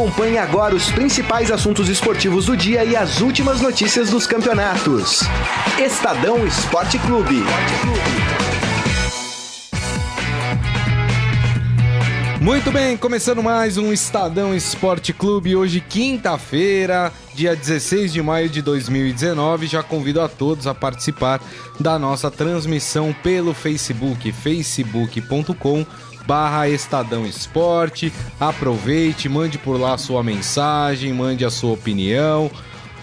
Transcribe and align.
Acompanhe 0.00 0.38
agora 0.38 0.74
os 0.74 0.90
principais 0.90 1.50
assuntos 1.50 1.90
esportivos 1.90 2.46
do 2.46 2.56
dia 2.56 2.82
e 2.86 2.96
as 2.96 3.20
últimas 3.20 3.60
notícias 3.60 4.08
dos 4.08 4.26
campeonatos. 4.26 5.20
Estadão 5.78 6.46
Esporte 6.46 6.98
Clube. 7.00 7.44
Muito 12.40 12.72
bem, 12.72 12.96
começando 12.96 13.42
mais 13.42 13.76
um 13.76 13.92
Estadão 13.92 14.54
Esporte 14.54 15.12
Clube. 15.12 15.54
Hoje, 15.54 15.82
quinta-feira, 15.82 17.12
dia 17.34 17.54
16 17.54 18.10
de 18.10 18.22
maio 18.22 18.48
de 18.48 18.62
2019. 18.62 19.66
Já 19.66 19.82
convido 19.82 20.22
a 20.22 20.28
todos 20.28 20.66
a 20.66 20.74
participar 20.74 21.42
da 21.78 21.98
nossa 21.98 22.30
transmissão 22.30 23.14
pelo 23.22 23.52
Facebook, 23.52 24.32
facebook.com 24.32 25.84
barra 26.26 26.68
Estadão 26.68 27.26
Esporte. 27.26 28.12
Aproveite, 28.38 29.28
mande 29.28 29.58
por 29.58 29.78
lá 29.78 29.94
a 29.94 29.98
sua 29.98 30.22
mensagem, 30.22 31.12
mande 31.12 31.44
a 31.44 31.50
sua 31.50 31.72
opinião. 31.72 32.50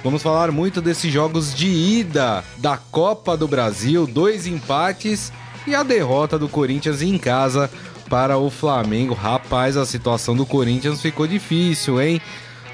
Vamos 0.03 0.23
falar 0.23 0.51
muito 0.51 0.81
desses 0.81 1.11
jogos 1.11 1.53
de 1.53 1.67
ida 1.67 2.43
da 2.57 2.77
Copa 2.77 3.35
do 3.35 3.47
Brasil, 3.47 4.07
dois 4.07 4.47
empates 4.47 5.31
e 5.65 5.75
a 5.75 5.83
derrota 5.83 6.39
do 6.39 6.47
Corinthians 6.47 7.01
em 7.01 7.17
casa 7.17 7.69
para 8.09 8.37
o 8.37 8.49
Flamengo. 8.49 9.13
Rapaz, 9.13 9.75
a 9.75 9.85
situação 9.85 10.35
do 10.35 10.45
Corinthians 10.45 11.01
ficou 11.01 11.27
difícil, 11.27 12.01
hein? 12.01 12.21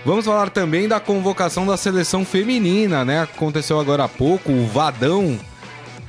Vamos 0.06 0.26
falar 0.26 0.50
também 0.50 0.88
da 0.88 1.00
convocação 1.00 1.66
da 1.66 1.78
seleção 1.78 2.26
feminina, 2.26 3.06
né? 3.06 3.22
Aconteceu 3.22 3.80
agora 3.80 4.04
há 4.04 4.10
pouco, 4.10 4.52
o 4.52 4.68
Vadão, 4.68 5.40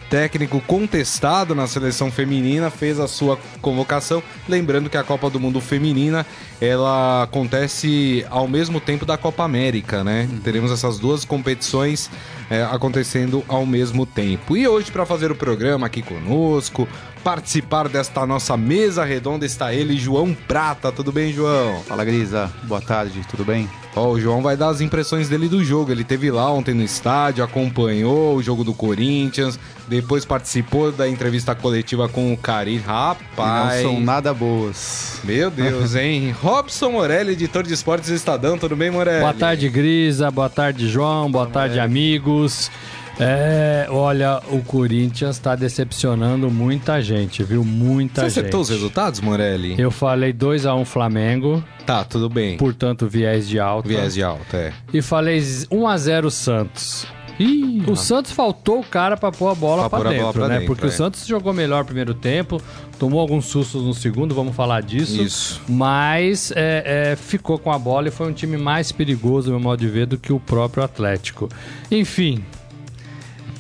técnico 0.09 0.61
contestado 0.61 1.55
na 1.55 1.67
seleção 1.67 2.11
feminina, 2.11 2.71
fez 2.71 3.01
a 3.01 3.09
sua 3.09 3.39
convocação. 3.61 4.23
Lembrando 4.49 4.91
que 4.91 4.97
a 4.97 5.05
Copa 5.05 5.29
do 5.31 5.41
Mundo 5.41 5.61
Feminina, 5.61 6.27
ela 6.61 7.23
acontece 7.23 8.25
ao 8.31 8.47
mesmo 8.47 8.81
tempo 8.81 9.05
da 9.05 9.17
Copa 9.17 9.45
América, 9.45 10.05
né? 10.05 10.29
Teremos 10.43 10.71
essas 10.71 10.99
duas 10.99 11.25
competições 11.25 12.11
é, 12.51 12.63
acontecendo 12.63 13.45
ao 13.49 13.67
mesmo 13.67 14.07
tempo. 14.07 14.57
E 14.57 14.67
hoje, 14.67 14.91
para 14.91 15.07
fazer 15.07 15.31
o 15.31 15.37
programa 15.37 15.87
aqui 15.87 16.03
conosco, 16.03 16.89
participar 17.25 17.89
desta 17.89 18.27
nossa 18.27 18.55
mesa 18.55 19.03
redonda 19.03 19.47
está 19.47 19.73
ele, 19.73 19.97
João 19.97 20.35
Prata. 20.47 20.93
Tudo 20.93 21.11
bem, 21.11 21.33
João? 21.33 21.81
Fala, 21.85 22.05
Grisa. 22.05 22.53
Boa 22.65 22.83
tarde, 22.83 23.23
tudo 23.29 23.47
bem? 23.47 23.67
Ó, 23.97 24.11
o 24.11 24.21
João 24.21 24.43
vai 24.43 24.57
dar 24.57 24.69
as 24.69 24.83
impressões 24.83 25.29
dele 25.29 25.49
do 25.49 25.65
jogo. 25.65 25.91
Ele 25.91 26.05
teve 26.05 26.31
lá 26.31 26.53
ontem 26.53 26.75
no 26.75 26.83
estádio, 26.83 27.43
acompanhou 27.43 28.37
o 28.37 28.43
jogo 28.43 28.63
do 28.63 28.75
Corinthians, 28.75 29.59
depois 29.89 30.25
participou 30.25 30.93
da 30.93 31.09
entrevista 31.09 31.55
coletiva 31.55 32.09
com 32.09 32.33
o 32.33 32.37
Cari. 32.37 32.77
Rapaz. 32.77 33.83
Não 33.83 33.93
são 33.93 34.01
nada 34.01 34.35
boas. 34.35 35.21
Meu 35.25 35.51
Deus, 35.51 35.95
hein? 35.97 36.35
Robson 36.43 36.91
Morelli, 36.91 37.33
editor 37.33 37.63
de 37.63 37.73
esportes 37.73 38.11
do 38.11 38.15
Estadão. 38.15 38.59
Tudo 38.59 38.77
bem, 38.77 38.91
Morelli? 38.91 39.21
Boa 39.21 39.33
tarde, 39.33 39.69
Grisa. 39.71 40.31
Boa 40.31 40.51
tarde, 40.51 40.89
João. 40.91 41.31
Boa 41.31 41.47
tarde, 41.47 41.81
amigos. 41.81 42.71
É, 43.19 43.87
olha, 43.91 44.41
o 44.51 44.61
Corinthians 44.63 45.37
está 45.37 45.55
decepcionando 45.55 46.51
muita 46.51 47.01
gente, 47.01 47.43
viu? 47.45 47.65
Muita 47.65 48.23
Você 48.23 48.29
gente. 48.29 48.39
acertou 48.41 48.61
os 48.61 48.69
resultados, 48.69 49.21
Morelli? 49.21 49.75
Eu 49.79 49.91
falei 49.91 50.33
2x1 50.33 50.85
Flamengo, 50.85 51.63
Tá, 51.87 52.03
tudo 52.05 52.29
bem. 52.29 52.57
portanto, 52.57 53.07
viés 53.07 53.49
de 53.49 53.61
alta. 53.61 53.89
Viés 53.89 54.15
de 54.15 54.23
alta, 54.23 54.57
é. 54.57 54.73
E 54.93 55.01
falei 55.01 55.39
1x0 55.39 56.31
Santos. 56.31 57.07
Ih, 57.39 57.83
O 57.89 57.97
Santos 57.97 58.31
faltou 58.31 58.79
o 58.79 58.85
cara 58.85 59.17
pra 59.17 59.33
pôr 59.33 59.49
a 59.49 59.55
bola 59.57 59.89
Pra 59.89 59.91
pra, 59.91 59.99
pôr 59.99 60.07
a 60.07 60.11
dentro, 60.11 60.23
bola 60.25 60.33
pra 60.35 60.49
né? 60.49 60.55
dentro, 60.61 60.67
Porque 60.69 60.85
é. 60.85 60.89
o 60.89 60.93
Santos 60.93 61.27
jogou 61.27 61.53
melhor 61.53 61.81
no 61.81 61.85
primeiro 61.85 62.15
tempo, 62.15 62.63
tomou 62.97 63.19
alguns 63.21 63.47
sustos 63.47 63.83
no 63.83 63.93
segundo, 63.93 64.33
vamos 64.37 64.55
falar 64.55 64.83
disso. 64.83 65.21
Isso. 65.21 65.61
Mas 65.69 66.53
é, 66.55 67.11
é, 67.13 67.17
ficou 67.17 67.59
com 67.59 67.73
a 67.73 67.79
bola 67.79 68.07
e 68.07 68.11
foi 68.13 68.29
um 68.29 68.33
time 68.33 68.57
mais 68.57 68.93
perigoso, 68.93 69.49
no 69.51 69.57
meu 69.59 69.61
modo 69.65 69.81
de 69.81 69.89
ver, 69.89 70.07
do 70.07 70.17
que 70.17 70.33
o 70.33 70.39
próprio 70.39 70.85
Atlético. 70.85 71.49
Enfim. 71.91 72.45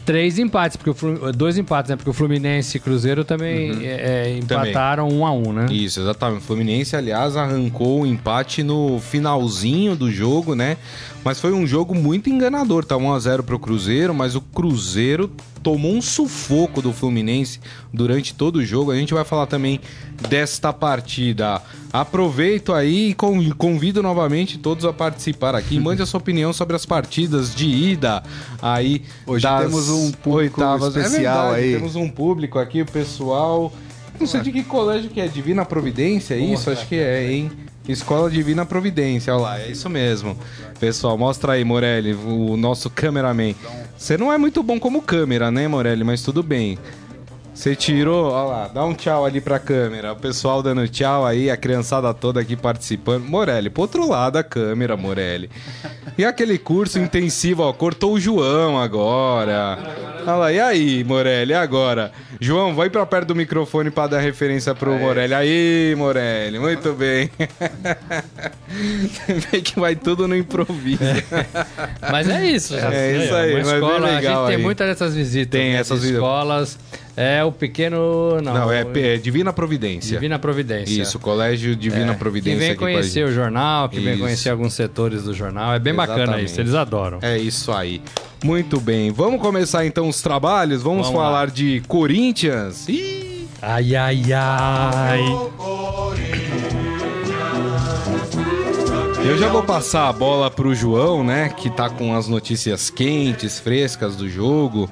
Três 0.04 0.38
empates, 0.38 0.76
porque 0.76 0.90
o 0.90 1.32
dois 1.32 1.56
empates, 1.56 1.90
né? 1.90 1.96
Porque 1.96 2.10
o 2.10 2.12
Fluminense 2.12 2.76
e 2.76 2.80
Cruzeiro 2.80 3.24
também 3.24 3.86
é, 3.86 4.32
é, 4.32 4.36
empataram 4.36 5.08
um 5.08 5.24
a 5.24 5.32
um, 5.32 5.52
né? 5.52 5.66
Isso, 5.70 6.00
exatamente. 6.00 6.42
O 6.42 6.44
Fluminense, 6.44 6.94
aliás, 6.94 7.36
arrancou 7.36 8.02
o 8.02 8.06
empate 8.06 8.62
no 8.62 9.00
finalzinho 9.00 9.96
do 9.96 10.10
jogo, 10.10 10.54
né? 10.54 10.76
Mas 11.24 11.40
foi 11.40 11.52
um 11.54 11.66
jogo 11.66 11.94
muito 11.94 12.28
enganador. 12.28 12.84
Tá 12.84 12.96
1x0 12.96 13.42
pro 13.42 13.58
Cruzeiro, 13.58 14.12
mas 14.14 14.34
o 14.36 14.40
Cruzeiro 14.42 15.30
tomou 15.62 15.94
um 15.94 16.02
sufoco 16.02 16.82
do 16.82 16.92
Fluminense 16.92 17.58
durante 17.90 18.34
todo 18.34 18.56
o 18.56 18.64
jogo. 18.64 18.90
A 18.90 18.96
gente 18.96 19.14
vai 19.14 19.24
falar 19.24 19.46
também 19.46 19.80
desta 20.28 20.70
partida. 20.72 21.62
Aproveito 21.90 22.74
aí 22.74 23.10
e 23.10 23.14
con- 23.14 23.50
convido 23.56 24.02
novamente 24.02 24.58
todos 24.58 24.84
a 24.84 24.92
participar 24.92 25.54
aqui. 25.54 25.80
Mande 25.80 26.02
a 26.02 26.06
sua 26.06 26.18
opinião 26.18 26.52
sobre 26.52 26.76
as 26.76 26.84
partidas 26.84 27.54
de 27.54 27.66
ida 27.68 28.22
aí 28.60 29.02
Hoje 29.26 29.44
das 29.44 29.62
temos 29.62 29.88
um 29.88 30.12
público 30.12 30.60
oitavas. 30.60 30.94
especial 30.94 31.14
é 31.14 31.20
verdade, 31.52 31.56
aí. 31.64 31.72
Temos 31.76 31.96
um 31.96 32.08
público 32.10 32.58
aqui, 32.58 32.82
o 32.82 32.86
pessoal. 32.86 33.72
Não 34.24 34.30
sei 34.30 34.40
de 34.40 34.52
que 34.52 34.64
colégio 34.64 35.10
que 35.10 35.20
é, 35.20 35.28
Divina 35.28 35.66
Providência, 35.66 36.34
é 36.34 36.38
isso? 36.38 36.70
Acho 36.70 36.88
que 36.88 36.96
é, 36.96 37.30
hein? 37.30 37.52
Escola 37.86 38.30
Divina 38.30 38.64
Providência, 38.64 39.34
olha 39.34 39.42
lá, 39.42 39.60
é 39.60 39.68
isso 39.68 39.90
mesmo. 39.90 40.34
Pessoal, 40.80 41.18
mostra 41.18 41.52
aí, 41.52 41.64
Morelli, 41.64 42.14
o 42.14 42.56
nosso 42.56 42.88
cameraman. 42.88 43.54
Você 43.98 44.16
não 44.16 44.32
é 44.32 44.38
muito 44.38 44.62
bom 44.62 44.80
como 44.80 45.02
câmera, 45.02 45.50
né, 45.50 45.68
Morelli? 45.68 46.02
Mas 46.04 46.22
tudo 46.22 46.42
bem. 46.42 46.78
Você 47.54 47.76
tirou, 47.76 48.32
olha 48.32 48.48
lá, 48.48 48.68
dá 48.68 48.84
um 48.84 48.92
tchau 48.92 49.24
ali 49.24 49.40
pra 49.40 49.60
câmera. 49.60 50.12
O 50.12 50.16
pessoal 50.16 50.60
dando 50.60 50.88
tchau 50.88 51.24
aí, 51.24 51.48
a 51.48 51.56
criançada 51.56 52.12
toda 52.12 52.40
aqui 52.40 52.56
participando. 52.56 53.24
Morelli, 53.24 53.70
pro 53.70 53.82
outro 53.82 54.08
lado 54.08 54.32
da 54.34 54.42
câmera, 54.42 54.96
Morelli. 54.96 55.48
E 56.18 56.24
aquele 56.24 56.58
curso 56.58 56.98
intensivo, 56.98 57.62
ó, 57.62 57.72
cortou 57.72 58.14
o 58.14 58.20
João 58.20 58.76
agora. 58.76 59.78
Olha 60.26 60.34
lá, 60.34 60.52
e 60.52 60.58
aí, 60.58 61.04
Morelli, 61.04 61.52
e 61.52 61.54
agora? 61.54 62.10
João, 62.40 62.74
vai 62.74 62.90
pra 62.90 63.06
perto 63.06 63.28
do 63.28 63.36
microfone 63.36 63.88
pra 63.90 64.08
dar 64.08 64.18
referência 64.20 64.74
pro 64.74 64.98
Morelli. 64.98 65.32
Aí, 65.32 65.94
Morelli, 65.96 66.58
muito 66.58 66.92
bem. 66.92 67.30
Você 68.68 69.34
vê 69.34 69.60
que 69.60 69.78
vai 69.78 69.94
tudo 69.94 70.26
no 70.26 70.36
improviso. 70.36 70.98
Mas 72.10 72.28
é 72.28 72.44
isso. 72.46 72.74
É 72.76 73.24
isso 73.24 73.34
aí, 73.34 73.50
Uma 73.54 73.58
mas 73.58 73.68
bem 73.68 73.74
escola, 73.74 74.08
a 74.08 74.10
legal 74.16 74.36
gente 74.42 74.46
tem 74.48 74.56
aí. 74.56 74.62
muitas 74.62 74.88
dessas 74.88 75.14
visitas. 75.14 75.60
Tem 75.60 75.72
né, 75.72 75.78
essas 75.78 76.00
visitas. 76.00 76.16
escolas. 76.22 76.78
É 77.16 77.44
o 77.44 77.52
pequeno. 77.52 78.40
Não, 78.42 78.52
Não, 78.54 78.72
é, 78.72 78.84
é 78.94 79.16
Divina 79.16 79.52
Providência. 79.52 80.14
Divina 80.14 80.38
Providência. 80.38 81.00
Isso, 81.02 81.18
Colégio 81.18 81.76
Divina 81.76 82.12
É, 82.12 82.14
Providência. 82.14 82.58
Que 82.60 82.66
vem 82.66 82.76
conhecer 82.76 83.24
o 83.24 83.32
jornal, 83.32 83.88
que 83.88 84.00
vem 84.00 84.14
Isso. 84.14 84.22
conhecer 84.22 84.50
alguns 84.50 84.74
setores 84.74 85.22
do 85.22 85.32
jornal. 85.32 85.72
É 85.74 85.78
bem 85.78 85.94
bacana 85.94 86.22
Exatamente. 86.22 86.50
isso, 86.50 86.60
eles 86.60 86.74
adoram. 86.74 87.18
É 87.22 87.38
isso 87.38 87.70
aí. 87.72 88.02
Muito 88.42 88.80
bem. 88.80 89.12
Vamos 89.12 89.40
começar 89.40 89.86
então 89.86 90.08
os 90.08 90.20
trabalhos? 90.20 90.82
Vamos, 90.82 91.06
Vamos 91.06 91.20
falar 91.20 91.40
lá. 91.42 91.46
de 91.46 91.82
Corinthians? 91.86 92.88
Ih, 92.88 93.46
Ai, 93.62 93.94
ai, 93.96 94.22
ai. 94.32 95.20
Eu 99.24 99.38
já 99.38 99.48
vou 99.48 99.62
passar 99.62 100.08
a 100.08 100.12
bola 100.12 100.50
pro 100.50 100.74
João, 100.74 101.24
né? 101.24 101.48
Que 101.48 101.70
tá 101.70 101.88
com 101.88 102.14
as 102.14 102.28
notícias 102.28 102.90
quentes, 102.90 103.58
frescas 103.58 104.16
do 104.16 104.28
jogo, 104.28 104.90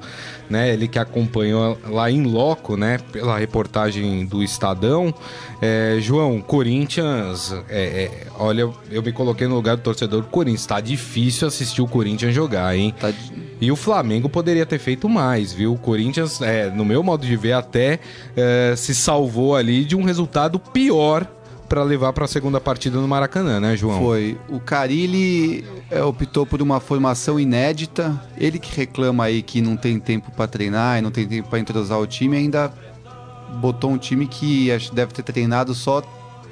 né? 0.49 0.73
Ele 0.73 0.87
que 0.87 0.99
acompanhou 0.99 1.77
lá 1.87 2.09
em 2.11 2.23
loco, 2.23 2.75
né? 2.77 2.99
Pela 3.11 3.37
reportagem 3.37 4.25
do 4.25 4.43
Estadão. 4.43 5.13
É, 5.61 5.97
João, 5.99 6.41
Corinthians, 6.41 7.53
é, 7.69 7.83
é, 8.05 8.27
olha, 8.37 8.69
eu 8.91 9.01
me 9.01 9.11
coloquei 9.11 9.47
no 9.47 9.55
lugar 9.55 9.77
do 9.77 9.81
torcedor 9.83 10.21
do 10.21 10.27
Corinthians. 10.27 10.65
Tá 10.65 10.79
difícil 10.79 11.47
assistir 11.47 11.81
o 11.81 11.87
Corinthians 11.87 12.33
jogar, 12.33 12.75
hein? 12.75 12.93
Tá- 12.99 13.13
E 13.61 13.71
o 13.71 13.75
Flamengo 13.75 14.27
poderia 14.27 14.65
ter 14.65 14.79
feito 14.79 15.07
mais, 15.07 15.53
viu? 15.53 15.73
O 15.73 15.77
Corinthians, 15.77 16.41
é, 16.41 16.69
no 16.69 16.83
meu 16.83 17.01
modo 17.01 17.25
de 17.25 17.35
ver, 17.37 17.53
até 17.53 17.99
é, 18.35 18.73
se 18.75 18.93
salvou 18.93 19.55
ali 19.55 19.85
de 19.85 19.95
um 19.95 20.03
resultado 20.03 20.59
pior 20.59 21.25
para 21.73 21.81
levar 21.81 22.13
para 22.13 22.25
a 22.25 22.27
segunda 22.27 22.61
partida 22.61 22.99
no 22.99 23.07
Maracanã, 23.07 23.59
né, 23.59 23.75
João? 23.75 23.99
Foi. 23.99 24.37
O 24.47 24.59
Carilli 24.59 25.65
é, 25.89 26.03
optou 26.03 26.45
por 26.45 26.61
uma 26.61 26.79
formação 26.79 27.39
inédita. 27.39 28.21
Ele 28.37 28.59
que 28.59 28.77
reclama 28.77 29.23
aí 29.23 29.41
que 29.41 29.59
não 29.59 29.75
tem 29.75 29.99
tempo 29.99 30.31
para 30.31 30.45
treinar 30.45 30.99
e 30.99 31.01
não 31.01 31.09
tem 31.09 31.27
tempo 31.27 31.49
para 31.49 31.57
entrosar 31.57 31.99
o 31.99 32.05
time, 32.05 32.37
ainda 32.37 32.71
botou 33.59 33.89
um 33.89 33.97
time 33.97 34.27
que 34.27 34.67
deve 34.93 35.13
ter 35.13 35.23
treinado 35.23 35.73
só. 35.73 36.03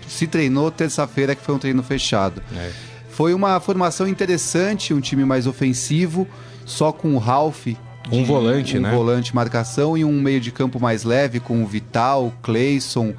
Se 0.08 0.26
treinou 0.26 0.72
terça-feira, 0.72 1.36
que 1.36 1.44
foi 1.44 1.54
um 1.54 1.60
treino 1.60 1.84
fechado. 1.84 2.42
É. 2.56 2.72
Foi 3.12 3.36
uma 3.36 3.60
formação 3.60 4.08
interessante, 4.08 4.92
um 4.92 5.00
time 5.00 5.24
mais 5.24 5.46
ofensivo, 5.46 6.28
só 6.66 6.92
com 6.92 7.14
o 7.14 7.20
Ralph. 7.20 7.68
Um 8.12 8.24
volante, 8.24 8.80
um 8.80 8.82
né? 8.82 8.92
volante 8.92 9.36
marcação 9.36 9.96
e 9.96 10.04
um 10.04 10.20
meio 10.20 10.42
de 10.42 10.52
campo 10.52 10.80
mais 10.80 11.04
leve 11.04 11.40
com 11.40 11.64
o 11.64 11.68
Vital, 11.68 12.26
o 12.26 12.34
Cleison, 12.42 13.14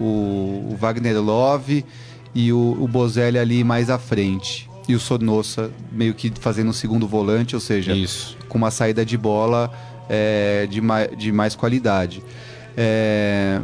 o, 0.00 0.70
o 0.72 0.76
Wagner 0.78 1.20
Love 1.20 1.84
e 2.34 2.52
o, 2.52 2.76
o 2.80 2.88
Bozelli 2.88 3.38
ali 3.38 3.62
mais 3.62 3.90
à 3.90 3.98
frente. 3.98 4.68
E 4.88 4.94
o 4.94 5.00
Sornossa 5.00 5.70
meio 5.90 6.12
que 6.14 6.32
fazendo 6.38 6.70
o 6.70 6.74
segundo 6.74 7.06
volante, 7.06 7.54
ou 7.54 7.60
seja, 7.60 7.94
Isso. 7.94 8.36
com 8.48 8.58
uma 8.58 8.70
saída 8.70 9.04
de 9.04 9.16
bola 9.16 9.72
é, 10.08 10.66
de, 10.68 10.80
de 11.16 11.32
mais 11.32 11.54
qualidade. 11.54 12.22
É, 12.76 13.60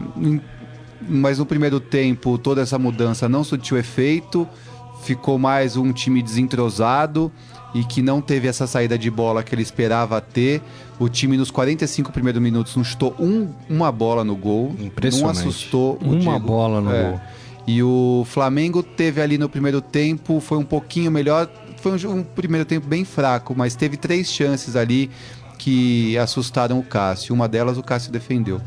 mas 1.00 1.38
no 1.38 1.46
primeiro 1.46 1.80
tempo 1.80 2.38
toda 2.38 2.62
essa 2.62 2.78
mudança 2.78 3.28
não 3.28 3.42
surtiu 3.44 3.76
efeito. 3.76 4.48
ficou 5.02 5.38
mais 5.38 5.76
um 5.76 5.92
time 5.92 6.22
desentrosado 6.22 7.30
e 7.74 7.84
que 7.84 8.02
não 8.02 8.20
teve 8.20 8.48
essa 8.48 8.66
saída 8.66 8.98
de 8.98 9.10
bola 9.10 9.42
que 9.42 9.54
ele 9.54 9.62
esperava 9.62 10.20
ter. 10.20 10.60
O 10.98 11.08
time 11.08 11.36
nos 11.36 11.50
45 11.50 12.12
primeiros 12.12 12.40
minutos 12.42 12.74
não 12.76 12.82
chutou 12.84 13.14
um, 13.18 13.48
uma 13.68 13.90
bola 13.92 14.24
no 14.24 14.34
gol. 14.36 14.74
Impressionante. 14.78 15.36
Não 15.40 15.48
assustou 15.48 15.98
o 16.02 16.10
Uma 16.10 16.18
Diego. 16.18 16.40
bola 16.40 16.80
no 16.80 16.92
É. 16.92 17.02
gol. 17.10 17.20
E 17.66 17.82
o 17.82 18.24
Flamengo 18.28 18.82
teve 18.82 19.20
ali 19.20 19.38
no 19.38 19.48
primeiro 19.48 19.80
tempo, 19.80 20.40
foi 20.40 20.58
um 20.58 20.64
pouquinho 20.64 21.10
melhor. 21.10 21.48
Foi 21.76 21.92
um, 22.06 22.18
um 22.18 22.22
primeiro 22.22 22.64
tempo 22.66 22.86
bem 22.86 23.04
fraco, 23.04 23.54
mas 23.56 23.74
teve 23.76 23.96
três 23.96 24.30
chances 24.30 24.74
ali 24.76 25.10
que 25.58 26.16
assustaram 26.18 26.78
o 26.78 26.82
Cássio. 26.82 27.34
Uma 27.34 27.46
delas 27.46 27.78
o 27.78 27.82
Cássio 27.82 28.10
defendeu. 28.10 28.60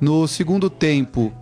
No 0.00 0.26
segundo 0.28 0.70
tempo, 0.70 1.32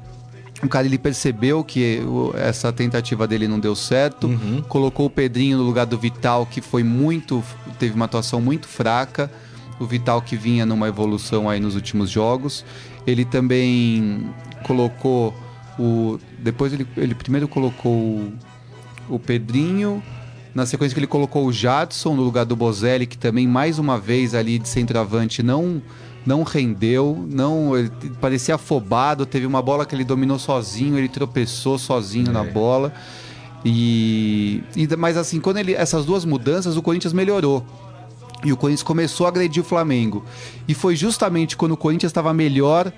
o 0.62 0.68
cara 0.68 0.86
ele 0.86 0.98
percebeu 0.98 1.62
que 1.62 2.00
essa 2.34 2.72
tentativa 2.72 3.26
dele 3.26 3.46
não 3.46 3.60
deu 3.60 3.76
certo, 3.76 4.28
colocou 4.68 5.06
o 5.06 5.10
Pedrinho 5.10 5.58
no 5.58 5.64
lugar 5.64 5.84
do 5.84 5.98
Vital, 5.98 6.46
que 6.46 6.60
foi 6.60 6.82
muito, 6.82 7.44
teve 7.78 7.94
uma 7.94 8.06
atuação 8.06 8.40
muito 8.40 8.66
fraca. 8.66 9.30
O 9.78 9.84
Vital 9.84 10.22
que 10.22 10.36
vinha 10.36 10.64
numa 10.64 10.88
evolução 10.88 11.50
aí 11.50 11.60
nos 11.60 11.74
últimos 11.74 12.08
jogos. 12.08 12.64
Ele 13.06 13.26
também 13.26 14.26
colocou 14.62 15.34
o 15.78 16.18
depois 16.38 16.72
ele, 16.72 16.86
ele 16.96 17.14
primeiro 17.14 17.46
colocou 17.46 17.92
o, 17.92 18.32
o 19.10 19.18
Pedrinho, 19.18 20.02
na 20.54 20.64
sequência 20.64 20.94
que 20.94 21.00
ele 21.00 21.06
colocou 21.06 21.44
o 21.44 21.52
Jadson 21.52 22.14
no 22.14 22.22
lugar 22.22 22.46
do 22.46 22.56
Bozelli, 22.56 23.06
que 23.06 23.18
também 23.18 23.46
mais 23.46 23.78
uma 23.78 23.98
vez 23.98 24.34
ali 24.34 24.58
de 24.58 24.66
centroavante 24.66 25.42
não 25.42 25.82
não 26.26 26.42
rendeu, 26.42 27.24
não 27.30 27.76
ele 27.76 27.90
parecia 28.20 28.56
afobado, 28.56 29.24
teve 29.24 29.46
uma 29.46 29.62
bola 29.62 29.86
que 29.86 29.94
ele 29.94 30.04
dominou 30.04 30.38
sozinho, 30.38 30.98
ele 30.98 31.08
tropeçou 31.08 31.78
sozinho 31.78 32.32
na 32.32 32.42
bola. 32.42 32.92
E, 33.64 34.62
e 34.76 34.88
mas 34.96 35.16
assim, 35.16 35.40
quando 35.40 35.58
ele 35.58 35.72
essas 35.72 36.04
duas 36.04 36.24
mudanças, 36.24 36.76
o 36.76 36.82
Corinthians 36.82 37.12
melhorou. 37.12 37.64
E 38.44 38.52
o 38.52 38.56
Corinthians 38.56 38.82
começou 38.82 39.26
a 39.26 39.28
agredir 39.28 39.62
o 39.62 39.66
Flamengo. 39.66 40.24
E 40.68 40.74
foi 40.74 40.94
justamente 40.94 41.56
quando 41.56 41.72
o 41.72 41.76
Corinthians 41.76 42.10
estava 42.10 42.34
melhor 42.34 42.92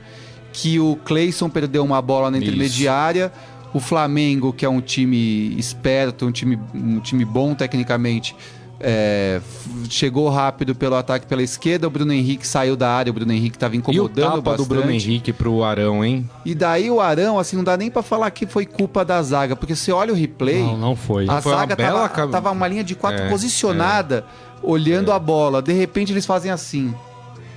que 0.52 0.80
o 0.80 0.96
Cleison 0.96 1.48
perdeu 1.48 1.84
uma 1.84 2.02
bola 2.02 2.30
na 2.30 2.38
Isso. 2.38 2.46
intermediária. 2.46 3.32
O 3.72 3.80
Flamengo, 3.80 4.52
que 4.52 4.64
é 4.64 4.68
um 4.68 4.80
time 4.80 5.54
esperto, 5.58 6.26
um 6.26 6.32
time, 6.32 6.58
um 6.74 7.00
time 7.00 7.24
bom 7.24 7.54
tecnicamente, 7.54 8.34
é, 8.80 9.40
chegou 9.88 10.28
rápido 10.28 10.74
pelo 10.74 10.94
ataque 10.94 11.26
pela 11.26 11.42
esquerda. 11.42 11.86
O 11.86 11.90
Bruno 11.90 12.12
Henrique 12.12 12.46
saiu 12.46 12.76
da 12.76 12.90
área, 12.90 13.10
o 13.10 13.14
Bruno 13.14 13.32
Henrique 13.32 13.56
estava 13.56 13.74
E 13.74 13.78
o 13.78 13.80
incomodando 13.80 14.14
tapa 14.24 14.36
do 14.36 14.42
bastante. 14.42 14.68
Bruno 14.68 14.90
Henrique 14.90 15.32
pro 15.32 15.64
Arão, 15.64 16.04
hein? 16.04 16.28
E 16.44 16.54
daí 16.54 16.90
o 16.90 17.00
Arão, 17.00 17.38
assim, 17.38 17.56
não 17.56 17.64
dá 17.64 17.76
nem 17.76 17.90
pra 17.90 18.02
falar 18.02 18.30
que 18.30 18.46
foi 18.46 18.64
culpa 18.66 19.04
da 19.04 19.20
zaga, 19.22 19.56
porque 19.56 19.74
você 19.74 19.90
olha 19.90 20.12
o 20.12 20.16
replay, 20.16 20.62
Não, 20.62 20.76
não 20.76 20.96
foi. 20.96 21.26
a 21.28 21.40
Foi 21.40 21.52
uma 21.52 21.60
zaga 21.60 21.76
bela 21.76 22.08
tava, 22.08 22.32
tava 22.32 22.50
uma 22.50 22.68
linha 22.68 22.84
de 22.84 22.94
quatro 22.94 23.24
É, 23.24 23.28
posicionada, 23.28 24.24
olhando 24.62 25.12
a 25.12 25.18
bola. 25.18 25.60
De 25.60 25.72
repente 25.72 26.12
eles 26.12 26.26
fazem 26.26 26.50
assim. 26.50 26.94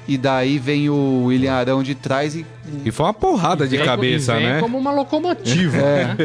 E 0.07 0.17
daí 0.17 0.57
vem 0.57 0.89
o 0.89 1.25
William 1.25 1.53
Arão 1.53 1.83
de 1.83 1.93
trás 1.95 2.35
e 2.35 2.45
E 2.85 2.91
foi 2.91 3.05
uma 3.05 3.13
porrada 3.13 3.67
de 3.67 3.77
Vem- 3.77 3.85
cabeça, 3.85 4.35
né? 4.39 4.59
como 4.59 4.77
uma 4.77 4.91
locomotiva, 4.91 5.77
né? 5.77 6.15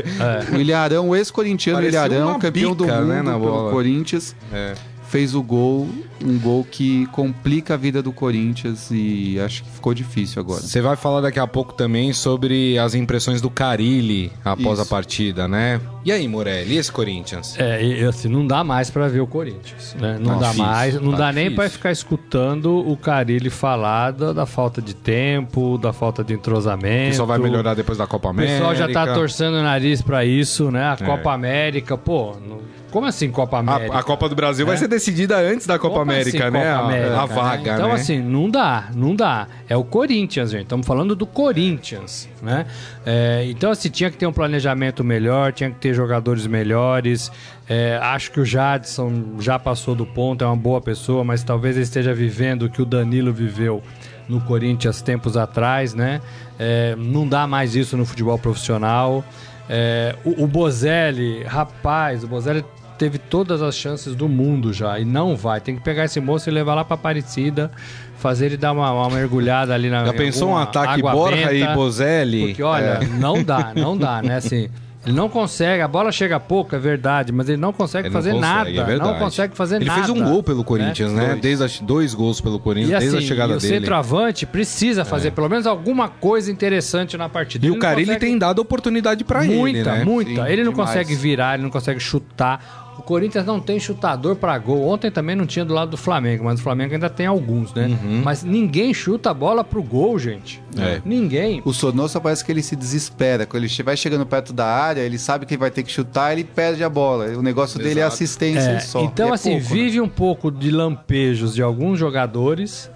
o 0.52 0.56
William 0.56 0.78
Arão, 0.78 1.08
o 1.10 1.16
ex-corintiano 1.16 1.78
Parecia 1.78 2.02
William 2.02 2.16
Arão, 2.18 2.30
uma 2.30 2.38
campeão 2.38 2.74
do 2.74 2.84
bica, 2.84 2.96
mundo 3.00 3.08
né, 3.08 3.22
na 3.22 3.32
pelo 3.32 3.44
bola. 3.44 3.70
Corinthians, 3.72 4.34
É. 4.52 4.74
fez 5.16 5.34
o 5.34 5.42
gol, 5.42 5.88
um 6.22 6.38
gol 6.38 6.62
que 6.70 7.06
complica 7.06 7.72
a 7.72 7.76
vida 7.78 8.02
do 8.02 8.12
Corinthians 8.12 8.90
e 8.90 9.40
acho 9.40 9.64
que 9.64 9.70
ficou 9.70 9.94
difícil 9.94 10.40
agora. 10.42 10.60
Você 10.60 10.82
vai 10.82 10.94
falar 10.94 11.22
daqui 11.22 11.38
a 11.40 11.46
pouco 11.46 11.72
também 11.72 12.12
sobre 12.12 12.78
as 12.78 12.94
impressões 12.94 13.40
do 13.40 13.48
Carilli 13.48 14.30
após 14.44 14.78
Isso. 14.78 14.82
a 14.82 14.84
partida, 14.84 15.48
né? 15.48 15.80
E 16.04 16.12
aí, 16.12 16.28
Morelli, 16.28 16.74
e 16.74 16.76
esse 16.76 16.92
Corinthians? 16.92 17.58
É, 17.58 17.82
e, 17.82 18.04
assim, 18.04 18.28
não 18.28 18.46
dá 18.46 18.62
mais 18.62 18.90
pra 18.90 19.08
ver 19.08 19.20
o 19.20 19.26
Corinthians, 19.26 19.96
né? 19.98 20.18
Não 20.20 20.34
Tá 20.34 20.38
dá 20.40 20.46
difícil, 20.48 20.64
mais, 20.66 20.94
não 21.00 21.10
tá 21.12 21.16
dá 21.18 21.32
nem 21.32 21.44
difícil. 21.44 21.56
pra 21.56 21.70
ficar 21.70 21.90
escutando 21.92 22.76
o 22.86 22.94
Carilli 22.96 23.48
falar 23.48 24.10
da, 24.10 24.32
da 24.34 24.44
falta 24.44 24.82
de 24.82 24.94
tempo, 24.94 25.78
da 25.78 25.94
falta 25.94 26.22
de 26.22 26.34
entrosamento. 26.34 27.10
Que 27.10 27.16
só 27.16 27.24
vai 27.24 27.38
melhorar 27.38 27.72
depois 27.72 27.96
da 27.96 28.06
Copa 28.06 28.28
O 28.28 28.30
América. 28.32 28.54
pessoal 28.58 28.74
já 28.74 28.88
tá 28.92 29.14
torcendo 29.14 29.54
o 29.54 29.62
nariz 29.62 30.02
pra 30.02 30.26
isso, 30.26 30.70
né? 30.70 30.82
A 30.84 30.96
É. 31.00 31.06
Copa 31.06 31.32
América, 31.32 31.96
pô, 31.96 32.36
não- 32.46 32.76
como 32.96 33.06
assim 33.06 33.30
Copa 33.30 33.58
América? 33.58 33.94
A, 33.94 34.00
a 34.00 34.02
Copa 34.02 34.26
do 34.26 34.34
Brasil 34.34 34.64
vai 34.64 34.74
É. 34.74 34.78
ser 34.78 34.88
decidida 34.88 35.36
antes 35.36 35.66
da 35.66 35.78
Copa 35.78 35.98
Como 35.98 36.10
América, 36.10 36.44
assim, 36.44 36.50
né? 36.50 36.64
Copa 36.64 36.80
A- 36.80 36.84
América, 36.86 37.20
a, 37.20 37.26
né? 37.26 37.34
vaga, 37.34 37.74
Então, 37.74 37.88
né? 37.88 37.94
assim, 37.94 38.22
não 38.22 38.48
dá, 38.48 38.88
não 38.94 39.14
dá. 39.14 39.46
É 39.68 39.76
o 39.76 39.84
Corinthians, 39.84 40.50
gente. 40.50 40.62
Estamos 40.62 40.86
falando 40.86 41.14
do 41.14 41.26
Corinthians, 41.26 42.26
né? 42.42 42.64
É, 43.04 43.44
então, 43.50 43.70
assim, 43.70 43.90
tinha 43.90 44.10
que 44.10 44.16
ter 44.16 44.26
um 44.26 44.32
planejamento 44.32 45.04
melhor, 45.04 45.52
tinha 45.52 45.70
que 45.70 45.76
ter 45.76 45.92
jogadores 45.92 46.46
melhores. 46.46 47.30
É, 47.68 47.98
acho 48.02 48.30
que 48.32 48.40
o 48.40 48.44
Jadson 48.46 49.34
já 49.40 49.58
passou 49.58 49.94
do 49.94 50.06
ponto, 50.06 50.42
é 50.42 50.46
uma 50.46 50.56
boa 50.56 50.80
pessoa, 50.80 51.22
mas 51.22 51.42
talvez 51.42 51.76
ele 51.76 51.84
esteja 51.84 52.14
vivendo 52.14 52.62
o 52.62 52.70
que 52.70 52.80
o 52.80 52.84
Danilo 52.86 53.32
viveu 53.32 53.82
no 54.28 54.40
Corinthians 54.40 55.02
tempos 55.02 55.36
atrás, 55.36 55.92
né? 55.94 56.20
É, 56.58 56.96
não 56.96 57.28
dá 57.28 57.46
mais 57.46 57.74
isso 57.76 57.96
no 57.96 58.06
futebol 58.06 58.38
profissional. 58.38 59.22
É, 59.68 60.14
o, 60.24 60.44
o 60.44 60.46
Bozelli, 60.46 61.42
rapaz, 61.42 62.22
o 62.22 62.28
Bozelli 62.28 62.64
teve 62.98 63.18
todas 63.18 63.62
as 63.62 63.76
chances 63.76 64.14
do 64.14 64.28
mundo 64.28 64.72
já 64.72 64.98
e 64.98 65.04
não 65.04 65.36
vai. 65.36 65.60
Tem 65.60 65.76
que 65.76 65.82
pegar 65.82 66.04
esse 66.04 66.20
moço 66.20 66.48
e 66.48 66.52
levar 66.52 66.74
lá 66.74 66.84
pra 66.84 66.94
Aparecida, 66.94 67.70
fazer 68.18 68.46
ele 68.46 68.56
dar 68.56 68.72
uma, 68.72 68.90
uma 68.92 69.10
mergulhada 69.10 69.74
ali 69.74 69.88
na 69.90 70.04
Já 70.04 70.12
pensou 70.12 70.50
um 70.50 70.56
ataque 70.56 71.02
Borja 71.02 71.52
e 71.52 71.66
Bozelli? 71.74 72.46
Porque 72.48 72.62
olha, 72.62 73.00
É. 73.02 73.04
não 73.18 73.42
dá, 73.42 73.72
não 73.76 73.96
dá, 73.96 74.22
né? 74.22 74.36
Assim, 74.36 74.68
ele 75.04 75.14
não 75.14 75.28
consegue, 75.28 75.80
a 75.82 75.86
bola 75.86 76.10
chega 76.10 76.40
pouco, 76.40 76.74
é 76.74 76.78
verdade, 76.80 77.30
mas 77.30 77.48
ele 77.48 77.58
não 77.58 77.72
consegue 77.72 78.08
Ele 78.08 78.14
não 78.14 78.20
fazer 78.20 78.32
consegue, 78.32 78.76
nada. 78.76 78.92
é 78.92 78.96
não 78.98 79.14
consegue 79.18 79.56
fazer 79.56 79.76
Ele 79.76 79.84
nada. 79.84 79.98
fez 80.04 80.10
um 80.10 80.24
gol 80.24 80.42
pelo 80.42 80.64
Corinthians, 80.64 81.12
né? 81.12 81.26
Dois. 81.28 81.40
Desde 81.40 81.64
as- 81.64 81.78
dois 81.80 82.12
gols 82.14 82.40
pelo 82.40 82.58
Corinthians, 82.58 82.90
E 82.90 82.94
assim, 82.96 83.10
desde 83.10 83.24
a 83.24 83.28
chegada 83.28 83.52
e 83.52 83.56
o 83.56 83.60
dele. 83.60 83.72
É. 83.74 83.78
centroavante 83.78 84.44
precisa 84.46 85.04
fazer 85.04 85.30
pelo 85.30 85.48
menos 85.48 85.64
alguma 85.64 86.08
coisa 86.08 86.50
interessante 86.50 87.16
na 87.16 87.28
partida. 87.28 87.64
E 87.64 87.68
Ele 87.68 87.72
o 87.72 87.74
não 87.74 87.80
Carilli 87.80 88.06
consegue- 88.06 88.26
tem 88.26 88.36
dado 88.38 88.58
oportunidade 88.58 89.22
pra 89.22 89.44
muita, 89.44 89.78
ele, 89.78 89.98
né? 89.98 90.04
muita. 90.04 90.44
Sim, 90.46 90.52
ele 90.52 90.64
não 90.64 90.72
demais. 90.72 90.88
consegue 90.90 91.14
virar, 91.14 91.54
ele 91.54 91.62
não 91.62 91.70
consegue 91.70 92.00
chutar. 92.00 92.85
O 92.98 93.02
Corinthians 93.02 93.44
não 93.44 93.60
tem 93.60 93.78
chutador 93.78 94.36
pra 94.36 94.56
gol. 94.58 94.88
Ontem 94.88 95.10
também 95.10 95.36
não 95.36 95.46
tinha 95.46 95.64
do 95.64 95.74
lado 95.74 95.90
do 95.90 95.96
Flamengo, 95.96 96.44
mas 96.44 96.58
o 96.58 96.62
Flamengo 96.62 96.94
ainda 96.94 97.10
tem 97.10 97.26
alguns, 97.26 97.72
né? 97.74 97.86
Uhum. 97.86 98.22
Mas 98.24 98.42
ninguém 98.42 98.92
chuta 98.94 99.30
a 99.30 99.34
bola 99.34 99.62
pro 99.62 99.82
gol, 99.82 100.18
gente. 100.18 100.62
É. 100.78 101.00
Ninguém. 101.04 101.60
O 101.64 101.72
Sonossa 101.74 102.20
parece 102.20 102.44
que 102.44 102.50
ele 102.50 102.62
se 102.62 102.74
desespera. 102.74 103.44
Quando 103.46 103.64
ele 103.64 103.82
vai 103.82 103.96
chegando 103.96 104.24
perto 104.24 104.52
da 104.52 104.66
área, 104.66 105.02
ele 105.02 105.18
sabe 105.18 105.44
que 105.44 105.54
ele 105.54 105.60
vai 105.60 105.70
ter 105.70 105.82
que 105.82 105.92
chutar, 105.92 106.32
ele 106.32 106.42
perde 106.42 106.82
a 106.82 106.88
bola. 106.88 107.26
O 107.36 107.42
negócio 107.42 107.78
dele 107.78 108.00
é 108.00 108.02
Exato. 108.02 108.14
assistência 108.14 108.70
É, 108.70 108.80
só. 108.80 109.00
então, 109.02 109.28
é 109.28 109.32
assim, 109.34 109.50
pouco, 109.60 109.68
né? 109.68 109.74
vive 109.74 110.00
um 110.00 110.08
pouco 110.08 110.50
de 110.50 110.70
lampejos 110.70 111.54
de 111.54 111.62
alguns 111.62 111.98
jogadores. 111.98 112.90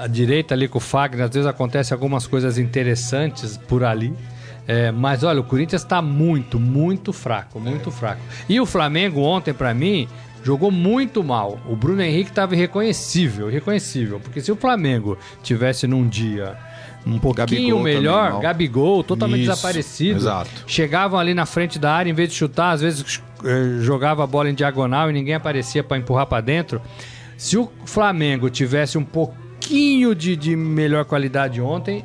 A 0.00 0.06
direita 0.06 0.54
ali 0.54 0.68
com 0.68 0.78
o 0.78 0.80
Fagner, 0.80 1.26
às 1.26 1.30
vezes 1.30 1.46
acontece 1.46 1.92
algumas 1.92 2.26
coisas 2.26 2.56
interessantes 2.56 3.58
por 3.68 3.84
ali. 3.84 4.12
É, 4.66 4.92
mas 4.92 5.22
olha, 5.24 5.40
o 5.40 5.44
Corinthians 5.44 5.82
está 5.82 6.00
muito, 6.00 6.58
muito 6.58 7.12
fraco, 7.12 7.58
muito 7.58 7.90
fraco. 7.90 8.20
E 8.48 8.60
o 8.60 8.66
Flamengo 8.66 9.20
ontem, 9.20 9.52
pra 9.52 9.74
mim, 9.74 10.08
jogou 10.44 10.70
muito 10.70 11.22
mal. 11.22 11.60
O 11.68 11.74
Bruno 11.74 12.02
Henrique 12.02 12.30
estava 12.30 12.54
irreconhecível, 12.54 13.50
irreconhecível. 13.50 14.20
Porque 14.20 14.40
se 14.40 14.52
o 14.52 14.56
Flamengo 14.56 15.18
tivesse 15.42 15.86
num 15.86 16.08
dia 16.08 16.56
um 17.06 17.18
pouquinho 17.18 17.46
Gabigol 17.46 17.82
melhor. 17.82 18.40
Gabigol 18.40 19.02
totalmente 19.02 19.42
Isso, 19.42 19.50
desaparecido. 19.50 20.18
exato. 20.18 20.50
Chegavam 20.66 21.18
ali 21.18 21.34
na 21.34 21.46
frente 21.46 21.78
da 21.78 21.92
área, 21.92 22.10
em 22.10 22.14
vez 22.14 22.28
de 22.28 22.36
chutar, 22.36 22.70
às 22.72 22.80
vezes 22.80 23.20
eh, 23.44 23.78
jogava 23.80 24.22
a 24.22 24.26
bola 24.26 24.48
em 24.48 24.54
diagonal 24.54 25.10
e 25.10 25.12
ninguém 25.12 25.34
aparecia 25.34 25.82
para 25.82 25.98
empurrar 25.98 26.26
para 26.26 26.40
dentro. 26.40 26.80
Se 27.36 27.56
o 27.56 27.70
Flamengo 27.84 28.48
tivesse 28.48 28.96
um 28.96 29.04
pouquinho 29.04 30.14
de, 30.14 30.36
de 30.36 30.54
melhor 30.54 31.04
qualidade 31.04 31.60
ontem, 31.60 32.04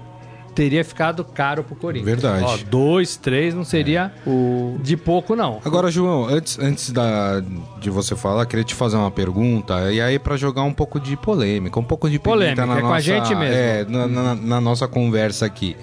teria 0.58 0.84
ficado 0.84 1.24
caro 1.24 1.64
pro 1.64 1.76
Corinthians. 1.76 2.20
Verdade. 2.20 2.44
Ó, 2.44 2.58
dois, 2.68 3.16
três 3.16 3.54
não 3.54 3.64
seria 3.64 4.12
O... 4.26 4.80
de 4.82 4.98
pouco, 4.98 5.36
não. 5.36 5.62
Agora, 5.64 5.92
João, 5.92 6.26
antes, 6.28 6.58
antes 6.58 6.90
da, 6.92 7.44
de 7.80 7.92
você 7.92 8.16
falar, 8.16 8.44
queria 8.48 8.66
te 8.66 8.74
fazer 8.74 8.98
uma 8.98 9.12
pergunta, 9.12 9.92
e 9.92 10.02
aí 10.02 10.18
pra 10.18 10.36
jogar 10.36 10.64
um 10.64 10.74
pouco 10.74 11.00
de 11.00 11.16
polêmica, 11.16 11.80
um 11.80 11.84
pouco 11.84 12.10
de 12.10 12.18
Polêmica, 12.18 12.66
na 12.66 12.78
é 12.78 12.82
com 12.82 12.88
a 12.88 12.90
nossa, 12.90 13.02
gente 13.02 13.36
mesmo. 13.36 13.56
É, 13.56 13.86
na, 13.86 14.08
na- 14.08 14.36
na 14.36 14.60
nossa 14.60 14.88
conversa 14.88 15.46
aqui. 15.46 15.78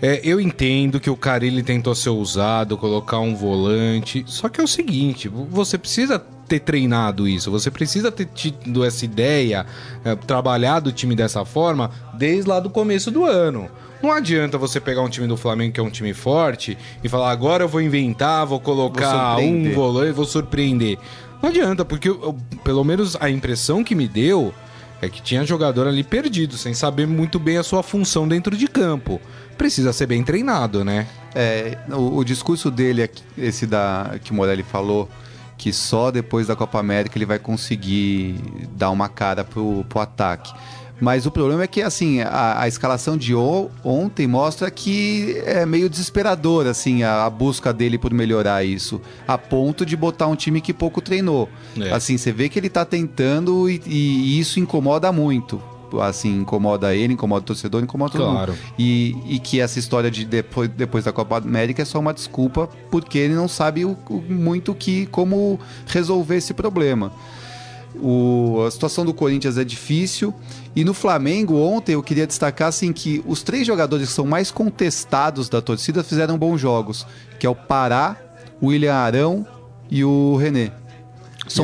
É, 0.00 0.20
eu 0.24 0.40
entendo 0.40 0.98
que 0.98 1.10
o 1.10 1.16
Carilli 1.16 1.62
tentou 1.62 1.94
ser 1.94 2.10
usado, 2.10 2.78
colocar 2.78 3.20
um 3.20 3.34
volante, 3.34 4.24
só 4.26 4.48
que 4.48 4.58
é 4.60 4.64
o 4.64 4.68
seguinte, 4.68 5.28
você 5.28 5.76
precisa 5.76 6.18
ter 6.44 6.60
treinado 6.60 7.26
isso, 7.26 7.50
você 7.50 7.70
precisa 7.70 8.10
ter 8.12 8.26
tido 8.26 8.84
essa 8.84 9.04
ideia, 9.04 9.64
é, 10.04 10.14
trabalhado 10.14 10.90
o 10.90 10.92
time 10.92 11.14
dessa 11.16 11.44
forma 11.44 11.90
desde 12.14 12.48
lá 12.48 12.60
do 12.60 12.70
começo 12.70 13.10
do 13.10 13.24
ano. 13.24 13.68
Não 14.02 14.12
adianta 14.12 14.58
você 14.58 14.78
pegar 14.80 15.00
um 15.02 15.08
time 15.08 15.26
do 15.26 15.36
Flamengo 15.36 15.72
que 15.72 15.80
é 15.80 15.82
um 15.82 15.88
time 15.90 16.12
forte 16.12 16.76
e 17.02 17.08
falar 17.08 17.30
agora 17.30 17.64
eu 17.64 17.68
vou 17.68 17.80
inventar, 17.80 18.44
vou 18.46 18.60
colocar 18.60 19.36
Vou 19.36 19.44
um 19.44 19.72
volante, 19.72 20.12
vou 20.12 20.26
surpreender. 20.26 20.98
Não 21.42 21.48
adianta, 21.48 21.84
porque 21.84 22.08
eu- 22.08 22.20
eu- 22.22 22.36
pelo 22.62 22.84
menos 22.84 23.16
a 23.20 23.30
impressão 23.30 23.82
que 23.82 23.94
me 23.94 24.06
deu 24.08 24.52
É 25.02 25.08
que 25.08 25.20
tinha 25.20 25.44
jogador 25.44 25.86
ali 25.86 26.02
perdido, 26.02 26.56
sem 26.56 26.72
saber 26.72 27.06
muito 27.06 27.38
bem 27.38 27.58
a 27.58 27.62
sua 27.62 27.82
função 27.82 28.26
dentro 28.26 28.56
de 28.56 28.66
campo. 28.66 29.20
Precisa 29.58 29.92
ser 29.92 30.06
bem 30.06 30.22
treinado, 30.22 30.82
né? 30.82 31.06
É, 31.34 31.76
o, 31.92 32.18
o 32.18 32.24
discurso 32.24 32.70
dele, 32.70 33.10
esse 33.36 33.66
da 33.66 34.14
que 34.24 34.30
o 34.30 34.34
Morelli 34.34 34.62
falou, 34.62 35.10
que 35.64 35.72
só 35.72 36.10
depois 36.10 36.48
da 36.48 36.54
Copa 36.54 36.78
América 36.78 37.16
ele 37.16 37.24
vai 37.24 37.38
conseguir 37.38 38.34
dar 38.76 38.90
uma 38.90 39.08
cara 39.08 39.42
pro, 39.42 39.82
pro 39.88 39.98
ataque. 39.98 40.52
Mas 41.00 41.24
o 41.24 41.30
problema 41.30 41.62
é 41.62 41.66
que, 41.66 41.80
assim, 41.80 42.20
a, 42.20 42.60
a 42.60 42.68
escalação 42.68 43.16
de 43.16 43.34
ontem 43.34 44.26
mostra 44.26 44.70
que 44.70 45.40
é 45.46 45.64
meio 45.64 45.88
desesperador, 45.88 46.66
assim, 46.66 47.02
a, 47.02 47.24
a 47.24 47.30
busca 47.30 47.72
dele 47.72 47.96
por 47.96 48.12
melhorar 48.12 48.62
isso. 48.62 49.00
A 49.26 49.38
ponto 49.38 49.86
de 49.86 49.96
botar 49.96 50.26
um 50.26 50.36
time 50.36 50.60
que 50.60 50.74
pouco 50.74 51.00
treinou. 51.00 51.48
É. 51.80 51.90
Assim, 51.94 52.18
você 52.18 52.30
vê 52.30 52.50
que 52.50 52.58
ele 52.58 52.68
tá 52.68 52.84
tentando 52.84 53.66
e, 53.66 53.80
e 53.86 54.38
isso 54.38 54.60
incomoda 54.60 55.10
muito. 55.10 55.62
Assim, 56.00 56.40
incomoda 56.40 56.94
ele, 56.94 57.12
incomoda 57.14 57.42
o 57.42 57.44
torcedor, 57.46 57.82
incomoda 57.82 58.12
todo 58.12 58.30
Claro. 58.30 58.52
mundo. 58.52 58.62
E, 58.78 59.16
e 59.26 59.38
que 59.38 59.60
essa 59.60 59.78
história 59.78 60.10
de 60.10 60.24
depois, 60.24 60.68
depois 60.68 61.04
da 61.04 61.12
Copa 61.12 61.38
América 61.38 61.82
é 61.82 61.84
só 61.84 61.98
uma 62.00 62.12
desculpa 62.12 62.68
porque 62.90 63.18
ele 63.18 63.34
não 63.34 63.46
sabe 63.48 63.84
o, 63.84 63.96
o- 64.10 64.20
muito 64.28 64.74
que 64.74 65.06
como 65.06 65.58
resolver 65.86 66.36
esse 66.36 66.52
problema. 66.54 67.12
O- 67.96 68.64
a 68.66 68.70
situação 68.70 69.04
do 69.04 69.14
Corinthians 69.14 69.56
é 69.56 69.64
difícil. 69.64 70.34
E 70.74 70.84
no 70.84 70.92
Flamengo, 70.92 71.56
ontem, 71.56 71.92
eu 71.92 72.02
queria 72.02 72.26
destacar 72.26 72.68
assim, 72.68 72.92
que 72.92 73.22
os 73.26 73.42
três 73.42 73.64
jogadores 73.66 74.08
que 74.08 74.14
são 74.14 74.26
mais 74.26 74.50
contestados 74.50 75.48
da 75.48 75.62
torcida 75.62 76.02
fizeram 76.02 76.36
bons 76.36 76.58
jogos, 76.60 77.06
que 77.38 77.46
é 77.46 77.50
o 77.50 77.54
Pará, 77.54 78.16
o 78.60 78.66
William 78.68 78.94
Arão 78.94 79.46
e 79.88 80.04
o 80.04 80.34
René. 80.36 80.72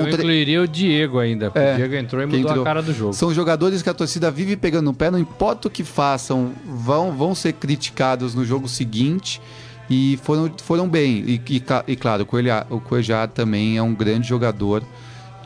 Eu 0.01 0.05
tre- 0.11 0.15
incluiria 0.15 0.63
o 0.63 0.69
Diego 0.69 1.19
ainda, 1.19 1.51
porque 1.51 1.67
É, 1.67 1.73
o 1.75 1.77
Diego 1.77 1.95
entrou 1.95 2.23
e 2.23 2.27
mudou 2.27 2.41
entrou. 2.41 2.63
a 2.63 2.65
cara 2.65 2.83
do 2.83 2.93
jogo. 2.93 3.13
São 3.13 3.33
jogadores 3.33 3.83
que 3.83 3.89
a 3.89 3.95
torcida 3.95 4.31
vive 4.31 4.57
pegando 4.57 4.85
no 4.87 4.95
pé, 4.95 5.11
não 5.11 5.19
importa 5.19 5.69
o 5.69 5.71
que 5.71 5.83
façam, 5.85 6.53
vão, 6.67 7.13
vão 7.13 7.35
ser 7.35 7.53
criticados 7.55 8.35
no 8.35 8.45
jogo 8.45 8.69
seguinte 8.69 9.41
e 9.89 10.19
foram, 10.23 10.51
foram 10.63 10.89
bem. 10.89 11.25
E, 11.27 11.41
e, 11.49 11.63
e 11.89 11.97
claro, 11.97 12.23
o 12.23 12.27
Coelho, 12.27 12.53
o 12.71 12.81
Coelho 12.81 13.07
também 13.35 13.77
é 13.77 13.83
um 13.83 13.95
grande 13.95 14.29
jogador. 14.29 14.83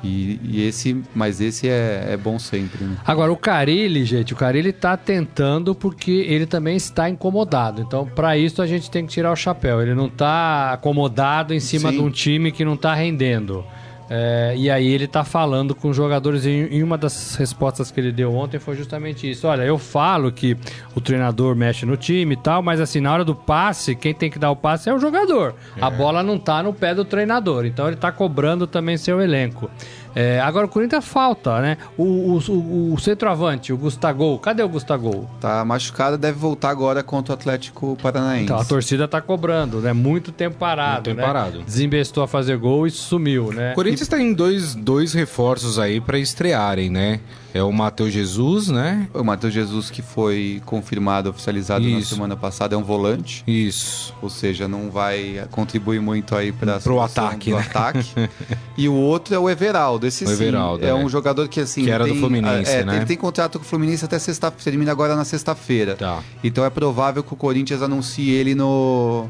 E, 0.07 0.38
e 0.45 0.67
esse, 0.67 1.03
mas 1.14 1.41
esse 1.41 1.67
é, 1.67 2.09
é 2.11 2.17
bom 2.19 2.38
sempre. 2.38 2.85
Né? 2.85 2.95
Agora, 3.07 3.33
o 3.33 3.37
Carilli, 3.38 4.05
gente, 4.05 4.35
o 4.35 4.37
Carilli 4.37 4.71
tá 4.71 4.99
tentando 4.99 5.75
porque 5.75 6.11
ele 6.29 6.45
também 6.45 6.76
está 6.76 7.09
incomodado. 7.09 7.81
Então, 7.81 8.05
para 8.07 8.37
isso, 8.37 8.61
a 8.61 8.67
gente 8.67 8.91
tem 8.91 9.07
que 9.07 9.12
tirar 9.12 9.33
o 9.33 9.37
chapéu. 9.37 9.81
Ele 9.81 9.95
não 9.95 10.11
tá 10.11 10.73
acomodado 10.73 11.55
em 11.55 11.61
cima 11.61 11.88
Sim. 11.91 11.97
de 11.97 12.03
um 12.03 12.11
time 12.11 12.53
que 12.53 12.67
não 12.67 12.76
tá 12.76 12.93
rendendo. 12.93 13.64
É, 14.08 14.54
e 14.56 14.70
aí 14.70 14.87
ele 14.87 15.06
tá 15.06 15.25
falando 15.25 15.75
com 15.75 15.88
os 15.88 15.96
jogadores. 15.96 16.44
E, 16.44 16.68
e 16.70 16.82
uma 16.82 16.99
das 16.99 17.34
respostas 17.37 17.90
que 17.90 18.00
ele 18.00 18.12
deu 18.12 18.34
ontem 18.34 18.58
foi 18.58 18.76
justamente 18.76 19.30
isso. 19.30 19.46
Olha, 19.46 19.62
eu 19.62 19.78
falo 19.78 20.30
que 20.30 20.56
o 20.94 21.00
treinador 21.00 21.56
mexe 21.56 21.87
no 21.87 21.96
time 21.96 22.34
e 22.34 22.37
tal, 22.37 22.62
mas 22.62 22.80
assim, 22.80 23.00
na 23.00 23.12
hora 23.12 23.25
do 23.25 23.34
passe, 23.34 23.94
quem 23.94 24.14
tem 24.14 24.30
que 24.30 24.38
dar 24.38 24.50
o 24.50 24.56
passe 24.56 24.88
é 24.88 24.94
o 24.94 24.99
jogador. 24.99 25.54
A 25.80 25.90
bola 25.90 26.23
não 26.23 26.38
tá 26.38 26.62
no 26.62 26.73
pé 26.73 26.94
do 26.94 27.04
treinador. 27.04 27.64
Então 27.64 27.87
ele 27.87 27.96
tá 27.96 28.12
cobrando 28.12 28.66
também 28.66 28.96
seu 28.96 29.20
elenco. 29.20 29.70
É, 30.14 30.40
agora 30.40 30.66
o 30.66 30.68
Corinthians 30.68 31.04
falta, 31.04 31.61
né? 31.61 31.76
O, 31.99 32.04
o, 32.04 32.38
o- 32.50 32.94
o 32.94 32.99
centroavante, 33.00 33.73
o 33.73 33.76
Gustavo. 33.76 34.38
Cadê 34.38 34.62
o 34.62 34.68
Gustavo? 34.68 35.28
Tá 35.40 35.64
machucado, 35.64 36.16
deve 36.16 36.38
voltar 36.38 36.71
agora 36.71 37.02
contra 37.02 37.33
o 37.33 37.35
Atlético 37.35 37.97
Paranaense. 38.02 38.44
Então, 38.44 38.59
a 38.59 38.64
torcida 38.64 39.09
tá 39.09 39.21
cobrando, 39.21 39.80
né? 39.80 39.92
Muito 39.92 40.30
tempo 40.30 40.56
parado. 40.56 40.92
Muito 40.94 41.04
tempo 41.04 41.21
né? 41.21 41.26
parado. 41.26 41.62
Desembestou 41.62 42.23
a 42.23 42.28
fazer 42.28 42.56
gol 42.56 42.87
e 42.87 42.90
sumiu, 42.90 43.52
né? 43.52 43.73
O 43.73 43.75
Corinthians 43.75 44.09
tem 44.09 44.33
dois, 44.33 44.75
dois 44.75 45.12
reforços 45.12 45.78
aí 45.78 46.00
pra 46.00 46.18
estrearem, 46.18 46.90
né? 46.90 47.21
É 47.54 47.62
o 47.62 47.70
Matheus 47.73 48.12
Jesus, 48.12 48.66
né? 48.66 49.08
O 49.14 49.23
Matheus 49.23 49.54
Jesus, 49.54 49.88
que 49.88 50.02
foi 50.02 50.61
confirmado, 50.66 51.30
oficializado 51.30 51.88
na 51.88 52.00
Isso. 52.00 52.12
semana 52.16 52.37
passada, 52.37 52.75
é 52.75 52.78
um 52.78 52.82
volante. 52.82 53.44
Isso. 53.46 54.12
Ou 54.20 54.28
seja, 54.28 54.66
não 54.66 54.90
vai 54.90 55.46
contribuir 55.52 56.00
muito 56.00 56.34
aí 56.34 56.50
para 56.50 56.80
Pro 56.80 57.00
ataque, 57.00 57.50
do 57.50 57.56
né? 57.56 57.62
ataque. 57.62 58.11
e 58.76 58.88
o 58.88 58.94
outro 58.94 59.37
é 59.37 59.38
o 59.38 59.49
Everaldo. 59.49 60.04
Esse 60.04 60.25
O 60.25 60.26
sim, 60.26 60.32
Everaldo, 60.34 60.84
é, 60.84 60.88
é. 60.88 60.94
um 60.94 61.08
jogador 61.08 61.46
que 61.46 61.61
assim 61.61 61.84
Que 61.84 61.92
era 61.92 62.02
do 62.04 62.11
tem- 62.11 62.18
Fluminense, 62.18 62.73
é, 62.73 62.84
né? 62.84 62.96
Ele 62.96 63.06
tem 63.06 63.16
contrato 63.16 63.61
com 63.61 63.64
o 63.64 63.68
Fluminense 63.68 64.04
até 64.04 64.18
sexta, 64.18 64.50
termina 64.50 64.90
agora 64.90 65.14
na 65.14 65.25
sexta-feira. 65.25 65.94
Tá. 65.94 66.25
Então 66.42 66.64
é 66.64 66.70
provável 66.70 67.23
que 67.23 67.32
o 67.32 67.37
Corinthians 67.37 67.82
anuncie 67.82 68.30
ele 68.30 68.56
no 68.56 69.28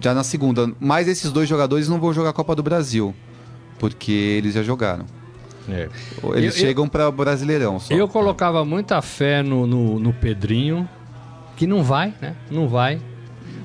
já 0.00 0.14
na 0.14 0.22
segunda. 0.22 0.70
Mas 0.78 1.08
esses 1.08 1.32
dois 1.32 1.48
jogadores 1.48 1.88
não 1.88 1.98
vão 1.98 2.12
jogar 2.12 2.30
a 2.30 2.32
Copa 2.32 2.54
do 2.54 2.62
Brasil, 2.62 3.12
porque 3.80 4.12
eles 4.12 4.54
já 4.54 4.62
jogaram. 4.62 5.06
É. 5.74 5.88
Eles 6.36 6.54
Eu- 6.56 6.60
chegam 6.60 6.88
para 6.88 7.08
o 7.08 7.12
Brasileirão 7.12 7.78
só. 7.78 7.92
Eu 7.94 8.08
colocava 8.08 8.64
muita 8.64 9.00
fé 9.02 9.42
no, 9.42 9.66
no, 9.66 9.98
no 9.98 10.12
Pedrinho, 10.12 10.88
que 11.56 11.66
não 11.66 11.82
vai, 11.82 12.12
né? 12.20 12.34
Não 12.50 12.68
vai. 12.68 13.00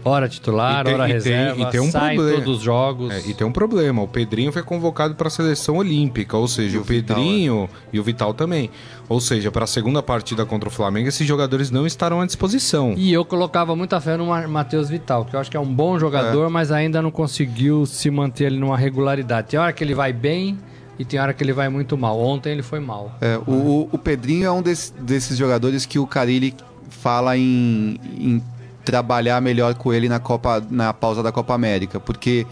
Hora 0.07 0.29
titular, 0.29 0.85
tem- 0.85 0.93
hora 0.93 1.05
e 1.05 1.07
tem- 1.07 1.13
reserva, 1.15 1.61
e 1.61 1.65
tem 1.71 1.79
um 1.79 1.89
sai 1.89 2.13
em 2.13 2.17
problema. 2.17 2.37
todos 2.43 2.57
os 2.59 2.63
jogos. 2.63 3.11
É, 3.11 3.21
e 3.27 3.33
tem 3.33 3.47
um 3.47 3.51
problema, 3.51 4.03
o 4.03 4.07
Pedrinho 4.07 4.51
foi 4.51 4.61
convocado 4.61 5.15
para 5.15 5.29
a 5.29 5.31
seleção 5.31 5.77
olímpica, 5.77 6.37
ou 6.37 6.47
seja, 6.47 6.75
E 6.75 6.77
o, 6.77 6.81
o 6.81 6.83
Vital, 6.83 7.15
Pedrinho 7.17 7.69
e 7.91 7.99
o 7.99 8.03
Vital 8.03 8.31
também. 8.31 8.69
Ou 9.09 9.19
seja, 9.19 9.49
para 9.51 9.63
a 9.63 9.67
segunda 9.67 10.03
partida 10.03 10.45
contra 10.45 10.69
o 10.69 10.71
Flamengo, 10.71 11.07
esses 11.07 11.27
jogadores 11.27 11.71
não 11.71 11.87
estarão 11.87 12.21
à 12.21 12.25
disposição. 12.27 12.93
E 12.95 13.11
eu 13.11 13.25
colocava 13.25 13.75
muita 13.75 13.99
fé 13.99 14.15
no 14.15 14.27
Ma- 14.27 14.47
Matheus 14.47 14.89
Vital, 14.89 15.25
que 15.25 15.35
eu 15.35 15.39
acho 15.39 15.49
que 15.49 15.57
é 15.57 15.59
um 15.59 15.73
bom 15.73 15.97
jogador, 15.97 16.51
mas 16.51 16.71
ainda 16.71 17.01
não 17.01 17.09
conseguiu 17.09 17.87
se 17.87 18.11
manter 18.11 18.45
ali 18.45 18.59
numa 18.59 18.77
regularidade. 18.77 19.47
Tem 19.47 19.59
hora 19.59 19.73
que 19.73 19.83
ele 19.83 19.95
vai 19.95 20.13
bem 20.13 20.55
e 20.97 21.05
tem 21.05 21.19
hora 21.19 21.33
que 21.33 21.43
ele 21.43 21.53
vai 21.53 21.67
muito 21.69 21.97
mal. 21.97 22.19
Ontem 22.19 22.51
ele 22.51 22.63
foi 22.63 22.79
mal. 22.79 23.15
É, 23.21 23.37
o, 23.47 23.89
o- 23.91 23.97
Pedrinho 23.97 24.45
é 24.45 24.51
um 24.51 24.61
desse- 24.61 24.93
desses 24.93 25.37
jogadores 25.37 25.85
que 25.85 25.99
o 25.99 26.07
Carilli 26.07 26.53
fala 26.89 27.37
em, 27.37 27.99
em 28.17 28.43
trabalhar 28.83 29.41
melhor 29.41 29.73
com 29.75 29.93
ele 29.93 30.07
na 30.07 30.19
Copa, 30.19 30.63
na 30.69 30.93
pausa 30.93 31.21
da 31.23 31.31
Copa 31.31 31.53
América, 31.53 31.99
porque 31.99 32.45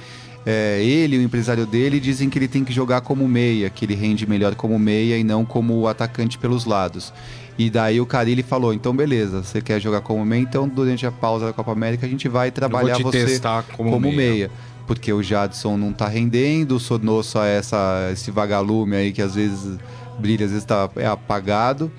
é, 0.46 0.84
ele 0.84 1.18
o 1.18 1.22
empresário 1.22 1.66
dele 1.66 2.00
dizem 2.00 2.30
que 2.30 2.38
ele 2.38 2.48
tem 2.48 2.64
que 2.66 2.74
jogar 2.74 3.02
como 3.02 3.28
meia, 3.28 3.70
que 3.70 3.86
ele 3.86 3.96
rende 3.96 4.28
melhor 4.28 4.56
como 4.56 4.78
meia 4.78 5.18
e 5.18 5.24
não 5.24 5.46
como 5.46 5.88
atacante 5.88 6.38
pelos 6.38 6.66
lados. 6.66 7.14
E 7.58 7.70
daí 7.70 8.02
o 8.02 8.06
Carilli 8.06 8.42
falou, 8.42 8.74
então 8.74 8.96
beleza, 8.96 9.44
você 9.44 9.62
quer 9.62 9.80
jogar 9.80 10.02
como 10.02 10.26
meia, 10.26 10.42
então 10.42 10.68
durante 10.68 11.06
a 11.06 11.12
pausa 11.12 11.46
da 11.46 11.54
Copa 11.54 11.72
América 11.72 12.06
a 12.06 12.10
gente 12.10 12.28
vai 12.28 12.50
trabalhar 12.50 12.98
você 13.00 13.40
como 13.78 13.92
como, 13.92 14.12
meia. 14.12 14.16
meia. 14.16 14.52
Porque 14.88 15.14
o 15.14 15.22
Jadson 15.22 15.78
não 15.78 15.94
tá 15.94 16.08
rendendo, 16.08 16.76
o 16.76 16.80
Sonosso 16.80 17.40
é 17.40 17.58
essa, 17.58 18.10
esse 18.12 18.32
vagalume 18.32 18.96
aí 18.96 19.14
que 19.14 19.22
às 19.22 19.36
vezes 19.36 19.78
brilha, 20.20 20.46
às 20.46 20.52
vezes 20.52 20.66
tá, 20.66 20.90
é 20.96 21.06
apagado. 21.06 21.92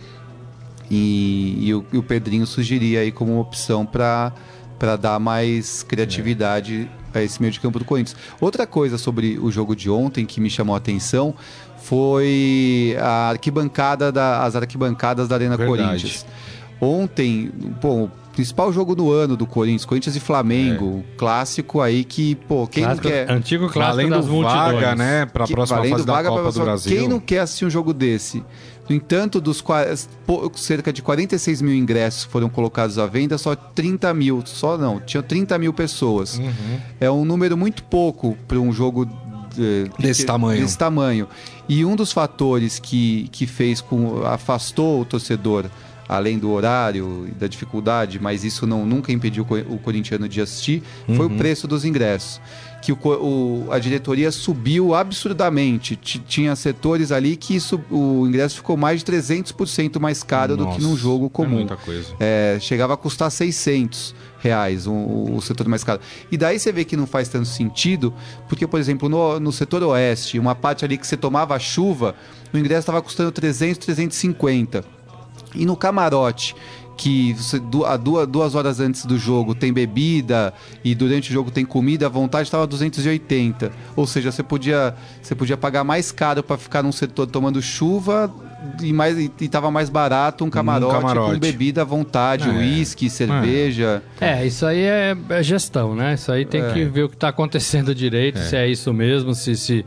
E, 0.90 1.56
e 1.60 1.74
o, 1.74 1.84
e 1.92 1.98
o 1.98 2.02
Pedrinho 2.02 2.46
sugeria 2.46 3.00
aí 3.00 3.10
como 3.10 3.40
opção 3.40 3.86
para 3.86 4.32
dar 5.00 5.18
mais 5.18 5.82
criatividade 5.82 6.88
a 7.14 7.22
esse 7.22 7.40
meio 7.40 7.52
de 7.52 7.60
campo 7.60 7.78
do 7.78 7.84
Corinthians. 7.84 8.16
Outra 8.40 8.66
coisa 8.66 8.98
sobre 8.98 9.38
o 9.38 9.50
jogo 9.50 9.74
de 9.74 9.88
ontem 9.88 10.26
que 10.26 10.40
me 10.40 10.50
chamou 10.50 10.74
a 10.74 10.78
atenção 10.78 11.34
foi 11.84 12.96
a 13.00 13.28
arquibancada 13.30 14.10
da, 14.10 14.42
as 14.42 14.56
arquibancadas 14.56 15.28
da 15.28 15.34
Arena 15.36 15.56
Verdade. 15.56 15.82
Corinthians. 15.82 16.26
Ontem, 16.80 17.50
pô, 17.80 18.04
o 18.04 18.10
principal 18.34 18.72
jogo 18.72 18.94
do 18.94 19.12
ano 19.12 19.36
do 19.36 19.46
Corinthians, 19.46 19.84
Corinthians 19.84 20.16
e 20.16 20.20
Flamengo, 20.20 21.04
clássico 21.16 21.80
aí 21.80 22.04
que, 22.04 22.34
pô, 22.34 22.66
quem 22.66 22.82
Clássico- 22.84 23.06
não 23.06 23.12
quer 23.14 23.30
É. 23.30 23.32
Antigo 23.32 23.68
clássico 23.70 23.96
Valendo 23.96 24.10
das 24.16 24.26
multidões. 24.26 24.74
vaga, 24.74 24.94
né, 24.96 25.24
para 25.26 25.44
a 25.44 25.46
que- 25.46 25.52
próxima 25.54 25.78
fase 25.84 26.04
da 26.04 26.12
vaga 26.12 26.32
pra 26.32 26.40
Copa 26.42 26.52
do 26.52 26.60
Brasil. 26.64 26.96
Quem 26.98 27.08
não 27.08 27.20
quer 27.20 27.38
assistir 27.40 27.64
um 27.64 27.70
jogo 27.70 27.92
desse? 27.94 28.42
No 28.88 28.94
entanto, 28.94 29.40
dos 29.40 29.64
cerca 30.56 30.92
de 30.92 31.00
46 31.00 31.62
mil 31.62 31.74
ingressos 31.74 32.26
que 32.26 32.32
foram 32.32 32.50
colocados 32.50 32.98
à 32.98 33.06
venda, 33.06 33.38
só 33.38 33.54
30 33.54 34.12
mil, 34.12 34.42
só 34.44 34.76
não, 34.76 35.00
tinha 35.00 35.22
30 35.22 35.56
mil 35.56 35.72
pessoas. 35.72 36.38
Uhum. 36.38 36.52
É 37.00 37.10
um 37.10 37.24
número 37.24 37.56
muito 37.56 37.82
pouco 37.84 38.36
para 38.46 38.58
um 38.58 38.72
jogo 38.72 39.08
eh, 39.56 39.88
Desse 39.98 40.22
que- 40.22 40.26
tamanho. 40.26 40.60
Desse 40.60 40.76
tamanho. 40.76 41.28
E 41.68 41.84
um 41.84 41.96
dos 41.96 42.12
fatores 42.12 42.78
que, 42.78 43.28
que 43.32 43.46
fez 43.46 43.80
com 43.80 44.22
afastou 44.26 45.00
o 45.00 45.04
torcedor, 45.04 45.64
além 46.06 46.38
do 46.38 46.50
horário 46.50 47.26
e 47.26 47.30
da 47.30 47.46
dificuldade, 47.46 48.18
mas 48.20 48.44
isso 48.44 48.66
não 48.66 48.84
nunca 48.84 49.10
impediu 49.10 49.42
o 49.42 49.46
co- 49.46 49.56
o 49.56 49.78
corintiano 49.78 50.28
de 50.28 50.40
assistir, 50.40 50.82
foi 51.06 51.26
o 51.26 51.30
Uhum. 51.30 51.36
preço 51.38 51.66
dos 51.66 51.84
ingressos. 51.84 52.40
Que 52.82 52.92
o, 52.92 52.98
o- 53.02 53.68
a 53.70 53.78
diretoria 53.78 54.30
subiu 54.30 54.94
absurdamente. 54.94 55.96
Ti- 55.96 56.18
Tinha 56.18 56.54
setores 56.54 57.10
ali 57.10 57.34
que 57.34 57.56
isso, 57.56 57.80
o 57.90 58.26
ingresso 58.28 58.56
ficou 58.56 58.76
mais 58.76 59.00
de 59.00 59.06
300% 59.06 59.98
mais 59.98 60.22
caro 60.22 60.54
do 60.58 60.66
que 60.68 60.82
num 60.82 60.90
Nossa, 60.90 61.00
jogo 61.00 61.26
É 61.26 61.28
comum. 61.30 61.54
muita 61.56 61.76
coisa. 61.76 62.14
É, 62.20 62.58
chegava 62.60 62.92
a 62.92 62.96
custar 62.98 63.30
600 63.30 64.14
reais 64.44 64.86
um- 64.86 65.34
o 65.36 65.40
setor 65.40 65.66
mais 65.66 65.82
caro. 65.82 66.00
E 66.30 66.36
daí 66.36 66.58
você 66.58 66.70
vê 66.70 66.84
que 66.84 66.96
não 66.96 67.06
faz 67.06 67.28
tanto 67.28 67.46
sentido, 67.46 68.14
porque, 68.48 68.66
por 68.66 68.78
exemplo, 68.78 69.08
no, 69.08 69.40
no 69.40 69.50
setor 69.50 69.82
oeste, 69.82 70.38
uma 70.38 70.54
parte 70.54 70.84
ali 70.84 70.96
que 70.96 71.06
você 71.06 71.16
tomava 71.16 71.58
chuva, 71.58 72.14
o 72.52 72.58
ingresso 72.58 72.80
estava 72.80 73.02
custando 73.02 73.32
300, 73.32 73.78
350. 73.78 74.84
E 75.54 75.64
no 75.64 75.76
camarote, 75.76 76.54
que 76.96 77.32
você, 77.34 77.58
duas, 77.58 78.26
duas 78.28 78.54
horas 78.54 78.78
antes 78.80 79.04
do 79.04 79.18
jogo 79.18 79.54
tem 79.54 79.72
bebida 79.72 80.54
e 80.84 80.94
durante 80.94 81.30
o 81.30 81.32
jogo 81.32 81.50
tem 81.50 81.64
comida, 81.64 82.06
a 82.06 82.08
vontade 82.08 82.46
estava 82.46 82.66
280. 82.66 83.72
Ou 83.96 84.06
seja, 84.06 84.30
você 84.30 84.42
podia, 84.42 84.94
você 85.20 85.34
podia 85.34 85.56
pagar 85.56 85.82
mais 85.84 86.12
caro 86.12 86.42
para 86.42 86.56
ficar 86.56 86.82
num 86.82 86.92
setor 86.92 87.26
tomando 87.26 87.60
chuva 87.60 88.32
e 88.80 88.92
mais 88.92 89.18
e, 89.18 89.30
e 89.40 89.48
tava 89.48 89.70
mais 89.70 89.90
barato 89.90 90.44
um 90.44 90.50
camarote, 90.50 90.94
camarote. 90.94 91.32
com 91.34 91.38
bebida 91.40 91.82
à 91.82 91.84
vontade, 91.84 92.48
É. 92.48 92.52
uísque, 92.52 93.10
cerveja. 93.10 94.02
É, 94.20 94.46
isso 94.46 94.64
aí 94.64 94.80
é, 94.80 95.16
é 95.30 95.42
gestão, 95.42 95.94
né? 95.94 96.14
Isso 96.14 96.30
aí 96.32 96.44
tem 96.46 96.62
É. 96.62 96.72
que 96.72 96.84
ver 96.84 97.02
o 97.02 97.08
que 97.08 97.16
está 97.16 97.28
acontecendo 97.28 97.94
direito, 97.94 98.38
se 98.38 98.56
é 98.56 98.68
isso 98.68 98.92
mesmo, 98.92 99.34
se, 99.34 99.56
se 99.56 99.84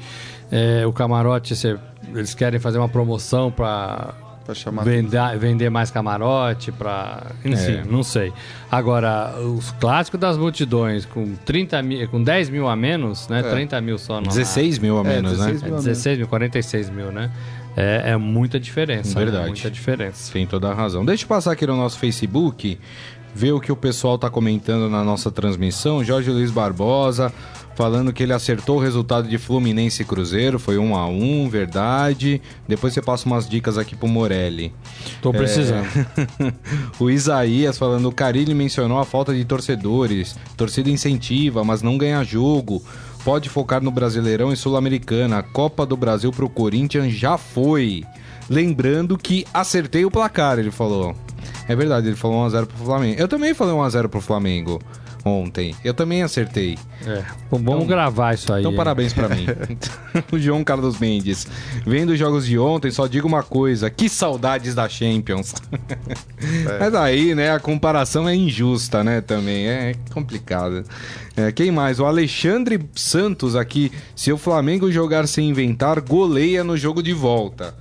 é, 0.51 0.85
o 0.85 0.91
camarote, 0.93 1.55
se 1.55 1.75
eles 2.13 2.33
querem 2.33 2.59
fazer 2.59 2.77
uma 2.77 2.89
promoção 2.89 3.51
para 3.51 4.13
Pra 4.47 4.55
chamar 4.55 4.83
vender, 4.83 5.37
vender 5.37 5.69
mais 5.69 5.91
camarote, 5.91 6.71
para 6.71 7.27
enfim, 7.43 7.73
É. 7.73 7.83
não 7.87 8.01
sei. 8.01 8.31
Agora, 8.71 9.35
os 9.41 9.71
clássicos 9.73 10.17
das 10.19 10.37
multidões 10.37 11.05
com 11.05 11.35
30 11.45 11.81
mil, 11.83 12.07
com 12.07 12.23
10 12.23 12.49
mil 12.49 12.67
a 12.67 12.75
menos, 12.75 13.27
né? 13.27 13.43
30 13.43 13.79
mil 13.81 13.97
só 13.97 14.21
no 14.21 14.27
16 14.27 14.79
mil 14.79 14.97
a 14.97 15.01
É, 15.01 15.03
menos, 15.03 15.31
16 15.33 15.61
né? 15.61 15.67
mil. 15.67 15.77
é 15.77 15.81
16 15.81 16.17
mil, 16.17 16.27
46 16.29 16.89
mil, 16.89 17.11
né? 17.11 17.29
É, 17.75 18.11
é 18.11 18.17
muita 18.17 18.57
diferença. 18.59 19.19
Verdade. 19.19 19.43
né? 19.43 19.49
Muita 19.49 19.69
diferença. 19.69 20.31
Tem 20.31 20.47
toda 20.47 20.69
a 20.69 20.73
razão. 20.73 21.03
Deixa 21.05 21.25
eu 21.25 21.27
passar 21.27 21.51
aqui 21.51 21.67
no 21.67 21.75
nosso 21.75 21.99
Facebook, 21.99 22.79
ver 23.35 23.51
o 23.51 23.59
que 23.59 23.71
o 23.71 23.75
pessoal 23.75 24.17
tá 24.17 24.29
comentando 24.29 24.89
na 24.89 25.03
nossa 25.03 25.29
transmissão. 25.29 26.03
Jorge 26.03 26.31
Luiz 26.31 26.49
Barbosa 26.51 27.31
falando 27.77 28.11
que 28.11 28.23
ele 28.23 28.33
acertou 28.33 28.77
o 28.77 28.81
resultado 28.81 29.27
de 29.27 29.37
Fluminense 29.37 30.01
e 30.01 30.05
Cruzeiro, 30.05 30.57
foi 30.57 30.79
um 30.79 30.95
a 30.95 31.07
um, 31.07 31.47
verdade. 31.47 32.41
Depois 32.67 32.91
você 32.91 33.03
passa 33.03 33.27
umas 33.27 33.47
dicas 33.47 33.77
aqui 33.77 33.95
pro 33.95 34.07
Morelli. 34.07 34.73
Tô 35.21 35.31
precisando. 35.31 35.85
o 36.99 37.07
Isaías 37.07 37.77
falando, 37.77 38.09
o 38.09 38.11
Carilli 38.11 38.55
mencionou 38.55 38.97
a 38.97 39.05
falta 39.05 39.31
de 39.31 39.45
torcedores. 39.45 40.35
Torcida 40.57 40.89
incentiva, 40.89 41.63
mas 41.63 41.83
não 41.83 41.99
ganha 41.99 42.23
jogo. 42.23 42.83
Pode 43.23 43.47
focar 43.47 43.79
no 43.79 43.91
Brasileirão 43.91 44.51
e 44.51 44.57
Sul-Americana. 44.57 45.37
A 45.37 45.43
Copa 45.43 45.85
do 45.85 45.95
Brasil 45.95 46.31
pro 46.31 46.49
Corinthians 46.49 47.13
já 47.13 47.37
foi. 47.37 48.03
Lembrando 48.49 49.15
que 49.19 49.45
acertei 49.53 50.03
o 50.03 50.09
placar, 50.09 50.57
ele 50.57 50.71
falou. 50.71 51.15
É 51.67 51.75
verdade, 51.75 52.07
ele 52.07 52.15
falou 52.15 52.43
1x0 52.47 52.65
pro 52.65 52.85
Flamengo. 52.85 53.21
Eu 53.21 53.27
também 53.27 53.53
falei 53.53 53.75
1x0 53.75 54.07
pro 54.07 54.19
Flamengo 54.19 54.81
ontem. 55.27 55.75
Eu 55.83 55.93
também 55.93 56.23
acertei. 56.23 56.77
É. 57.05 57.23
Bom, 57.51 57.59
vamos 57.59 57.87
gravar 57.87 58.33
isso 58.33 58.51
aí. 58.51 58.61
Então, 58.61 58.73
parabéns 58.73 59.13
pra 59.13 59.29
mim. 59.29 59.45
o 60.31 60.39
João 60.39 60.63
Carlos 60.63 60.99
Mendes. 60.99 61.47
Vendo 61.85 62.11
os 62.11 62.19
jogos 62.19 62.45
de 62.45 62.57
ontem, 62.57 62.91
só 62.91 63.07
digo 63.07 63.27
uma 63.27 63.43
coisa: 63.43 63.89
que 63.89 64.09
saudades 64.09 64.73
da 64.73 64.87
Champions. 64.87 65.53
Mas 66.79 66.95
aí, 66.95 67.35
né, 67.35 67.51
a 67.51 67.59
comparação 67.59 68.27
é 68.27 68.35
injusta, 68.35 69.03
né, 69.03 69.21
também. 69.21 69.67
É 69.67 69.95
complicado. 70.11 70.83
É, 71.35 71.51
quem 71.51 71.71
mais? 71.71 71.99
O 71.99 72.05
Alexandre 72.05 72.79
Santos 72.95 73.55
aqui. 73.55 73.91
Se 74.15 74.31
o 74.31 74.37
Flamengo 74.37 74.91
jogar 74.91 75.27
sem 75.27 75.49
inventar, 75.49 76.01
goleia 76.01 76.63
no 76.63 76.75
jogo 76.75 77.03
de 77.03 77.13
volta. 77.13 77.75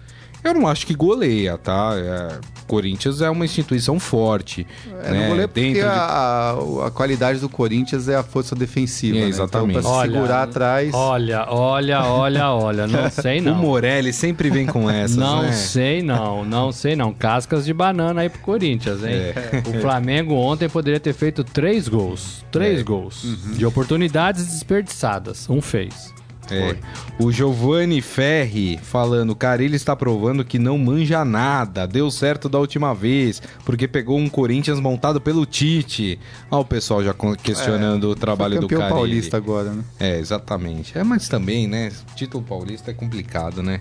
Eu 0.45 0.55
não 0.55 0.69
acho 0.69 0.87
que 0.87 0.95
goleia, 0.95 1.59
tá? 1.59 1.93
É, 1.97 2.39
Corinthians 2.67 3.21
é 3.21 3.31
uma 3.31 3.45
instituição 3.45 3.99
forte. 4.01 4.67
É, 5.05 5.11
né? 5.13 5.21
não 5.21 5.27
vou 5.29 5.37
ler 5.37 5.49
porque 5.49 5.61
Dentro 5.61 5.81
de- 5.83 5.87
a, 5.87 5.93
a- 5.93 6.87
a 6.87 6.91
qualidade 6.91 7.39
do 7.39 7.49
Corinthians 7.49 8.09
é 8.09 8.17
a 8.17 8.23
força 8.23 8.55
defensiva. 8.55 9.17
É, 9.19 9.21
né? 9.23 9.29
exatamente. 9.29 9.79
Então, 9.79 9.83
pra 9.83 9.91
se 9.91 9.97
Olha, 9.99 10.13
segurar 10.13 10.43
atrás. 10.43 10.95
Olha, 10.95 11.47
olha, 11.49 12.05
olha, 12.05 12.51
olha. 12.51 12.87
Não 12.87 13.09
sei 13.11 13.39
O 13.41 13.43
não. 13.43 13.55
Morelli 13.55 14.13
sempre 14.13 14.51
vem 14.51 14.67
com 14.67 14.91
essas, 14.91 15.17
Não 15.17 15.43
né? 15.43 15.53
sei 15.53 16.03
não, 16.03 16.45
não 16.45 16.73
sei 16.73 16.95
não. 16.97 17.13
Cascas 17.13 17.65
de 17.65 17.73
banana 17.73 18.21
aí 18.23 18.29
pro 18.29 18.41
Corinthians, 18.41 19.03
hein? 19.05 19.13
É. 19.15 19.63
O 19.77 19.81
Flamengo 19.81 20.35
ontem 20.35 20.69
poderia 20.69 21.01
ter 21.01 21.13
feito 21.15 21.43
três 21.45 21.89
gols. 21.89 22.45
Três 22.51 22.83
gols. 22.83 23.25
Uhum. 23.25 23.53
De 23.53 23.65
oportunidades 23.67 24.47
desperdiçadas. 24.47 25.49
Um 25.49 25.61
fez. 25.61 26.15
É. 26.51 26.77
O 27.19 27.33
Giovanni 27.33 28.01
Ferri 28.01 28.79
falando, 28.83 29.35
Carilli 29.35 29.77
está 29.77 29.97
provando 29.97 30.45
que 30.45 30.59
não 30.59 30.79
manja 30.79 31.25
nada. 31.25 31.87
Deu 31.87 32.11
certo 32.11 32.49
da 32.49 32.59
última 32.59 32.95
vez, 32.95 33.43
porque 33.65 33.89
pegou 33.89 34.19
um 34.19 34.29
Corinthians 34.29 34.79
montado 34.81 35.21
pelo 35.21 35.45
Tite. 35.47 36.19
Olha 36.51 36.61
o 36.61 36.65
pessoal 36.65 37.03
já 37.03 37.15
questionando 37.43 38.05
o 38.05 38.09
Foi 38.13 38.21
trabalho 38.21 38.61
do 38.61 38.69
Carilli. 38.69 38.89
paulista 38.91 39.37
agora, 39.37 39.71
né? 39.73 39.85
É, 39.99 40.19
exatamente. 40.19 40.97
É, 40.97 41.03
mas 41.03 41.29
também, 41.29 41.67
né? 41.67 41.91
Título 42.15 42.45
paulista 42.45 42.91
é 42.91 42.95
complicado, 42.95 43.63
né? 43.63 43.81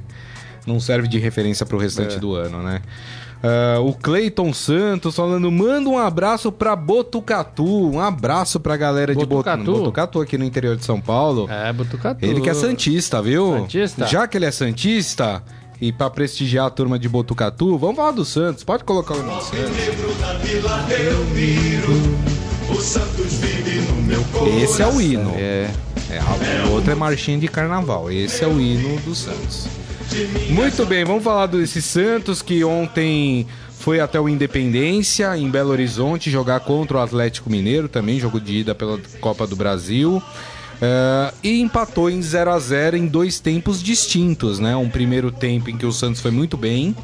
Não 0.65 0.79
serve 0.79 1.07
de 1.07 1.19
referência 1.19 1.65
pro 1.65 1.77
restante 1.77 2.15
É. 2.15 2.19
do 2.19 2.33
ano, 2.33 2.63
né? 2.63 2.81
Ah, 3.43 3.79
o 3.79 3.93
Cleiton 3.93 4.51
Santos 4.53 5.15
falando, 5.15 5.51
manda 5.51 5.87
um 5.89 5.97
abraço 5.99 6.51
pra 6.51 6.75
Botucatu. 6.75 7.91
Um 7.91 7.99
abraço 7.99 8.59
pra 8.59 8.75
galera 8.75 9.13
de 9.15 9.25
Botucatu? 9.25 9.63
Botucatu. 9.73 10.21
Aqui 10.21 10.37
no 10.37 10.43
interior 10.45 10.75
de 10.75 10.83
São 10.85 10.99
Paulo. 10.99 11.47
É, 11.49 11.71
Botucatu. 11.71 12.25
Ele 12.25 12.41
que 12.41 12.49
é 12.49 12.53
Santista, 12.53 13.21
viu? 13.21 13.53
Santista? 13.59 14.07
Já 14.07 14.27
que 14.27 14.37
ele 14.37 14.45
é 14.45 14.51
Santista, 14.51 15.43
e 15.79 15.91
pra 15.91 16.09
prestigiar 16.09 16.65
a 16.67 16.69
turma 16.69 16.97
de 16.97 17.07
Botucatu, 17.07 17.77
vamos 17.77 17.97
falar 17.97 18.11
do 18.11 18.25
Santos. 18.25 18.63
Pode 18.63 18.83
colocar 18.83 19.13
o 19.13 19.19
hino 19.19 19.35
do 19.35 19.41
Santos. 19.43 20.75
Esse 24.63 24.81
é 24.81 24.87
o 24.87 24.99
hino. 25.01 25.31
É. 25.37 25.69
É, 26.09 26.19
a- 26.19 26.67
o 26.67 26.71
outro 26.73 26.91
é 26.91 26.95
marchinha 26.95 27.37
de 27.37 27.47
carnaval. 27.47 28.11
Esse 28.11 28.43
é 28.43 28.47
o 28.47 28.59
hino 28.59 28.99
do 29.01 29.13
Santos. 29.15 29.67
Muito 30.49 30.85
bem, 30.85 31.03
vamos 31.03 31.23
falar 31.23 31.47
desse 31.47 31.81
Santos 31.81 32.41
que 32.41 32.63
ontem 32.63 33.45
foi 33.71 33.99
até 33.99 34.19
o 34.19 34.27
Independência, 34.29 35.37
em 35.37 35.49
Belo 35.49 35.71
Horizonte, 35.71 36.31
jogar 36.31 36.59
contra 36.61 36.97
o 36.97 37.01
Atlético 37.01 37.49
Mineiro, 37.49 37.87
também 37.87 38.19
jogo 38.19 38.39
de 38.39 38.59
ida 38.59 38.73
pela 38.73 38.99
Copa 39.19 39.45
do 39.45 39.55
Brasil. 39.55 40.21
É, 40.81 41.33
e 41.43 41.61
empatou 41.61 42.09
em 42.09 42.21
0 42.21 42.51
a 42.51 42.59
0 42.59 42.97
em 42.97 43.07
dois 43.07 43.39
tempos 43.39 43.81
distintos, 43.81 44.59
né? 44.59 44.75
Um 44.75 44.89
primeiro 44.89 45.31
tempo 45.31 45.69
em 45.69 45.77
que 45.77 45.85
o 45.85 45.91
Santos 45.91 46.21
foi 46.21 46.31
muito 46.31 46.57
bem, 46.57 46.95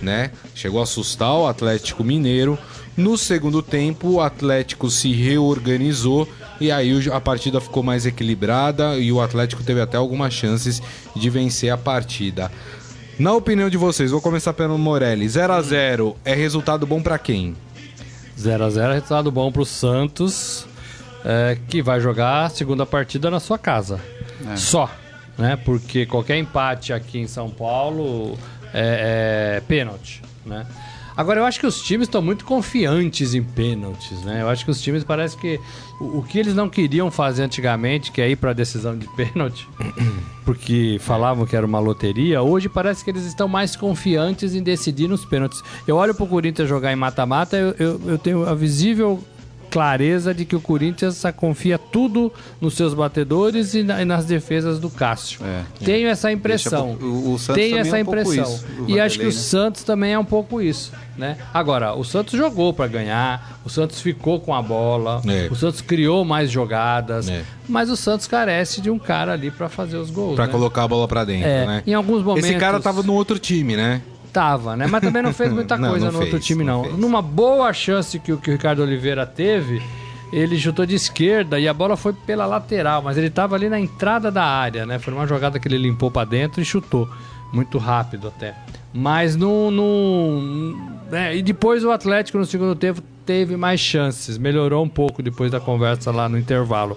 né? 0.00 0.30
Chegou 0.54 0.80
a 0.80 0.84
assustar 0.84 1.34
o 1.34 1.46
Atlético 1.46 2.04
Mineiro. 2.04 2.58
No 2.96 3.18
segundo 3.18 3.62
tempo, 3.62 4.08
o 4.08 4.20
Atlético 4.20 4.90
se 4.90 5.12
reorganizou 5.12 6.28
e 6.60 6.70
aí 6.72 6.92
o- 6.94 7.14
a 7.14 7.20
partida 7.20 7.60
ficou 7.60 7.82
mais 7.82 8.06
equilibrada 8.06 8.96
e 8.96 9.10
o 9.12 9.20
Atlético 9.20 9.62
teve 9.62 9.80
até 9.80 9.96
algumas 9.96 10.32
chances 10.32 10.82
de 11.14 11.30
vencer 11.30 11.70
a 11.70 11.76
partida. 11.76 12.50
Na 13.18 13.32
opinião 13.32 13.68
de 13.68 13.76
vocês, 13.76 14.10
vou 14.12 14.20
começar 14.20 14.52
pelo 14.52 14.78
Morelli. 14.78 15.28
0 15.28 15.52
a 15.52 15.60
0 15.62 16.16
é 16.24 16.34
resultado 16.34 16.86
bom 16.86 17.02
pra 17.02 17.18
quem? 17.18 17.56
0x0 18.38 18.90
é 18.90 18.94
resultado 18.94 19.30
bom 19.32 19.50
pro 19.50 19.64
Santos, 19.64 20.64
é, 21.24 21.58
que 21.68 21.82
vai 21.82 22.00
jogar 22.00 22.44
a 22.44 22.48
segunda 22.48 22.86
partida 22.86 23.28
na 23.30 23.40
sua 23.40 23.58
casa. 23.58 24.00
Só, 24.56 24.88
né? 25.36 25.56
Porque 25.64 26.06
qualquer 26.06 26.36
empate 26.38 26.92
aqui 26.92 27.18
em 27.18 27.26
São 27.26 27.50
Paulo 27.50 28.38
é, 28.72 29.56
é 29.56 29.60
pênalti, 29.66 30.22
né? 30.46 30.64
Agora, 31.18 31.40
eu 31.40 31.44
acho 31.44 31.58
que 31.58 31.66
os 31.66 31.82
times 31.82 32.06
estão 32.06 32.22
muito 32.22 32.44
confiantes 32.44 33.34
em 33.34 33.42
pênaltis, 33.42 34.22
né? 34.22 34.40
Eu 34.40 34.48
acho 34.48 34.64
que 34.64 34.70
os 34.70 34.80
times 34.80 35.02
parece 35.02 35.36
que 35.36 35.58
o, 36.00 36.18
o 36.18 36.22
que 36.22 36.38
eles 36.38 36.54
não 36.54 36.68
queriam 36.68 37.10
fazer 37.10 37.42
antigamente, 37.42 38.12
que 38.12 38.20
é 38.22 38.30
ir 38.30 38.36
para 38.36 38.52
decisão 38.52 38.96
de 38.96 39.08
pênalti, 39.16 39.68
porque 40.46 40.96
falavam 41.00 41.44
que 41.44 41.56
era 41.56 41.66
uma 41.66 41.80
loteria, 41.80 42.40
hoje 42.40 42.68
parece 42.68 43.02
que 43.02 43.10
eles 43.10 43.24
estão 43.24 43.48
mais 43.48 43.74
confiantes 43.74 44.54
em 44.54 44.62
decidir 44.62 45.08
nos 45.08 45.24
pênaltis. 45.24 45.60
Eu 45.88 45.96
olho 45.96 46.14
pro 46.14 46.24
Corinthians 46.24 46.68
jogar 46.68 46.92
em 46.92 46.96
mata-mata, 46.96 47.56
eu, 47.56 47.74
eu, 47.80 48.00
eu 48.06 48.18
tenho 48.18 48.48
a 48.48 48.54
visível 48.54 49.20
clareza 49.70 50.32
de 50.34 50.44
que 50.44 50.56
o 50.56 50.60
Corinthians 50.60 51.22
confia 51.36 51.78
tudo 51.78 52.32
nos 52.60 52.74
seus 52.74 52.94
batedores 52.94 53.74
e, 53.74 53.82
na- 53.82 54.02
e 54.02 54.04
nas 54.04 54.24
defesas 54.24 54.78
do 54.78 54.88
Cássio. 54.90 55.40
É. 55.44 55.62
Tenho 55.84 56.08
essa 56.08 56.28
Deixa 56.28 56.38
impressão. 56.38 56.88
pouco- 56.96 57.04
o- 57.04 57.34
o 57.34 57.38
Santos 57.38 57.62
Tenho 57.62 57.78
essa 57.78 57.98
é 57.98 58.02
um 58.02 58.04
pouco 58.04 58.20
impressão. 58.20 58.44
isso, 58.54 58.64
e 58.88 59.00
acho 59.00 59.18
que 59.18 59.24
Vanderlei, 59.24 59.26
o 59.26 59.26
né? 59.26 59.30
Santos 59.32 59.82
também 59.84 60.12
é 60.12 60.18
um 60.18 60.24
pouco 60.24 60.60
isso, 60.60 60.92
né? 61.16 61.36
Agora, 61.52 61.94
o 61.94 62.04
Santos 62.04 62.34
jogou 62.38 62.72
para 62.72 62.86
ganhar, 62.86 63.60
o 63.64 63.68
Santos 63.70 64.00
ficou 64.00 64.40
com 64.40 64.54
a 64.54 64.62
bola, 64.62 65.20
É. 65.26 65.48
o 65.50 65.54
Santos 65.54 65.80
criou 65.80 66.24
mais 66.24 66.50
jogadas, 66.50 67.28
É. 67.28 67.42
mas 67.68 67.90
o 67.90 67.96
Santos 67.96 68.26
carece 68.26 68.80
de 68.80 68.90
um 68.90 68.98
cara 68.98 69.32
ali 69.32 69.50
para 69.50 69.68
fazer 69.68 69.96
os 69.96 70.10
gols, 70.10 70.36
Pra 70.36 70.46
né? 70.46 70.52
colocar 70.52 70.84
a 70.84 70.88
bola 70.88 71.06
pra 71.06 71.24
dentro, 71.24 71.48
É, 71.48 71.66
né? 71.66 71.82
em 71.86 71.94
alguns 71.94 72.22
momentos 72.22 72.48
Esse 72.48 72.58
cara 72.58 72.80
tava 72.80 73.02
no 73.02 73.12
outro 73.14 73.38
time, 73.38 73.76
né? 73.76 74.02
Né? 74.76 74.86
Mas 74.86 75.00
também 75.00 75.22
não 75.22 75.32
fez 75.32 75.50
muita 75.54 75.76
Não, 75.76 75.90
coisa 75.90 76.06
não 76.06 76.12
no 76.12 76.18
outro 76.18 76.32
fez, 76.32 76.44
time, 76.44 76.64
não 76.64 76.82
não. 76.82 76.96
Numa 76.96 77.20
boa 77.22 77.72
chance 77.72 78.18
que 78.18 78.32
o, 78.32 78.38
que 78.38 78.50
o 78.50 78.52
Ricardo 78.52 78.82
Oliveira 78.82 79.26
teve, 79.26 79.82
ele 80.32 80.58
chutou 80.58 80.84
de 80.86 80.94
esquerda 80.94 81.58
e 81.58 81.66
a 81.66 81.74
bola 81.74 81.96
foi 81.96 82.12
pela 82.12 82.46
lateral, 82.46 83.02
mas 83.02 83.16
ele 83.16 83.30
tava 83.30 83.56
ali 83.56 83.68
na 83.68 83.80
entrada 83.80 84.30
da 84.30 84.44
área, 84.44 84.84
né? 84.84 84.98
Foi 84.98 85.12
uma 85.12 85.26
jogada 85.26 85.58
que 85.58 85.66
ele 85.66 85.78
limpou 85.78 86.10
pra 86.10 86.24
dentro 86.24 86.60
e 86.60 86.64
chutou. 86.64 87.08
Muito 87.52 87.78
rápido 87.78 88.28
até. 88.28 88.54
Mas 88.92 89.34
não. 89.34 89.70
não 89.70 90.98
né? 91.10 91.36
E 91.36 91.42
depois 91.42 91.82
o 91.82 91.90
Atlético 91.90 92.38
no 92.38 92.44
segundo 92.44 92.74
tempo 92.74 93.02
teve 93.24 93.56
mais 93.56 93.80
chances. 93.80 94.36
Melhorou 94.36 94.84
um 94.84 94.88
pouco 94.88 95.22
depois 95.22 95.50
da 95.50 95.58
conversa 95.58 96.10
lá 96.10 96.28
no 96.28 96.38
intervalo. 96.38 96.96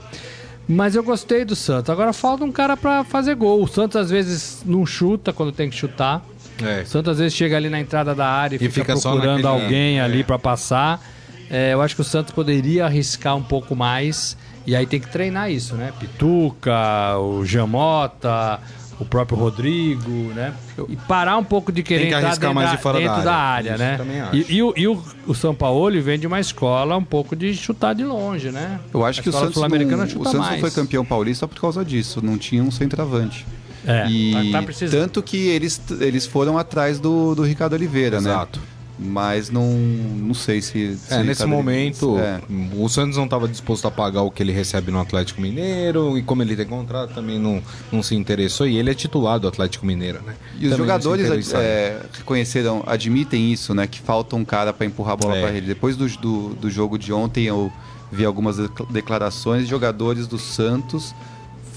Mas 0.67 0.95
eu 0.95 1.04
gostei 1.04 1.43
do 1.43 1.56
Santos. 1.56 1.89
Agora 1.89 2.13
falta 2.13 2.43
um 2.43 2.51
cara 2.51 2.77
pra 2.77 3.04
fazer 3.04 3.36
gol. 3.36 3.63
O 3.63 3.67
Santos 3.67 3.97
às 3.97 4.10
vezes 4.10 4.62
não 4.65 4.86
chuta 4.86 5.34
quando 5.34 5.51
tem 5.51 5.69
que 5.69 5.75
chutar. 5.75 6.21
É. 6.63 6.82
O 6.82 6.86
Santos 6.86 7.12
às 7.13 7.19
vezes 7.19 7.34
chega 7.34 7.58
ali 7.58 7.69
na 7.69 7.80
entrada 7.80 8.13
da 8.13 8.28
área 8.28 8.56
e, 8.56 8.60
fica, 8.60 8.95
fica 8.95 9.00
procurando 9.00 9.47
alguém 9.47 10.00
ali 10.00 10.21
é. 10.21 10.24
pra 10.24 10.39
passar. 10.39 11.02
É, 11.50 11.74
eu 11.74 11.82
acho 11.82 11.95
que 11.95 12.02
o 12.02 12.06
Santos 12.06 12.34
poderia 12.34 12.86
arriscar 12.86 13.36
um 13.36 13.43
pouco 13.43 13.76
mais. 13.76 14.38
E 14.65 14.76
aí 14.76 14.86
tem 14.86 15.00
que 15.00 15.10
treinar 15.10 15.52
isso, 15.52 15.76
né? 15.76 15.91
Pituca, 16.00 17.17
o 17.17 17.43
Jamota, 17.43 18.60
o 19.02 19.06
próprio 19.06 19.38
Rodrigo, 19.38 20.32
né? 20.36 20.54
E 20.88 20.95
parar 20.95 21.38
um 21.38 21.43
pouco 21.43 21.71
de 21.71 21.82
querer 21.82 22.02
Tem 22.02 22.10
que 22.10 22.15
entrar 22.15 22.38
dentro, 22.38 22.54
mais 22.54 22.69
da, 22.69 22.76
de 22.76 22.82
fora 22.82 23.00
da 23.00 23.08
dentro 23.08 23.24
da 23.24 23.34
área. 23.34 23.74
área, 23.74 23.95
Isso 23.95 24.04
né? 24.04 24.30
E, 24.32 24.56
e 24.56 24.63
o, 24.63 24.74
e 24.78 24.88
o, 24.88 25.04
o 25.26 25.34
São 25.34 25.56
Paulo 25.56 26.00
vem 26.02 26.19
de 26.19 26.28
uma 26.28 26.39
escola 26.39 26.95
um 26.95 27.04
pouco 27.04 27.36
de 27.36 27.54
chutar 27.56 27.95
de 27.95 28.04
longe, 28.04 28.52
né? 28.52 28.80
Eu 28.93 29.04
acho 29.04 29.19
A 29.19 29.24
que 29.24 29.30
o 29.30 29.32
Santos, 29.34 29.56
não, 29.56 29.67
o 29.67 30.08
Santos 30.08 30.34
não 30.34 30.39
mais. 30.41 30.62
foi 30.62 30.69
campeão 30.69 31.04
paulista 31.04 31.47
por 31.47 31.60
causa 31.60 31.84
disso. 31.84 32.24
Não 32.24 32.38
tinha 32.38 32.63
um 32.63 32.69
centroavante. 32.69 33.45
É, 33.85 34.07
e 34.09 34.51
tá, 34.51 34.61
tá 34.61 34.67
tanto 34.91 35.23
que 35.23 35.37
eles, 35.47 35.81
eles 35.99 36.25
foram 36.25 36.57
atrás 36.57 36.99
do, 36.99 37.33
do 37.35 37.43
Ricardo 37.43 37.73
Oliveira, 37.73 38.17
Exato. 38.17 38.59
né? 38.59 38.65
Mas 39.03 39.49
não, 39.49 39.65
não 39.71 40.33
sei 40.35 40.61
se. 40.61 40.95
se 40.95 41.11
É, 41.11 41.23
nesse 41.23 41.43
momento, 41.47 42.19
É. 42.19 42.39
o 42.77 42.87
Santos 42.87 43.17
não 43.17 43.23
estava 43.23 43.47
disposto 43.47 43.87
a 43.87 43.91
pagar 43.91 44.21
o 44.21 44.29
que 44.29 44.43
ele 44.43 44.51
recebe 44.51 44.91
no 44.91 44.99
Atlético 44.99 45.41
Mineiro, 45.41 46.15
e 46.19 46.21
como 46.21 46.43
ele 46.43 46.55
tem 46.55 46.67
contrato, 46.67 47.15
também 47.15 47.39
não, 47.39 47.63
não 47.91 48.03
se 48.03 48.13
interessou. 48.13 48.67
E 48.67 48.77
ele 48.77 48.91
é 48.91 48.93
titular 48.93 49.39
do 49.39 49.47
Atlético 49.47 49.87
Mineiro, 49.87 50.21
né? 50.23 50.35
E 50.53 50.67
os 50.67 50.71
Também 50.71 50.71
se 50.73 50.77
jogadores 50.77 51.51
é, 51.55 51.99
reconheceram, 52.13 52.83
admitem 52.85 53.51
isso, 53.51 53.73
né? 53.73 53.87
Que 53.87 53.99
falta 53.99 54.35
um 54.35 54.45
cara 54.45 54.71
para 54.71 54.85
empurrar 54.85 55.13
a 55.13 55.17
bola 55.17 55.35
É. 55.35 55.41
para 55.41 55.57
ele. 55.57 55.65
Depois 55.65 55.97
do, 55.97 56.07
do, 56.07 56.49
do 56.49 56.69
jogo 56.69 56.99
de 56.99 57.11
ontem, 57.11 57.45
eu 57.45 57.73
vi 58.11 58.23
algumas 58.23 58.57
decla- 58.57 58.85
declarações 58.91 59.63
de 59.63 59.69
jogadores 59.71 60.27
do 60.27 60.37
Santos 60.37 61.15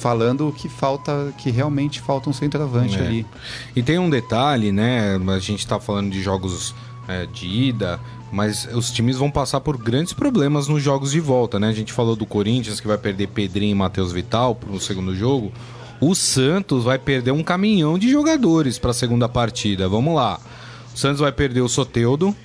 falando 0.05 0.55
que 0.55 0.69
falta, 0.69 1.33
que 1.39 1.51
realmente 1.51 1.99
falta 1.99 2.29
um 2.29 2.33
centroavante 2.35 2.99
É. 2.99 3.01
ali. 3.07 3.27
E 3.75 3.83
tem 3.83 3.99
um 3.99 4.11
detalhe, 4.11 4.71
né? 4.71 5.19
A 5.35 5.39
gente 5.39 5.67
tá 5.67 5.81
falando 5.81 6.11
de 6.11 6.23
jogos 6.23 6.75
é, 7.09 7.25
de 7.25 7.47
ida, 7.47 7.99
mas 8.31 8.69
os 8.75 8.91
times 8.91 9.17
vão 9.17 9.31
passar 9.31 9.61
por 9.61 9.79
grandes 9.79 10.13
problemas 10.13 10.69
nos 10.69 10.83
jogos 10.83 11.13
de 11.13 11.21
volta, 11.21 11.59
né? 11.59 11.69
A 11.69 11.73
gente 11.73 11.91
falou 11.91 12.15
do 12.15 12.27
Corinthians 12.27 12.81
que 12.81 12.87
vai 12.87 12.99
perder 12.99 13.29
Pedrinho 13.29 13.73
e 13.73 13.75
Matheus 13.75 14.13
Vital 14.13 14.55
pro 14.55 14.79
segundo 14.79 15.17
jogo. 15.17 15.51
O 16.03 16.15
Santos 16.15 16.85
vai 16.85 16.99
perder 16.99 17.31
um 17.31 17.43
caminhão 17.43 17.99
de 17.99 18.11
jogadores 18.11 18.79
para 18.79 18.91
a 18.91 18.95
segunda 18.95 19.27
partida. 19.27 19.89
Vamos 19.89 20.15
lá. 20.15 20.39
O 20.95 20.99
Santos 20.99 21.21
vai 21.21 21.33
perder 21.33 21.63
o 21.63 21.69
Soteudo, 21.69 22.37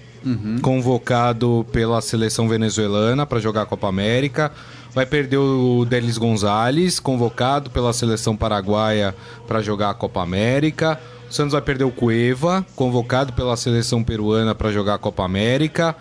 convocado 0.62 1.66
pela 1.74 2.00
seleção 2.00 2.48
venezuelana 2.48 3.26
para 3.26 3.40
jogar 3.42 3.64
a 3.64 3.66
Copa 3.66 3.88
América. 3.90 4.50
Vai 4.94 5.06
perder 5.06 5.38
o 5.38 5.86
Delis 5.86 6.18
Gonzalez, 6.18 7.00
convocado 7.00 7.70
pela 7.70 7.94
seleção 7.94 8.36
paraguaia 8.36 9.16
para 9.48 9.62
jogar 9.62 9.92
a 9.92 9.94
Copa 9.94 10.22
América. 10.22 11.00
O 11.30 11.34
Santos 11.34 11.54
vai 11.54 11.62
perder 11.62 11.84
o 11.84 11.92
Cueva, 11.92 12.66
convocado 12.76 13.34
pela 13.34 13.56
seleção 13.56 14.04
peruana 14.04 14.56
para 14.56 14.72
jogar 14.72 14.96
a 14.96 14.98
Copa 14.98 15.24
América. 15.24 15.96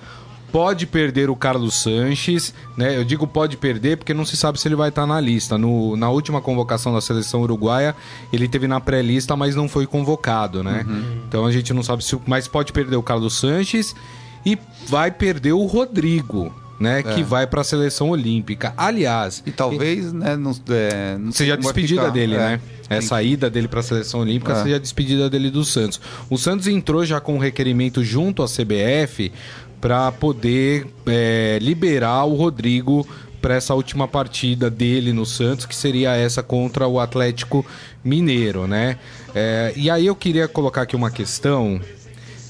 Pode 0.50 0.86
perder 0.86 1.28
o 1.28 1.36
Carlos 1.36 1.74
Sanches, 1.74 2.54
né? 2.74 2.96
Eu 2.96 3.04
digo 3.04 3.26
pode 3.26 3.58
perder 3.58 3.98
porque 3.98 4.14
não 4.14 4.24
se 4.24 4.34
sabe 4.34 4.58
se 4.58 4.66
ele 4.66 4.74
vai 4.74 4.88
estar 4.88 5.06
na 5.06 5.20
lista. 5.20 5.58
No, 5.58 5.94
na 5.94 6.08
última 6.08 6.40
convocação 6.40 6.94
da 6.94 7.02
seleção 7.02 7.42
uruguaia, 7.42 7.94
ele 8.32 8.48
teve 8.48 8.66
na 8.66 8.80
pré-lista, 8.80 9.36
mas 9.36 9.54
não 9.54 9.68
foi 9.68 9.86
convocado, 9.86 10.64
né? 10.64 10.86
Então 11.28 11.44
a 11.44 11.52
gente 11.52 11.74
não 11.74 11.82
sabe 11.82 12.02
se. 12.02 12.18
Mas 12.26 12.48
pode 12.48 12.72
perder 12.72 12.96
o 12.96 13.02
Carlos 13.02 13.34
Sanches 13.38 13.94
e 14.46 14.56
vai 14.86 15.10
perder 15.10 15.52
o 15.52 15.66
Rodrigo, 15.66 16.50
né? 16.78 17.02
Que 17.02 17.22
vai 17.22 17.46
para 17.46 17.60
a 17.60 17.64
seleção 17.64 18.10
olímpica. 18.10 18.72
Aliás, 18.76 19.42
E 19.46 19.50
talvez, 19.50 20.12
né, 20.12 20.36
não, 20.36 20.52
é, 20.70 21.18
não 21.18 21.32
seja 21.32 21.54
a 21.54 21.56
despedida 21.56 22.02
ficar. 22.02 22.12
dele, 22.12 22.34
É, 22.34 22.38
né? 22.38 22.60
Essa 22.90 23.22
ida 23.22 23.50
dele 23.50 23.68
para 23.68 23.80
a 23.80 23.82
seleção 23.82 24.20
olímpica 24.20 24.52
É. 24.52 24.62
seja 24.62 24.76
a 24.76 24.78
despedida 24.78 25.28
dele 25.28 25.50
do 25.50 25.64
Santos. 25.64 26.00
O 26.30 26.38
Santos 26.38 26.66
entrou 26.66 27.04
já 27.04 27.20
com 27.20 27.34
um 27.34 27.38
requerimento 27.38 28.02
junto 28.02 28.42
à 28.42 28.46
CBF 28.46 29.30
para 29.80 30.10
poder 30.12 30.86
é, 31.06 31.58
liberar 31.60 32.24
o 32.24 32.34
Rodrigo 32.34 33.06
para 33.42 33.54
essa 33.54 33.72
última 33.74 34.08
partida 34.08 34.68
dele 34.68 35.12
no 35.12 35.24
Santos, 35.24 35.64
que 35.66 35.76
seria 35.76 36.14
essa 36.16 36.42
contra 36.42 36.88
o 36.88 36.98
Atlético 36.98 37.64
Mineiro, 38.02 38.66
né? 38.66 38.96
É, 39.34 39.72
e 39.76 39.88
aí 39.90 40.06
eu 40.06 40.16
queria 40.16 40.48
colocar 40.48 40.82
aqui 40.82 40.96
uma 40.96 41.10
questão 41.10 41.80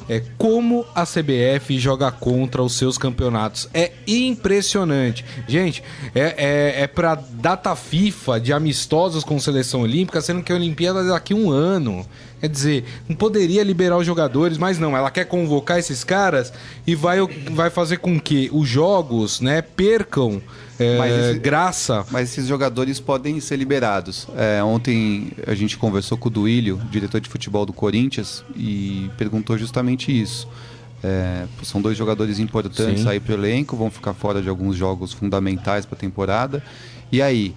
é 0.08 0.22
como 0.36 0.86
a 0.94 1.04
CBF 1.04 1.78
joga 1.78 2.10
contra 2.10 2.62
os 2.62 2.74
seus 2.74 2.96
campeonatos. 2.96 3.68
É 3.74 3.92
impressionante. 4.06 5.24
Gente, 5.46 5.82
é, 6.14 6.34
é, 6.36 6.82
é 6.82 6.86
pra 6.86 7.14
data 7.14 7.74
FIFA 7.76 8.40
de 8.40 8.52
amistosos 8.52 9.22
com 9.22 9.38
seleção 9.38 9.82
olímpica, 9.82 10.20
sendo 10.20 10.42
que 10.42 10.52
a 10.52 10.56
Olimpíada 10.56 11.00
é 11.00 11.08
daqui 11.08 11.32
a 11.32 11.36
um 11.36 11.50
ano. 11.50 12.06
Quer 12.40 12.48
dizer, 12.48 12.84
não 13.08 13.16
poderia 13.16 13.62
liberar 13.64 13.96
os 13.96 14.06
jogadores, 14.06 14.56
mas 14.58 14.78
não, 14.78 14.96
ela 14.96 15.10
quer 15.10 15.24
convocar 15.24 15.78
esses 15.78 16.04
caras 16.04 16.52
e 16.86 16.94
vai, 16.94 17.18
vai 17.50 17.68
fazer 17.68 17.96
com 17.98 18.18
que 18.20 18.48
os 18.52 18.68
jogos 18.68 19.40
né, 19.40 19.60
percam 19.60 20.40
é, 20.78 20.96
Mas 20.96 21.12
esse- 21.12 21.38
graça. 21.40 22.06
Mas 22.12 22.30
esses 22.30 22.46
jogadores 22.46 23.00
podem 23.00 23.40
ser 23.40 23.56
liberados. 23.56 24.28
É, 24.36 24.62
ontem 24.62 25.32
a 25.46 25.54
gente 25.54 25.76
conversou 25.76 26.16
com 26.16 26.28
o 26.28 26.30
Duílio, 26.30 26.80
diretor 26.90 27.20
de 27.20 27.28
futebol 27.28 27.66
do 27.66 27.72
Corinthians, 27.72 28.44
e 28.54 29.10
perguntou 29.18 29.58
justamente 29.58 30.12
isso. 30.16 30.46
É, 31.02 31.44
são 31.64 31.80
dois 31.82 31.96
jogadores 31.98 32.38
importantes 32.38 33.02
Sim. 33.02 33.08
aí 33.08 33.18
pro 33.18 33.34
elenco, 33.34 33.76
vão 33.76 33.90
ficar 33.90 34.14
fora 34.14 34.40
de 34.40 34.48
alguns 34.48 34.76
jogos 34.76 35.12
fundamentais 35.12 35.84
para 35.84 35.96
a 35.96 36.00
temporada. 36.00 36.62
E 37.10 37.20
aí, 37.20 37.54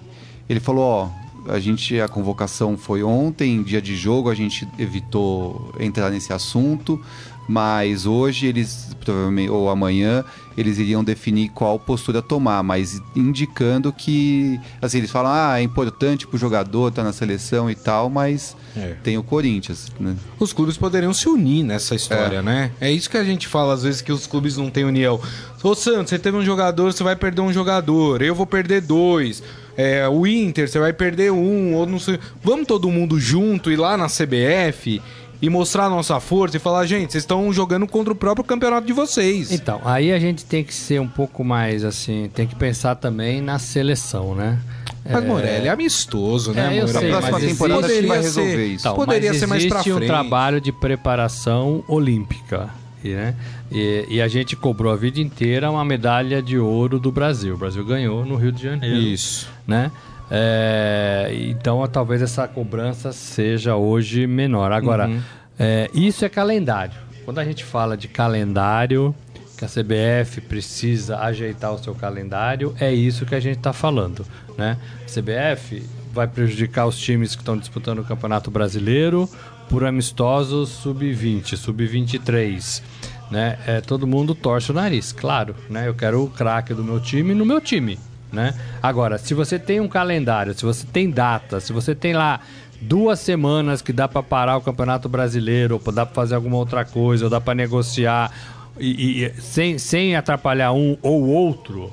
ele 0.48 0.58
falou, 0.58 0.82
ó, 0.84 1.08
a 1.48 1.58
gente 1.58 2.00
a 2.00 2.08
convocação 2.08 2.76
foi 2.76 3.02
ontem, 3.02 3.62
dia 3.62 3.80
de 3.80 3.96
jogo, 3.96 4.30
a 4.30 4.34
gente 4.34 4.66
evitou 4.78 5.72
entrar 5.78 6.10
nesse 6.10 6.32
assunto, 6.32 7.00
mas 7.48 8.06
hoje 8.06 8.46
eles 8.46 8.96
provavelmente 9.04 9.50
ou 9.50 9.68
amanhã 9.68 10.24
eles 10.56 10.78
iriam 10.78 11.02
definir 11.02 11.48
qual 11.48 11.78
postura 11.78 12.20
tomar, 12.22 12.62
mas 12.62 13.00
indicando 13.16 13.92
que 13.92 14.60
assim, 14.80 14.98
eles 14.98 15.10
falam: 15.10 15.32
"Ah, 15.32 15.58
é 15.58 15.62
importante 15.62 16.26
pro 16.26 16.38
jogador 16.38 16.88
estar 16.88 17.02
na 17.02 17.12
seleção 17.12 17.70
e 17.70 17.74
tal", 17.74 18.08
mas 18.10 18.54
É. 18.76 18.94
tem 19.02 19.16
o 19.18 19.22
Corinthians, 19.22 19.90
né? 19.98 20.14
Os 20.38 20.52
clubes 20.52 20.76
poderiam 20.76 21.12
se 21.12 21.28
unir 21.28 21.62
nessa 21.64 21.94
história, 21.94 22.42
né? 22.42 22.70
É 22.80 22.90
isso 22.92 23.08
que 23.10 23.16
a 23.16 23.24
gente 23.24 23.48
fala 23.48 23.72
às 23.74 23.82
vezes 23.82 24.00
que 24.02 24.12
os 24.12 24.26
clubes 24.26 24.56
não 24.56 24.70
têm 24.70 24.84
união. 24.84 25.18
Ô 25.62 25.74
Santos, 25.74 26.10
você 26.10 26.18
teve 26.18 26.36
um 26.36 26.44
jogador, 26.44 26.92
você 26.92 27.02
vai 27.04 27.16
perder 27.16 27.40
um 27.40 27.52
jogador. 27.52 28.20
Eu 28.20 28.34
vou 28.34 28.46
perder 28.46 28.80
dois. 28.82 29.42
É, 29.76 30.06
o 30.08 30.26
Inter, 30.26 30.68
você 30.68 30.78
vai 30.78 30.92
perder 30.92 31.32
um. 31.32 31.74
Ou 31.74 31.86
não 31.86 31.98
sei. 31.98 32.18
Vamos 32.42 32.66
todo 32.66 32.90
mundo 32.90 33.18
junto 33.18 33.70
ir 33.70 33.76
lá 33.76 33.96
na 33.96 34.06
CBF 34.08 35.00
e 35.42 35.50
mostrar 35.50 35.86
a 35.86 35.90
nossa 35.90 36.18
força 36.20 36.56
e 36.56 36.60
falar, 36.60 36.86
gente, 36.86 37.10
vocês 37.12 37.24
estão 37.24 37.52
jogando 37.52 37.86
contra 37.86 38.12
o 38.12 38.16
próprio 38.16 38.44
campeonato 38.44 38.86
de 38.86 38.92
vocês. 38.92 39.50
Então, 39.50 39.80
aí 39.84 40.12
a 40.12 40.18
gente 40.20 40.44
tem 40.44 40.62
que 40.62 40.72
ser 40.72 41.00
um 41.00 41.08
pouco 41.08 41.42
mais 41.44 41.84
assim, 41.84 42.30
tem 42.32 42.46
que 42.46 42.54
pensar 42.54 42.94
também 42.94 43.40
na 43.42 43.58
seleção, 43.58 44.34
né? 44.36 44.58
Mas, 45.04 45.24
Morelli, 45.24 45.66
é 45.66 45.70
amistoso, 45.70 46.52
né, 46.52 46.76
É, 46.78 46.82
eu 46.82 46.86
sei, 46.86 47.10
Na 47.10 47.18
próxima 47.18 47.38
mas 47.40 47.48
temporada 47.50 47.88
gente 47.88 47.90
poderia 48.06 48.08
vai 48.08 48.18
ser- 48.18 48.24
resolver 48.24 48.66
isso. 48.66 48.82
Então, 48.82 48.94
Poderia 48.94 49.34
ser 49.34 49.46
mais 49.46 49.66
pra 49.66 49.76
existe 49.78 49.92
um 49.92 49.96
frente. 49.96 50.08
trabalho 50.08 50.60
de 50.60 50.70
preparação 50.70 51.82
olímpica. 51.88 52.70
E, 53.04 53.08
né? 53.08 53.34
e, 53.72 54.06
e 54.08 54.22
a 54.22 54.28
gente 54.28 54.54
cobrou 54.54 54.92
a 54.92 54.96
vida 54.96 55.18
inteira 55.18 55.68
uma 55.72 55.84
medalha 55.84 56.40
de 56.40 56.56
ouro 56.56 57.00
do 57.00 57.10
Brasil. 57.10 57.54
O 57.54 57.58
Brasil 57.58 57.84
ganhou 57.84 58.24
no 58.24 58.36
Rio 58.36 58.52
de 58.52 58.62
Janeiro. 58.62 58.96
Isso. 58.96 59.48
Né? 59.66 59.90
É, 60.30 61.30
então 61.32 61.86
talvez 61.88 62.22
essa 62.22 62.48
cobrança 62.48 63.12
seja 63.12 63.76
hoje 63.76 64.26
menor. 64.26 64.72
Agora, 64.72 65.06
Uhum. 65.08 65.20
é, 65.58 65.90
isso 65.92 66.24
é 66.24 66.28
calendário. 66.28 66.94
Quando 67.24 67.38
a 67.38 67.44
gente 67.44 67.64
fala 67.64 67.96
de 67.96 68.08
calendário, 68.08 69.14
que 69.56 69.64
a 69.64 69.68
CBF 69.68 70.40
precisa 70.40 71.18
ajeitar 71.18 71.72
o 71.72 71.78
seu 71.78 71.94
calendário, 71.94 72.74
é 72.80 72.92
isso 72.92 73.24
que 73.24 73.34
a 73.34 73.40
gente 73.40 73.58
está 73.58 73.72
falando. 73.72 74.26
Né? 74.58 74.76
A 75.04 75.08
CBF 75.20 75.82
vai 76.12 76.26
prejudicar 76.26 76.86
os 76.86 76.98
times 76.98 77.34
que 77.36 77.42
estão 77.42 77.56
disputando 77.56 78.00
o 78.00 78.04
Campeonato 78.04 78.50
Brasileiro 78.50 79.28
por 79.68 79.84
amistosos 79.84 80.68
sub-20, 80.70 81.56
sub-23. 81.56 82.82
Né? 83.30 83.56
É, 83.66 83.80
todo 83.80 84.06
mundo 84.06 84.34
torce 84.34 84.70
o 84.70 84.74
nariz, 84.74 85.12
claro. 85.12 85.54
Né? 85.70 85.86
Eu 85.88 85.94
quero 85.94 86.24
o 86.24 86.28
craque 86.28 86.74
do 86.74 86.82
meu 86.82 86.98
time 87.00 87.32
no 87.32 87.46
meu 87.46 87.60
time. 87.60 87.98
Né? 88.32 88.54
Agora, 88.82 89.18
se 89.18 89.34
você 89.34 89.58
tem 89.58 89.78
um 89.80 89.88
calendário, 89.88 90.54
se 90.54 90.64
você 90.64 90.86
tem 90.90 91.10
data, 91.10 91.60
se 91.60 91.72
você 91.72 91.94
tem 91.94 92.14
lá 92.14 92.40
duas 92.80 93.20
semanas 93.20 93.82
que 93.82 93.92
dá 93.92 94.08
para 94.08 94.22
parar 94.22 94.56
o 94.56 94.60
Campeonato 94.62 95.08
Brasileiro, 95.08 95.80
ou 95.84 95.92
dá 95.92 96.06
para 96.06 96.14
fazer 96.14 96.34
alguma 96.34 96.56
outra 96.56 96.84
coisa, 96.84 97.24
ou 97.24 97.30
dá 97.30 97.40
para 97.40 97.54
negociar 97.54 98.32
e, 98.80 99.24
e- 99.24 99.40
sem, 99.40 99.78
sem 99.78 100.16
atrapalhar 100.16 100.72
um 100.72 100.96
ou 101.02 101.26
outro, 101.28 101.92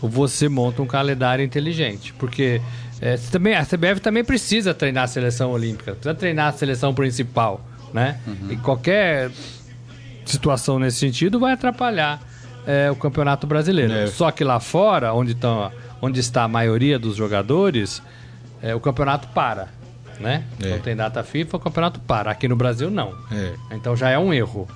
você 0.00 0.48
monta 0.48 0.82
um 0.82 0.86
calendário 0.86 1.44
inteligente. 1.44 2.12
Porque 2.14 2.60
é, 3.00 3.16
também, 3.30 3.54
a 3.54 3.64
CBF 3.64 4.00
também 4.00 4.24
precisa 4.24 4.74
treinar 4.74 5.04
a 5.04 5.06
seleção 5.06 5.52
olímpica, 5.52 5.92
precisa 5.92 6.14
treinar 6.14 6.48
a 6.48 6.52
seleção 6.52 6.92
principal. 6.92 7.60
Né? 7.94 8.18
E 8.50 8.56
qualquer 8.56 9.30
situação 10.24 10.78
nesse 10.78 10.98
sentido 10.98 11.38
vai 11.38 11.52
atrapalhar 11.52 12.20
é, 12.66 12.90
o 12.90 12.96
Campeonato 12.96 13.46
Brasileiro. 13.46 13.92
É. 13.92 14.06
Só 14.06 14.30
que 14.30 14.44
lá 14.44 14.60
fora, 14.60 15.12
onde, 15.12 15.34
tão, 15.34 15.70
onde 16.00 16.20
está 16.20 16.44
a 16.44 16.48
maioria 16.48 16.98
dos 16.98 17.16
jogadores, 17.16 18.02
é, 18.62 18.74
o 18.74 18.80
campeonato 18.80 19.28
para. 19.28 19.68
né? 20.20 20.44
É. 20.62 20.70
Não 20.70 20.78
tem 20.78 20.94
data 20.94 21.22
FIFA, 21.22 21.56
o 21.56 21.60
campeonato 21.60 22.00
para. 22.00 22.30
Aqui 22.30 22.46
no 22.48 22.56
Brasil, 22.56 22.90
não. 22.90 23.14
É. 23.30 23.54
Então 23.72 23.96
já 23.96 24.10
é 24.10 24.18
um 24.18 24.32
erro. 24.32 24.68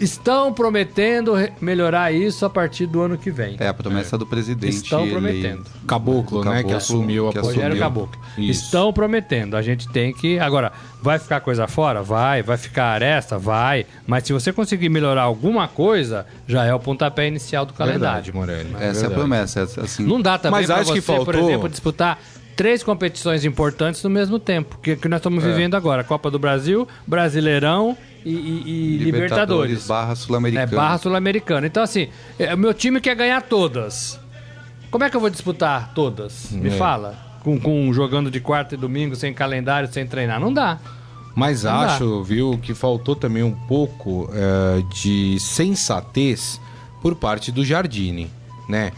Estão 0.00 0.52
prometendo 0.52 1.34
melhorar 1.60 2.12
isso 2.12 2.44
a 2.44 2.50
partir 2.50 2.86
do 2.86 3.00
ano 3.02 3.18
que 3.18 3.30
vem. 3.30 3.56
É 3.58 3.68
a 3.68 3.74
promessa 3.74 4.16
do 4.16 4.26
presidente. 4.26 4.74
Estão 4.76 5.02
ele- 5.02 5.10
prometendo. 5.12 5.64
Caboclo, 5.86 6.44
né? 6.44 6.62
Que 6.62 6.72
assumiu 6.72 7.28
a 7.28 7.32
que 7.32 7.40
posição. 7.40 7.54
Rogério 7.64 7.82
assumiu. 7.84 8.04
Caboclo. 8.06 8.20
Isso. 8.38 8.64
Estão 8.64 8.92
prometendo. 8.92 9.56
A 9.56 9.62
gente 9.62 9.88
tem 9.88 10.12
que. 10.12 10.38
Agora, 10.38 10.72
vai 11.02 11.18
ficar 11.18 11.40
coisa 11.40 11.66
fora? 11.66 12.02
Vai. 12.02 12.42
Vai 12.42 12.56
ficar 12.56 12.86
aresta? 12.86 13.38
Vai. 13.38 13.86
Mas 14.06 14.24
se 14.24 14.32
você 14.32 14.52
conseguir 14.52 14.88
melhorar 14.88 15.22
alguma 15.22 15.66
coisa, 15.68 16.26
já 16.46 16.64
é 16.64 16.72
o 16.74 16.78
pontapé 16.80 17.26
inicial 17.26 17.64
do 17.66 17.72
Verdade, 17.74 18.30
calendário. 18.30 18.34
Morelli. 18.34 18.74
Essa 18.74 18.82
é 18.84 18.88
a 18.88 18.92
verdade. 18.92 19.14
promessa. 19.14 19.62
Assim, 19.62 20.04
Não 20.04 20.20
dá 20.20 20.38
também 20.38 20.60
acho 20.64 20.84
você, 20.84 20.92
que 20.94 21.00
por 21.02 21.16
faltou- 21.24 21.48
exemplo, 21.48 21.68
disputar 21.68 22.18
três 22.56 22.82
competições 22.82 23.44
importantes 23.44 24.02
no 24.02 24.10
mesmo 24.10 24.36
tempo, 24.38 24.78
que, 24.82 24.96
que 24.96 25.08
nós 25.08 25.18
estamos 25.20 25.44
É. 25.44 25.46
vivendo 25.48 25.74
agora. 25.76 26.02
Copa 26.02 26.28
do 26.28 26.38
Brasil, 26.40 26.88
Brasileirão 27.06 27.96
e, 28.24 28.30
e- 28.30 28.94
e 28.96 28.98
Libertadores. 28.98 29.86
barra 29.86 30.12
É, 30.12 30.14
sul-americana. 30.16 30.66
barra 30.76 30.98
sul-americana. 30.98 31.66
Então, 31.66 31.82
assim, 31.82 32.08
é, 32.38 32.54
o 32.54 32.58
meu 32.58 32.72
time 32.74 33.00
quer 33.00 33.14
ganhar 33.14 33.42
todas. 33.42 34.18
Como 34.90 35.04
é 35.04 35.10
que 35.10 35.16
eu 35.16 35.20
vou 35.20 35.30
disputar 35.30 35.92
todas? 35.94 36.50
Me 36.52 36.68
É. 36.68 36.72
fala. 36.72 37.14
Com, 37.44 37.58
com 37.60 37.92
jogando 37.92 38.30
de 38.30 38.40
quarta 38.40 38.74
e 38.74 38.78
domingo, 38.78 39.14
sem 39.14 39.32
calendário, 39.32 39.90
sem 39.92 40.06
treinar. 40.06 40.40
Não 40.40 40.52
dá. 40.52 40.78
Mas 41.36 41.62
Não 41.62 41.70
dá. 41.72 41.94
acho, 41.94 42.22
viu, 42.24 42.58
que 42.60 42.74
faltou 42.74 43.14
também 43.14 43.42
um 43.44 43.52
pouco 43.54 44.28
eh, 44.32 44.82
de 44.92 45.38
sensatez 45.40 46.60
por 47.00 47.14
parte 47.14 47.52
do 47.52 47.64
Jardine, 47.64 48.28
né? 48.68 48.90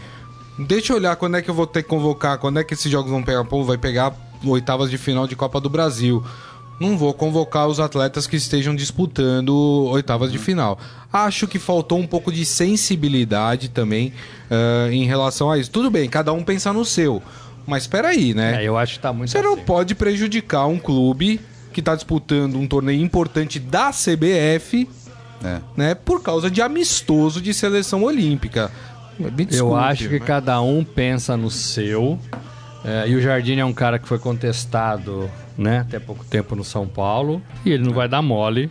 Deixa 0.59 0.92
eu 0.92 0.96
olhar 0.96 1.16
quando 1.16 1.37
é 1.37 1.42
que 1.42 1.50
eu 1.50 1.54
vou 1.54 1.66
ter 1.66 1.83
que 1.83 1.88
convocar, 1.88 2.38
quando 2.38 2.59
é 2.59 2.64
que 2.64 2.72
esses 2.74 2.90
jogos 2.90 3.11
vão 3.11 3.22
pegar. 3.22 3.44
Pô, 3.44 3.62
vai 3.64 3.76
pegar 3.78 4.12
oitavas 4.44 4.90
de 4.90 4.96
final 4.98 5.26
de 5.26 5.37
Copa 5.37 5.61
do 5.61 5.68
Brasil. 5.68 6.24
Não 6.81 6.97
vou 6.97 7.12
convocar 7.12 7.69
os 7.69 7.79
atletas 7.79 8.27
que 8.27 8.37
estejam 8.37 8.75
disputando 8.75 9.51
oitavas 9.90 10.33
de 10.33 10.38
final. 10.38 10.79
Acho 11.12 11.47
que 11.47 11.59
faltou 11.59 11.99
um 11.99 12.07
pouco 12.07 12.33
de 12.33 12.45
sensibilidade 12.47 13.69
também 13.69 14.12
eh, 14.51 14.88
em 14.90 15.05
relação 15.05 15.51
a 15.51 15.59
isso. 15.59 15.71
Tudo 15.71 15.90
bem, 15.90 16.09
cada 16.09 16.33
um 16.33 16.43
pensa 16.43 16.73
no 16.73 16.85
seu. 16.85 17.23
Mas 17.66 17.87
peraí, 17.87 18.33
né? 18.33 18.62
É, 18.62 18.66
eu 18.66 18.79
acho 18.79 18.95
que 18.95 19.01
tá 19.01 19.12
muito 19.12 19.31
Você 19.31 19.43
não 19.43 19.55
assim. 19.55 19.62
pode 19.64 19.95
prejudicar 19.95 20.66
um 20.66 20.79
clube 20.79 21.38
que 21.73 21.81
está 21.81 21.95
disputando 21.95 22.57
um 22.57 22.66
torneio 22.66 23.01
importante 23.03 23.59
da 23.61 23.90
CBF, 23.93 24.88
É. 25.45 25.59
né, 25.77 25.95
por 25.95 26.23
causa 26.23 26.51
de 26.51 26.61
amistoso 26.62 27.40
de 27.40 27.53
seleção 27.55 28.03
olímpica. 28.05 28.71
Me 29.19 29.27
Eu 29.27 29.31
desculpe, 29.33 29.77
acho 29.85 30.09
que 30.09 30.19
mas- 30.19 30.27
cada 30.27 30.61
um 30.62 30.83
pensa 30.83 31.37
no 31.37 31.51
seu. 31.51 32.19
É, 32.83 33.07
e 33.09 33.14
o 33.14 33.21
Jardim 33.21 33.59
é 33.59 33.64
um 33.64 33.73
cara 33.75 33.99
que 33.99 34.09
foi 34.09 34.19
contestado, 34.19 35.31
né, 35.61 35.81
até 35.81 35.99
pouco 36.01 36.25
tempo 36.25 36.57
no 36.57 36.64
São 36.64 36.87
Paulo. 36.87 37.42
E 37.64 37.70
ele 37.70 37.85
não 37.85 37.92
vai 37.92 38.09
dar 38.09 38.23
mole 38.23 38.70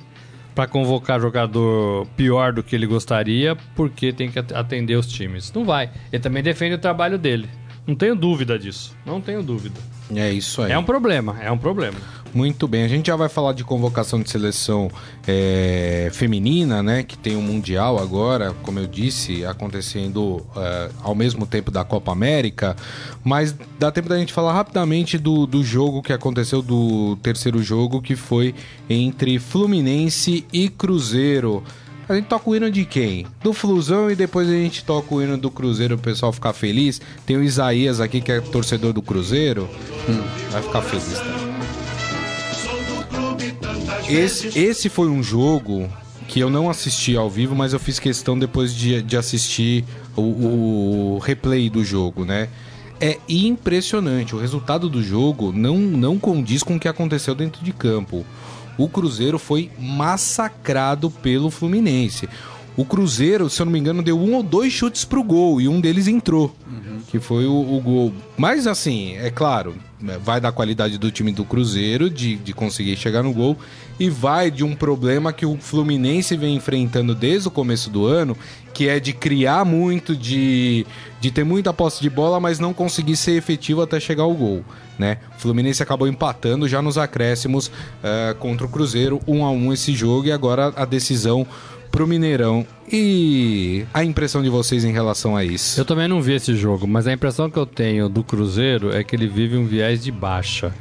pra 0.56 0.68
convocar 0.68 1.22
jogador 1.22 2.06
pior 2.18 2.52
do 2.52 2.62
que 2.64 2.76
ele 2.76 2.86
gostaria, 2.88 3.56
porque 3.76 4.12
tem 4.12 4.30
que 4.30 4.40
at- 4.40 4.52
atender 4.52 4.96
os 4.96 5.08
times. 5.08 5.54
Não 5.54 5.64
vai. 5.64 5.90
Ele 6.12 6.22
também 6.22 6.44
defende 6.44 6.76
o 6.76 6.80
trabalho 6.80 7.18
dele. 7.18 7.48
Não 7.88 7.96
tenho 7.96 8.16
dúvida 8.16 8.58
disso. 8.60 8.96
Não 9.06 9.22
tenho 9.22 9.42
dúvida. 9.42 9.80
É 10.16 10.32
isso 10.32 10.62
aí. 10.62 10.72
É 10.72 10.78
um 10.78 10.84
problema, 10.84 11.38
é 11.42 11.52
um 11.52 11.58
problema. 11.58 11.98
Muito 12.34 12.68
bem, 12.68 12.84
a 12.84 12.88
gente 12.88 13.08
já 13.08 13.16
vai 13.16 13.28
falar 13.28 13.54
de 13.54 13.64
convocação 13.64 14.22
de 14.22 14.30
seleção 14.30 14.90
é, 15.28 16.10
feminina, 16.14 16.84
né? 16.84 17.02
Que 17.02 17.18
tem 17.18 17.36
o 17.36 17.42
Mundial 17.42 17.98
agora, 17.98 18.54
como 18.62 18.78
eu 18.80 18.86
disse, 18.86 19.44
acontecendo 19.46 20.46
é, 20.56 20.90
ao 21.02 21.16
mesmo 21.16 21.48
tempo 21.48 21.72
da 21.72 21.84
Copa 21.84 22.12
América. 22.12 22.76
Mas 23.24 23.56
dá 23.80 23.92
tempo 23.92 24.10
da 24.10 24.18
gente 24.18 24.32
falar 24.32 24.54
rapidamente 24.54 25.18
do, 25.18 25.48
do 25.48 25.64
jogo 25.64 26.04
que 26.04 26.14
aconteceu, 26.14 26.62
do 26.62 27.16
terceiro 27.18 27.64
jogo, 27.64 28.00
que 28.00 28.16
foi 28.16 28.54
entre 28.88 29.40
Fluminense 29.40 30.46
e 30.54 30.70
Cruzeiro. 30.70 31.64
A 32.10 32.16
gente 32.16 32.26
toca 32.26 32.50
o 32.50 32.56
hino 32.56 32.72
de 32.72 32.86
quem? 32.86 33.28
Do 33.44 33.54
Flusão 33.54 34.10
e 34.10 34.16
depois 34.16 34.50
a 34.50 34.54
gente 34.54 34.84
toca 34.84 35.14
o 35.14 35.22
hino 35.22 35.38
do 35.38 35.52
Cruzeiro, 35.52 35.94
o 35.94 35.98
pessoal 36.00 36.34
ficar 36.34 36.54
feliz. 36.54 37.00
Tem 37.24 37.38
o 37.38 37.44
Isaías 37.44 38.02
aqui, 38.02 38.20
que 38.20 38.32
é 38.32 38.42
torcedor 38.42 38.94
do 38.94 39.02
Cruzeiro. 39.04 39.70
Hum, 40.10 40.24
vai 40.50 40.64
ficar 40.64 40.82
feliz 40.82 41.20
também. 41.20 41.50
Esse, 44.10 44.58
esse 44.58 44.90
foi 44.90 45.08
um 45.08 45.22
jogo 45.22 45.88
que 46.28 46.40
eu 46.40 46.50
não 46.50 46.68
assisti 46.68 47.16
ao 47.16 47.30
vivo, 47.30 47.56
mas 47.56 47.74
eu 47.74 47.80
fiz 47.80 48.00
questão 48.00 48.40
depois 48.40 48.74
de, 48.74 49.04
de 49.04 49.16
assistir 49.16 49.86
o, 50.16 50.22
o 51.16 51.20
replay 51.20 51.70
do 51.70 51.86
jogo, 51.86 52.26
né? 52.26 52.50
É 53.00 53.20
impressionante. 53.30 54.36
O 54.36 54.40
resultado 54.40 54.90
do 54.90 55.04
jogo 55.04 55.52
não, 55.52 55.78
não 55.78 56.18
condiz 56.18 56.64
com 56.64 56.76
o 56.76 56.80
que 56.80 56.88
aconteceu 56.88 57.36
dentro 57.36 57.64
de 57.64 57.72
campo. 57.72 58.26
O 58.80 58.88
Cruzeiro 58.88 59.38
foi 59.38 59.70
massacrado 59.78 61.12
pelo 61.12 61.52
Fluminense. 61.52 62.30
O 62.78 62.86
Cruzeiro, 62.86 63.50
se 63.50 63.62
eu 63.62 63.66
não 63.66 63.74
me 63.74 63.78
engano, 63.80 64.02
deu 64.02 64.18
um 64.18 64.36
ou 64.36 64.42
dois 64.42 64.72
chutes 64.72 65.04
pro 65.04 65.22
gol 65.22 65.60
e 65.60 65.68
um 65.68 65.82
deles 65.82 66.08
entrou, 66.08 66.56
que 67.10 67.20
foi 67.20 67.46
o, 67.46 67.52
o 67.76 67.82
gol. 67.82 68.14
Mas 68.38 68.66
assim, 68.66 69.16
é 69.18 69.30
claro, 69.30 69.76
vai 70.22 70.40
da 70.40 70.52
qualidade 70.52 70.98
do 70.98 71.12
time 71.12 71.32
do 71.32 71.44
Cruzeiro 71.44 72.10
de, 72.10 72.38
de 72.38 72.54
conseguir 72.54 72.96
chegar 72.96 73.22
no 73.22 73.34
gol 73.34 73.58
e 74.00 74.10
vai 74.10 74.50
de 74.50 74.64
um 74.64 74.74
problema 74.74 75.34
que 75.34 75.46
o 75.46 75.58
Fluminense 75.58 76.38
vem 76.38 76.56
enfrentando 76.56 77.14
desde 77.14 77.50
o 77.50 77.52
começo 77.52 77.90
do 77.90 78.06
ano, 78.06 78.38
que 78.74 78.88
é 78.88 78.98
de 78.98 79.12
criar 79.12 79.66
muito, 79.66 80.16
de, 80.16 80.86
de 81.20 81.32
ter 81.32 81.44
muita 81.44 81.74
posse 81.74 82.02
de 82.02 82.10
bola, 82.10 82.40
mas 82.40 82.60
não 82.60 82.74
conseguir 82.74 83.18
ser 83.18 83.34
efetivo 83.34 83.82
até 83.82 84.00
chegar 84.00 84.24
ao 84.24 84.34
gol. 84.34 84.64
Né? 84.98 85.18
O 85.38 85.40
Fluminense 85.42 85.84
acabou 85.84 86.08
empatando 86.08 86.68
já 86.68 86.82
nos 86.82 86.98
acréscimos 86.98 87.70
eh, 88.02 88.36
contra 88.40 88.66
o 88.66 88.70
Cruzeiro, 88.70 89.20
um 89.28 89.46
a 89.46 89.52
um 89.52 89.74
esse 89.74 89.94
jogo, 89.94 90.28
e 90.28 90.32
agora 90.32 90.74
a 90.76 90.86
decisão 90.86 91.46
pro 91.92 92.08
Mineirão. 92.08 92.66
E 92.92 93.86
a 93.94 94.04
impressão 94.04 94.42
de 94.42 94.50
vocês 94.50 94.84
em 94.84 94.92
relação 94.92 95.36
a 95.36 95.44
isso? 95.44 95.80
Eu 95.80 95.86
também 95.86 96.08
não 96.08 96.22
vi 96.22 96.34
esse 96.34 96.56
jogo, 96.56 96.88
mas 96.88 97.08
a 97.08 97.14
impressão 97.14 97.50
que 97.50 97.58
eu 97.58 97.66
tenho 97.66 98.10
do 98.10 98.24
Cruzeiro 98.24 98.96
é 98.96 99.04
que 99.04 99.16
ele 99.16 99.28
vive 99.28 99.58
um 99.58 99.66
viés 99.66 100.04
de 100.04 100.12
baixa. 100.12 100.74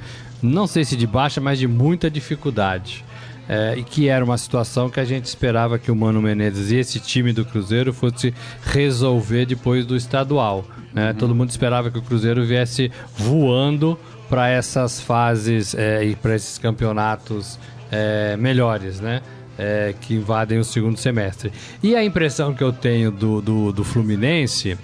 Não 0.42 0.66
sei 0.66 0.85
se 0.85 0.97
de 0.97 1.07
baixa, 1.07 1.40
mas 1.40 1.59
de 1.59 1.66
muita 1.66 2.11
dificuldade. 2.11 3.05
É, 3.49 3.75
e 3.79 3.83
que 3.83 4.09
era 4.09 4.23
uma 4.23 4.37
situação 4.37 4.90
que 4.90 5.01
a 5.01 5.05
gente 5.07 5.25
esperava 5.25 5.79
que 5.79 5.90
o 5.90 5.97
Mano 5.97 6.21
Menezes 6.21 6.71
e 6.71 6.77
esse 6.77 7.01
time 7.01 7.33
do 7.33 7.47
Cruzeiro 7.47 7.94
fosse 7.94 8.35
resolver 8.62 9.47
depois 9.47 9.87
do 9.87 9.97
estadual. 9.97 10.66
né? 10.92 11.14
Todo 11.14 11.35
mundo 11.35 11.49
esperava 11.49 11.90
que 11.90 11.99
o 11.99 12.03
Cruzeiro 12.03 12.44
viesse 12.44 12.92
voando 13.16 13.99
para 14.29 14.51
essas 14.51 15.01
fases 15.01 15.75
é, 15.75 16.05
e 16.05 16.14
para 16.14 16.37
esses 16.37 16.59
campeonatos 16.59 17.59
é, 17.90 18.37
melhores, 18.37 19.01
né? 19.01 19.23
É, 19.59 19.94
que 20.01 20.14
invadem 20.14 20.59
o 20.59 20.64
segundo 20.64 20.97
semestre. 20.97 21.53
E 21.83 21.97
a 21.97 22.05
impressão 22.05 22.55
que 22.55 22.62
eu 22.62 22.73
tenho 22.73 23.11
do, 23.11 23.42
do, 23.42 23.73
do 23.73 23.85
Fluminense 23.85 24.79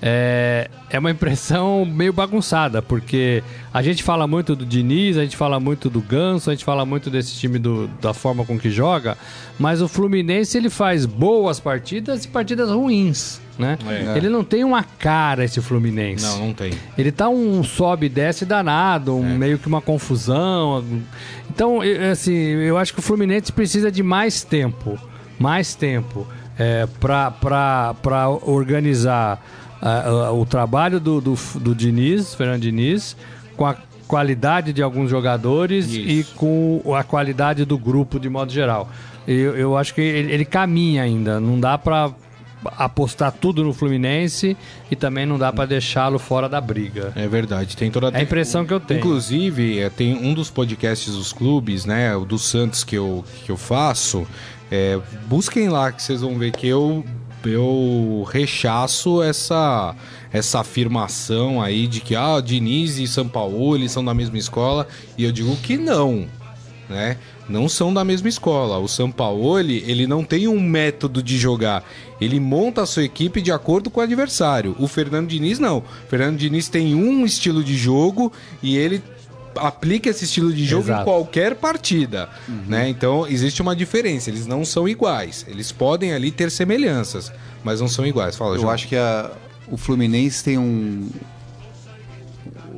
é, 0.00 0.70
é 0.90 0.98
uma 0.98 1.10
impressão 1.10 1.84
meio 1.84 2.12
bagunçada, 2.12 2.80
porque 2.80 3.42
a 3.72 3.82
gente 3.82 4.02
fala 4.02 4.26
muito 4.26 4.54
do 4.54 4.64
Diniz, 4.64 5.16
a 5.16 5.22
gente 5.22 5.36
fala 5.36 5.58
muito 5.58 5.90
do 5.90 6.00
Ganso, 6.00 6.50
a 6.50 6.54
gente 6.54 6.64
fala 6.64 6.86
muito 6.86 7.10
desse 7.10 7.34
time 7.34 7.58
do, 7.58 7.88
da 8.00 8.14
forma 8.14 8.44
com 8.44 8.58
que 8.58 8.70
joga, 8.70 9.18
mas 9.58 9.82
o 9.82 9.88
Fluminense 9.88 10.56
ele 10.56 10.70
faz 10.70 11.04
boas 11.04 11.58
partidas 11.58 12.24
e 12.24 12.28
partidas 12.28 12.70
ruins. 12.70 13.40
Né? 13.58 13.76
É. 13.88 14.16
Ele 14.16 14.28
não 14.28 14.44
tem 14.44 14.62
uma 14.62 14.84
cara 14.84 15.44
esse 15.44 15.60
Fluminense. 15.60 16.24
Não, 16.24 16.46
não 16.46 16.54
tem. 16.54 16.72
Ele 16.96 17.10
tá 17.10 17.28
um 17.28 17.64
sobe 17.64 18.06
e 18.06 18.08
desce 18.08 18.46
danado, 18.46 19.16
um, 19.16 19.36
meio 19.36 19.58
que 19.58 19.66
uma 19.66 19.80
confusão. 19.80 20.84
Então, 21.50 21.80
assim, 22.12 22.32
eu 22.32 22.78
acho 22.78 22.92
que 22.92 23.00
o 23.00 23.02
Fluminense 23.02 23.50
precisa 23.50 23.90
de 23.90 24.00
mais 24.00 24.44
tempo. 24.44 24.96
Mais 25.40 25.74
tempo 25.74 26.24
é, 26.56 26.86
para 27.00 28.28
organizar 28.42 29.40
ah, 29.80 30.26
ah, 30.26 30.32
o 30.32 30.44
trabalho 30.44 30.98
do, 31.00 31.20
do, 31.20 31.34
do 31.56 31.74
Diniz, 31.74 32.34
Fernando 32.34 32.62
Diniz, 32.62 33.16
com 33.56 33.66
a 33.66 33.76
qualidade 34.06 34.72
de 34.72 34.82
alguns 34.82 35.10
jogadores 35.10 35.86
Isso. 35.86 35.98
e 35.98 36.24
com 36.36 36.82
a 36.94 37.04
qualidade 37.04 37.64
do 37.64 37.76
grupo 37.76 38.18
de 38.18 38.28
modo 38.28 38.52
geral. 38.52 38.88
Eu, 39.26 39.56
eu 39.56 39.76
acho 39.76 39.94
que 39.94 40.00
ele, 40.00 40.32
ele 40.32 40.44
caminha 40.44 41.02
ainda. 41.02 41.38
Não 41.38 41.60
dá 41.60 41.76
para 41.76 42.10
apostar 42.76 43.30
tudo 43.30 43.62
no 43.62 43.72
Fluminense 43.72 44.56
e 44.90 44.96
também 44.96 45.24
não 45.26 45.38
dá 45.38 45.52
para 45.52 45.66
deixá-lo 45.66 46.18
fora 46.18 46.48
da 46.48 46.60
briga. 46.60 47.12
É 47.14 47.28
verdade, 47.28 47.76
tem 47.76 47.90
toda 47.90 48.08
É 48.08 48.20
a 48.20 48.22
impressão 48.22 48.64
que 48.64 48.72
eu 48.72 48.80
tenho. 48.80 48.98
Inclusive, 49.00 49.78
é, 49.78 49.90
tem 49.90 50.14
um 50.16 50.34
dos 50.34 50.50
podcasts 50.50 51.14
dos 51.14 51.32
clubes, 51.32 51.84
né? 51.84 52.16
O 52.16 52.24
do 52.24 52.38
Santos 52.38 52.82
que 52.82 52.96
eu, 52.96 53.24
que 53.44 53.50
eu 53.52 53.56
faço. 53.56 54.26
é, 54.70 54.98
busquem 55.26 55.68
lá 55.68 55.92
que 55.92 56.02
vocês 56.02 56.20
vão 56.22 56.36
ver 56.38 56.52
que 56.52 56.66
eu, 56.66 57.04
eu 57.44 58.26
rechaço 58.30 59.22
essa, 59.22 59.94
essa 60.32 60.60
afirmação 60.60 61.62
aí 61.62 61.86
de 61.86 62.00
que 62.00 62.14
ah, 62.14 62.40
Diniz 62.40 62.98
e 62.98 63.06
São 63.06 63.28
Paulo 63.28 63.74
eles 63.74 63.92
são 63.92 64.04
da 64.04 64.14
mesma 64.14 64.38
escola. 64.38 64.86
E 65.16 65.24
eu 65.24 65.32
digo 65.32 65.56
que 65.56 65.76
não. 65.76 66.26
Né? 66.88 67.18
Não 67.48 67.68
são 67.68 67.92
da 67.92 68.04
mesma 68.04 68.28
escola. 68.28 68.78
O 68.78 68.88
Sampaoli, 68.88 69.84
ele 69.86 70.06
não 70.06 70.24
tem 70.24 70.48
um 70.48 70.60
método 70.60 71.22
de 71.22 71.38
jogar. 71.38 71.84
Ele 72.20 72.40
monta 72.40 72.82
a 72.82 72.86
sua 72.86 73.04
equipe 73.04 73.40
de 73.40 73.52
acordo 73.52 73.90
com 73.90 74.00
o 74.00 74.02
adversário. 74.02 74.74
O 74.78 74.86
Fernando 74.86 75.28
Diniz 75.28 75.58
não. 75.58 75.78
O 75.78 76.08
Fernando 76.08 76.36
Diniz 76.36 76.68
tem 76.68 76.94
um 76.94 77.24
estilo 77.24 77.62
de 77.62 77.76
jogo 77.76 78.32
e 78.62 78.76
ele 78.76 79.02
aplica 79.58 80.08
esse 80.08 80.24
estilo 80.24 80.52
de 80.52 80.64
jogo 80.64 80.84
Exato. 80.84 81.02
em 81.02 81.04
qualquer 81.04 81.54
partida, 81.54 82.28
Uhum. 82.48 82.62
né? 82.68 82.88
Então 82.88 83.26
existe 83.26 83.60
uma 83.62 83.74
diferença, 83.76 84.30
eles 84.30 84.46
não 84.46 84.64
são 84.64 84.88
iguais. 84.88 85.44
Eles 85.48 85.70
podem 85.72 86.12
ali 86.12 86.30
ter 86.30 86.50
semelhanças, 86.50 87.32
mas 87.64 87.80
não 87.80 87.88
são 87.88 88.06
iguais. 88.06 88.36
Fala, 88.36 88.54
Eu 88.56 88.60
João. 88.60 88.72
acho 88.72 88.88
que 88.88 88.96
a- 88.96 89.30
o 89.68 89.76
Fluminense 89.76 90.42
tem 90.42 90.56
um 90.58 91.08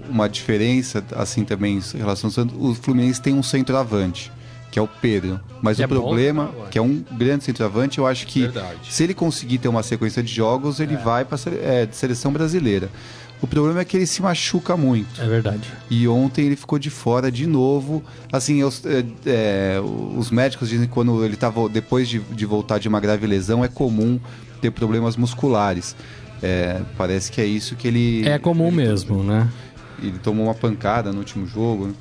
uma 0.08 0.28
diferença 0.28 1.04
assim 1.14 1.44
também 1.44 1.78
em 1.94 1.98
relação 1.98 2.28
ao 2.28 2.32
Santos. 2.32 2.56
O 2.58 2.74
Fluminense 2.74 3.20
tem 3.20 3.32
um 3.32 3.42
centroavante, 3.44 4.32
que 4.70 4.78
é 4.78 4.82
o 4.82 4.88
Pedro. 4.88 5.40
Mas 5.62 5.76
Que 5.76 5.82
o 5.82 5.84
é 5.84 5.86
bom 5.86 5.94
problema, 5.94 6.44
centroavante. 6.46 6.72
que 6.72 6.78
é 6.78 6.82
um 6.82 7.04
grande 7.12 7.44
centroavante, 7.44 7.98
eu 7.98 8.06
acho 8.06 8.26
que 8.26 8.40
Verdade. 8.42 8.78
se 8.92 9.04
ele 9.04 9.14
conseguir 9.14 9.58
ter 9.58 9.68
uma 9.68 9.82
sequência 9.84 10.20
de 10.22 10.32
jogos, 10.34 10.80
ele 10.80 10.96
vai 10.96 11.24
para 11.24 11.38
é, 11.62 11.86
de 11.86 11.94
seleção 11.94 12.32
brasileira. 12.32 12.88
O 13.42 13.46
problema 13.46 13.80
é 13.80 13.84
que 13.84 13.96
ele 13.96 14.06
se 14.06 14.20
machuca 14.20 14.76
muito. 14.76 15.20
É 15.20 15.26
verdade. 15.26 15.62
E 15.90 16.06
ontem 16.06 16.44
ele 16.46 16.56
ficou 16.56 16.78
de 16.78 16.90
fora 16.90 17.32
de 17.32 17.46
novo. 17.46 18.02
Assim, 18.30 18.60
eu- 18.60 18.72
é, 18.84 19.04
é, 19.26 19.80
os 20.16 20.30
médicos 20.30 20.68
dizem 20.68 20.86
que 20.86 20.92
quando 20.92 21.24
ele 21.24 21.36
tava 21.36 21.66
depois 21.68 22.08
de, 22.08 22.18
de 22.18 22.44
voltar 22.44 22.78
de 22.78 22.86
uma 22.88 23.00
grave 23.00 23.26
lesão 23.26 23.64
é 23.64 23.68
comum 23.68 24.20
ter 24.60 24.70
problemas 24.70 25.16
musculares. 25.16 25.96
É, 26.42 26.80
parece 26.98 27.30
que 27.32 27.40
é 27.40 27.46
isso 27.46 27.76
que 27.76 27.88
ele. 27.88 28.26
É 28.28 28.38
comum 28.38 28.68
ele- 28.68 28.76
mesmo, 28.76 29.22
né? 29.24 29.48
Ele 30.02 30.18
tomou 30.18 30.46
uma 30.46 30.54
pancada 30.54 31.10
no 31.12 31.18
último 31.18 31.46
jogo. 31.46 31.86
né? 31.88 31.94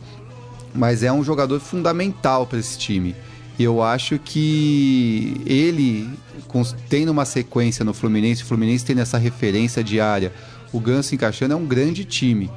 Mas 0.75 1.03
é 1.03 1.11
um 1.11 1.23
jogador 1.23 1.59
fundamental 1.59 2.45
para 2.45 2.59
esse 2.59 2.77
time. 2.77 3.15
E 3.57 3.63
eu 3.63 3.81
acho 3.81 4.19
que 4.19 5.41
ele, 5.45 6.09
tendo 6.87 7.09
uma 7.11 7.25
sequência 7.25 7.83
no 7.83 7.93
Fluminense, 7.93 8.43
o 8.43 8.45
Fluminense 8.45 8.85
tendo 8.85 9.01
essa 9.01 9.17
referência 9.17 9.83
diária, 9.83 10.31
o 10.71 10.79
Ganso 10.79 11.13
encaixando, 11.15 11.53
é 11.53 11.57
um 11.57 11.65
grande 11.65 12.05
time. 12.05 12.49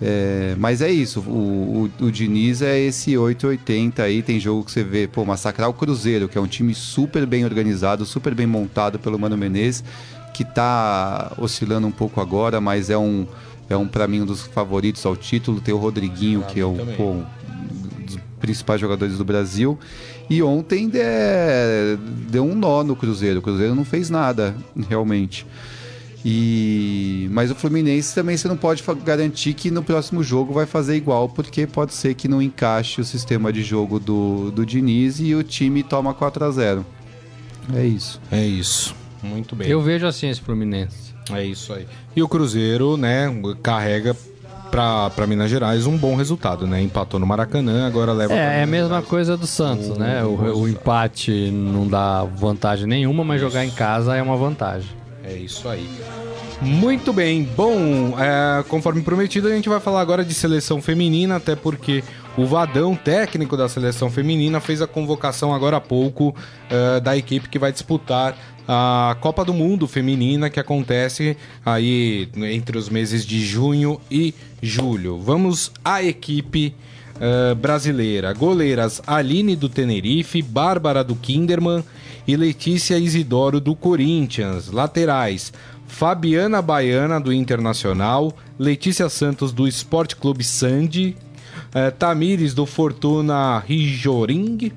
É, 0.00 0.54
mas 0.58 0.82
é 0.82 0.90
isso, 0.90 1.20
o, 1.20 1.90
o, 2.00 2.04
o 2.04 2.12
Diniz 2.12 2.60
é 2.60 2.78
esse 2.78 3.16
880 3.16 4.02
aí, 4.02 4.22
tem 4.22 4.38
jogo 4.38 4.62
que 4.64 4.70
você 4.70 4.84
vê, 4.84 5.06
pô, 5.06 5.24
massacrar 5.24 5.70
o 5.70 5.72
Cruzeiro, 5.72 6.28
que 6.28 6.36
é 6.36 6.40
um 6.40 6.46
time 6.46 6.74
super 6.74 7.24
bem 7.24 7.44
organizado, 7.44 8.04
super 8.04 8.34
bem 8.34 8.46
montado 8.46 8.98
pelo 8.98 9.18
Mano 9.18 9.38
Menezes, 9.38 9.82
que 10.34 10.44
tá 10.44 11.32
oscilando 11.38 11.86
um 11.86 11.90
pouco 11.90 12.20
agora, 12.20 12.60
mas 12.60 12.90
é 12.90 12.98
um, 12.98 13.26
é 13.70 13.76
um 13.76 13.88
para 13.88 14.06
mim 14.06 14.20
um 14.20 14.26
dos 14.26 14.42
favoritos 14.42 15.04
ao 15.06 15.16
título, 15.16 15.62
tem 15.62 15.72
o 15.72 15.78
Rodriguinho, 15.78 16.42
que 16.42 16.60
é 16.60 16.62
também. 16.62 16.94
pô, 16.94 17.12
um 17.12 17.24
dos 18.04 18.18
principais 18.38 18.78
jogadores 18.78 19.16
do 19.16 19.24
Brasil, 19.24 19.78
e 20.28 20.42
ontem 20.42 20.90
é, 20.92 21.96
deu 22.28 22.44
um 22.44 22.54
nó 22.54 22.84
no 22.84 22.94
Cruzeiro, 22.94 23.38
o 23.38 23.42
Cruzeiro 23.42 23.74
não 23.74 23.84
fez 23.84 24.10
nada, 24.10 24.54
realmente. 24.90 25.46
E 26.28 27.28
mas 27.30 27.52
o 27.52 27.54
Fluminense 27.54 28.12
também 28.12 28.36
você 28.36 28.48
não 28.48 28.56
pode 28.56 28.82
garantir 29.04 29.54
que 29.54 29.70
no 29.70 29.80
próximo 29.80 30.24
jogo 30.24 30.52
vai 30.52 30.66
fazer 30.66 30.96
igual, 30.96 31.28
porque 31.28 31.68
pode 31.68 31.94
ser 31.94 32.14
que 32.14 32.26
não 32.26 32.42
encaixe 32.42 33.00
o 33.00 33.04
sistema 33.04 33.52
de 33.52 33.62
jogo 33.62 34.00
do, 34.00 34.50
do 34.50 34.66
Diniz 34.66 35.20
e 35.20 35.36
o 35.36 35.44
time 35.44 35.84
toma 35.84 36.12
4 36.12 36.44
a 36.44 36.50
0 36.50 36.86
É 37.72 37.86
isso. 37.86 38.20
É 38.32 38.44
isso. 38.44 38.92
Muito 39.22 39.54
bem. 39.54 39.68
Eu 39.68 39.80
vejo 39.80 40.04
assim 40.04 40.28
esse 40.28 40.40
Fluminense. 40.40 41.14
É 41.30 41.44
isso 41.44 41.72
aí. 41.72 41.86
E 42.16 42.20
o 42.20 42.26
Cruzeiro, 42.26 42.96
né, 42.96 43.32
carrega 43.62 44.16
pra, 44.68 45.10
pra 45.10 45.28
Minas 45.28 45.48
Gerais 45.48 45.86
um 45.86 45.96
bom 45.96 46.16
resultado, 46.16 46.66
né? 46.66 46.82
Empatou 46.82 47.20
no 47.20 47.26
Maracanã, 47.26 47.86
agora 47.86 48.12
leva 48.12 48.34
É, 48.34 48.58
é 48.58 48.62
a 48.64 48.66
mesma 48.66 48.88
Gerais. 48.88 49.06
coisa 49.06 49.36
do 49.36 49.46
Santos, 49.46 49.96
né? 49.96 50.24
O, 50.24 50.62
o 50.62 50.68
empate 50.68 51.52
não 51.52 51.86
dá 51.86 52.24
vantagem 52.24 52.88
nenhuma, 52.88 53.22
mas 53.22 53.40
jogar 53.40 53.64
em 53.64 53.70
casa 53.70 54.16
é 54.16 54.20
uma 54.22 54.36
vantagem. 54.36 55.05
É 55.26 55.34
isso 55.34 55.68
aí. 55.68 55.88
Muito 56.62 57.12
bem. 57.12 57.42
Bom, 57.42 58.14
é, 58.18 58.62
conforme 58.68 59.02
prometido, 59.02 59.48
a 59.48 59.50
gente 59.50 59.68
vai 59.68 59.80
falar 59.80 60.00
agora 60.00 60.24
de 60.24 60.32
seleção 60.32 60.80
feminina, 60.80 61.36
até 61.36 61.56
porque 61.56 62.04
o 62.36 62.46
Vadão, 62.46 62.94
técnico 62.94 63.56
da 63.56 63.68
seleção 63.68 64.08
feminina, 64.08 64.60
fez 64.60 64.80
a 64.80 64.86
convocação 64.86 65.52
agora 65.52 65.78
há 65.78 65.80
pouco 65.80 66.34
é, 66.70 67.00
da 67.00 67.16
equipe 67.16 67.48
que 67.48 67.58
vai 67.58 67.72
disputar 67.72 68.36
a 68.68 69.16
Copa 69.20 69.44
do 69.44 69.52
Mundo 69.52 69.86
Feminina, 69.86 70.50
que 70.50 70.58
acontece 70.58 71.36
aí 71.64 72.28
entre 72.36 72.76
os 72.76 72.88
meses 72.88 73.24
de 73.24 73.44
junho 73.44 74.00
e 74.10 74.34
julho. 74.60 75.18
Vamos 75.18 75.70
à 75.84 76.02
equipe 76.02 76.74
eh, 77.18 77.54
brasileira. 77.54 78.32
Goleiras 78.34 79.00
Aline 79.06 79.56
do 79.56 79.70
Tenerife, 79.70 80.42
Bárbara 80.42 81.02
do 81.02 81.16
Kinderman 81.16 81.82
e 82.26 82.36
Letícia 82.36 82.98
Isidoro 82.98 83.60
do 83.60 83.74
Corinthians. 83.74 84.70
Laterais 84.70 85.52
Fabiana 85.86 86.60
Baiana 86.60 87.20
do 87.20 87.32
Internacional, 87.32 88.36
Letícia 88.58 89.08
Santos 89.08 89.52
do 89.52 89.66
Esporte 89.68 90.16
Clube 90.16 90.42
Sandy, 90.42 91.16
eh, 91.74 91.90
Tamires 91.90 92.54
do 92.54 92.66
Fortuna 92.66 93.58
Rijoring 93.60 94.72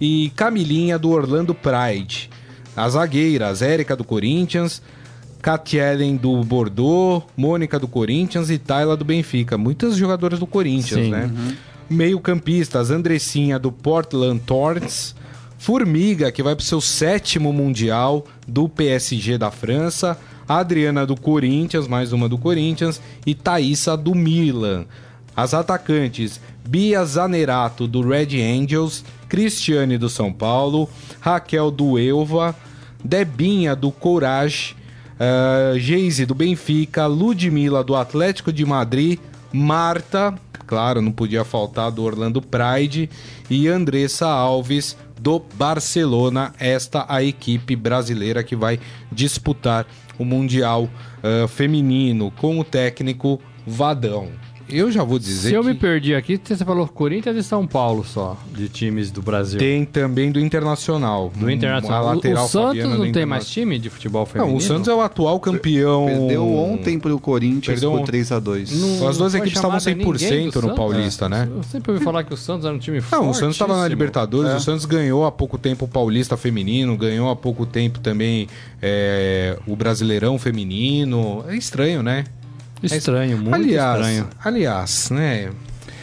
e 0.00 0.30
Camilinha 0.36 0.98
do 0.98 1.10
Orlando 1.10 1.54
Pride. 1.54 2.30
As 2.76 2.92
zagueiras 2.92 3.60
Érica 3.60 3.96
do 3.96 4.04
Corinthians, 4.04 4.80
Katielen 5.42 6.16
do 6.16 6.42
Bordeaux, 6.44 7.26
Mônica 7.36 7.78
do 7.78 7.88
Corinthians 7.88 8.48
e 8.48 8.56
Tayla 8.56 8.96
do 8.96 9.04
Benfica. 9.04 9.58
Muitas 9.58 9.96
jogadoras 9.96 10.38
do 10.38 10.46
Corinthians, 10.46 11.04
Sim. 11.04 11.10
né? 11.10 11.30
Meio-campistas, 11.90 12.90
Andressinha 12.90 13.58
do 13.58 13.70
Portland 13.70 14.40
Thorns, 14.46 15.14
Formiga, 15.62 16.32
que 16.32 16.42
vai 16.42 16.56
para 16.56 16.62
o 16.64 16.66
seu 16.66 16.80
sétimo 16.80 17.52
Mundial 17.52 18.26
do 18.48 18.68
PSG 18.68 19.38
da 19.38 19.48
França, 19.48 20.18
Adriana 20.48 21.06
do 21.06 21.14
Corinthians, 21.14 21.86
mais 21.86 22.12
uma 22.12 22.28
do 22.28 22.36
Corinthians, 22.36 23.00
e 23.24 23.32
Thaísa 23.32 23.96
do 23.96 24.12
Milan. 24.12 24.86
As 25.36 25.54
atacantes, 25.54 26.40
Bia 26.68 27.04
Zanerato 27.04 27.86
do 27.86 28.02
Red 28.02 28.42
Angels, 28.42 29.04
Cristiane 29.28 29.96
do 29.96 30.08
São 30.08 30.32
Paulo, 30.32 30.90
Raquel 31.20 31.70
do 31.70 31.96
Elva, 31.96 32.56
Debinha 33.04 33.76
do 33.76 33.92
Courage, 33.92 34.74
uh, 35.14 35.78
Geise 35.78 36.26
do 36.26 36.34
Benfica, 36.34 37.06
Ludmila 37.06 37.84
do 37.84 37.94
Atlético 37.94 38.52
de 38.52 38.66
Madrid, 38.66 39.20
Marta, 39.52 40.34
claro, 40.66 41.00
não 41.00 41.12
podia 41.12 41.44
faltar 41.44 41.92
do 41.92 42.02
Orlando 42.02 42.42
Pride, 42.42 43.08
e 43.48 43.68
Andressa 43.68 44.26
Alves 44.26 44.96
do 45.22 45.40
Barcelona. 45.54 46.52
Esta 46.58 47.06
a 47.08 47.22
equipe 47.22 47.76
brasileira 47.76 48.42
que 48.42 48.56
vai 48.56 48.80
disputar 49.10 49.86
o 50.18 50.24
Mundial 50.24 50.84
uh, 50.84 51.46
Feminino 51.46 52.32
com 52.32 52.58
o 52.58 52.64
técnico 52.64 53.40
Vadão. 53.64 54.32
Eu 54.72 54.90
já 54.90 55.04
vou 55.04 55.18
dizer 55.18 55.50
Se 55.50 55.54
eu 55.54 55.62
que 55.62 55.68
me 55.68 55.74
perdi 55.74 56.14
aqui, 56.14 56.40
você 56.42 56.64
falou 56.64 56.86
Corinthians 56.88 57.36
e 57.36 57.42
São 57.42 57.66
Paulo 57.66 58.04
só, 58.04 58.36
de 58.54 58.68
times 58.68 59.10
do 59.10 59.20
Brasil. 59.22 59.58
tem 59.58 59.84
também 59.84 60.32
do 60.32 60.40
Internacional. 60.40 61.30
Do 61.36 61.50
Internacional. 61.50 62.06
A 62.08 62.12
O- 62.12 62.14
lateral 62.14 62.44
o 62.44 62.48
Santos 62.48 62.68
Fabiana 62.68 62.96
do 62.96 63.04
não 63.04 63.12
tem 63.12 63.26
mais 63.26 63.46
time 63.48 63.78
de 63.78 63.90
futebol 63.90 64.24
feminino? 64.26 64.52
Não, 64.52 64.58
o 64.58 64.60
Santos 64.60 64.88
é 64.88 64.94
o 64.94 65.00
atual 65.00 65.38
campeão. 65.40 66.06
Perdeu 66.06 66.46
ontem 66.54 66.98
pro 66.98 67.18
Corinthians 67.18 67.66
Perdeu 67.66 67.90
por 67.90 67.98
ontem. 68.00 68.06
3 68.06 68.32
a 68.32 68.38
2 68.40 68.72
Não- 69.00 69.08
As 69.08 69.18
duas 69.18 69.34
equipes 69.34 69.52
estavam 69.56 69.78
chamada 69.78 69.98
ninguém 69.98 70.14
100% 70.14 70.52
do 70.52 70.60
no 70.62 70.68
Santos? 70.68 70.76
Paulista, 70.76 71.28
né? 71.28 71.48
Eu 71.54 71.62
sempre 71.64 71.92
ouvi 71.92 72.02
falar 72.04 72.24
que 72.24 72.32
o 72.32 72.36
Santos 72.36 72.64
era 72.64 72.74
um 72.74 72.78
time 72.78 73.00
forte. 73.00 73.22
Não, 73.22 73.30
o 73.30 73.34
Santos 73.34 73.54
estava 73.56 73.76
na 73.78 73.86
Libertadores, 73.88 74.52
o 74.54 74.60
Santos 74.60 74.84
ganhou 74.84 75.24
há 75.26 75.32
pouco 75.32 75.58
tempo 75.58 75.84
o 75.84 75.88
Paulista 75.88 76.36
Feminino, 76.36 76.96
ganhou 76.96 77.28
há 77.30 77.36
pouco 77.36 77.66
tempo 77.66 77.98
também 78.00 78.48
é, 78.80 79.58
o 79.66 79.76
Brasileirão 79.76 80.38
Feminino. 80.38 81.44
É 81.48 81.56
estranho, 81.56 82.02
né? 82.02 82.24
Estranho, 82.82 83.38
muito 83.38 83.54
aliás, 83.54 83.96
estranho. 84.00 84.28
aliás, 84.44 85.10
né? 85.10 85.50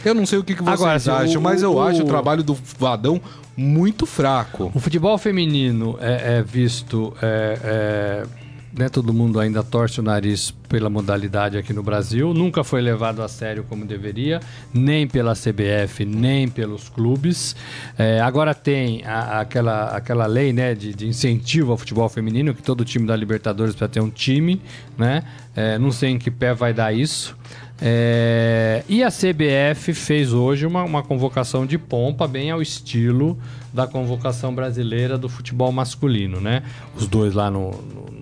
Eu 0.04 0.14
não 0.14 0.24
sei 0.24 0.38
o 0.38 0.44
que, 0.44 0.54
que 0.54 0.62
vocês 0.62 0.80
Agora, 0.80 0.96
assim, 0.96 1.10
acham, 1.10 1.40
o- 1.40 1.44
mas 1.44 1.62
eu 1.62 1.74
o- 1.74 1.80
acho 1.82 2.02
o 2.02 2.06
trabalho 2.06 2.42
do 2.42 2.56
Vadão 2.78 3.20
muito 3.56 4.06
fraco. 4.06 4.70
O 4.74 4.80
futebol 4.80 5.16
feminino 5.18 5.98
é, 6.00 6.38
é 6.38 6.42
visto. 6.42 7.12
É, 7.20 7.58
é, 7.62 8.39
né, 8.72 8.88
todo 8.88 9.12
mundo 9.12 9.40
ainda 9.40 9.62
torce 9.62 9.98
o 10.00 10.02
nariz 10.02 10.52
pela 10.68 10.88
modalidade 10.88 11.58
aqui 11.58 11.72
no 11.72 11.82
Brasil. 11.82 12.32
Nunca 12.32 12.62
foi 12.62 12.80
levado 12.80 13.20
a 13.22 13.28
sério 13.28 13.64
como 13.68 13.84
deveria, 13.84 14.40
nem 14.72 15.06
pela 15.08 15.34
CBF, 15.34 16.04
nem 16.04 16.48
pelos 16.48 16.88
clubes. 16.88 17.56
É, 17.98 18.20
agora 18.20 18.54
tem 18.54 19.04
a- 19.04 19.40
aquela, 19.40 19.88
aquela 19.96 20.26
lei 20.26 20.52
né, 20.52 20.74
de, 20.74 20.94
de 20.94 21.06
incentivo 21.08 21.72
ao 21.72 21.78
futebol 21.78 22.08
feminino, 22.08 22.54
que 22.54 22.62
todo 22.62 22.84
time 22.84 23.06
da 23.06 23.16
Libertadores 23.16 23.74
precisa 23.74 23.88
ter 23.88 24.00
um 24.00 24.10
time. 24.10 24.60
Né? 24.96 25.24
É, 25.56 25.78
não 25.78 25.90
sei 25.90 26.10
em 26.10 26.18
que 26.18 26.30
pé 26.30 26.54
vai 26.54 26.72
dar 26.72 26.92
isso. 26.94 27.36
É, 27.82 28.84
e 28.88 29.02
a 29.02 29.08
CBF 29.10 29.94
fez 29.94 30.32
hoje 30.34 30.66
uma, 30.66 30.84
uma 30.84 31.02
convocação 31.02 31.64
de 31.64 31.78
pompa, 31.78 32.28
bem 32.28 32.50
ao 32.50 32.60
estilo 32.60 33.38
da 33.72 33.86
convocação 33.86 34.54
brasileira 34.54 35.16
do 35.16 35.28
futebol 35.30 35.72
masculino, 35.72 36.40
né? 36.40 36.62
Os 36.94 37.06
dois 37.06 37.32
lá 37.32 37.50
no, 37.50 37.70
no, 37.70 38.19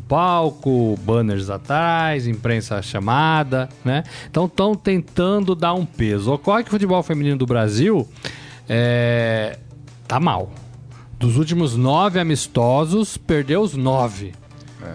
palco, 0.00 0.98
banners 1.04 1.50
atrás, 1.50 2.26
imprensa 2.26 2.80
chamada, 2.82 3.68
né? 3.84 4.04
Então 4.30 4.46
estão 4.46 4.74
tentando 4.74 5.54
dar 5.54 5.74
um 5.74 5.84
peso. 5.84 6.32
Ocorre 6.32 6.62
que 6.62 6.68
o 6.68 6.72
futebol 6.72 7.02
feminino 7.02 7.36
do 7.36 7.46
Brasil 7.46 8.08
é, 8.68 9.58
tá 10.06 10.18
mal. 10.18 10.50
Dos 11.18 11.36
últimos 11.36 11.76
nove 11.76 12.20
amistosos, 12.20 13.16
perdeu 13.16 13.62
os 13.62 13.74
nove. 13.74 14.32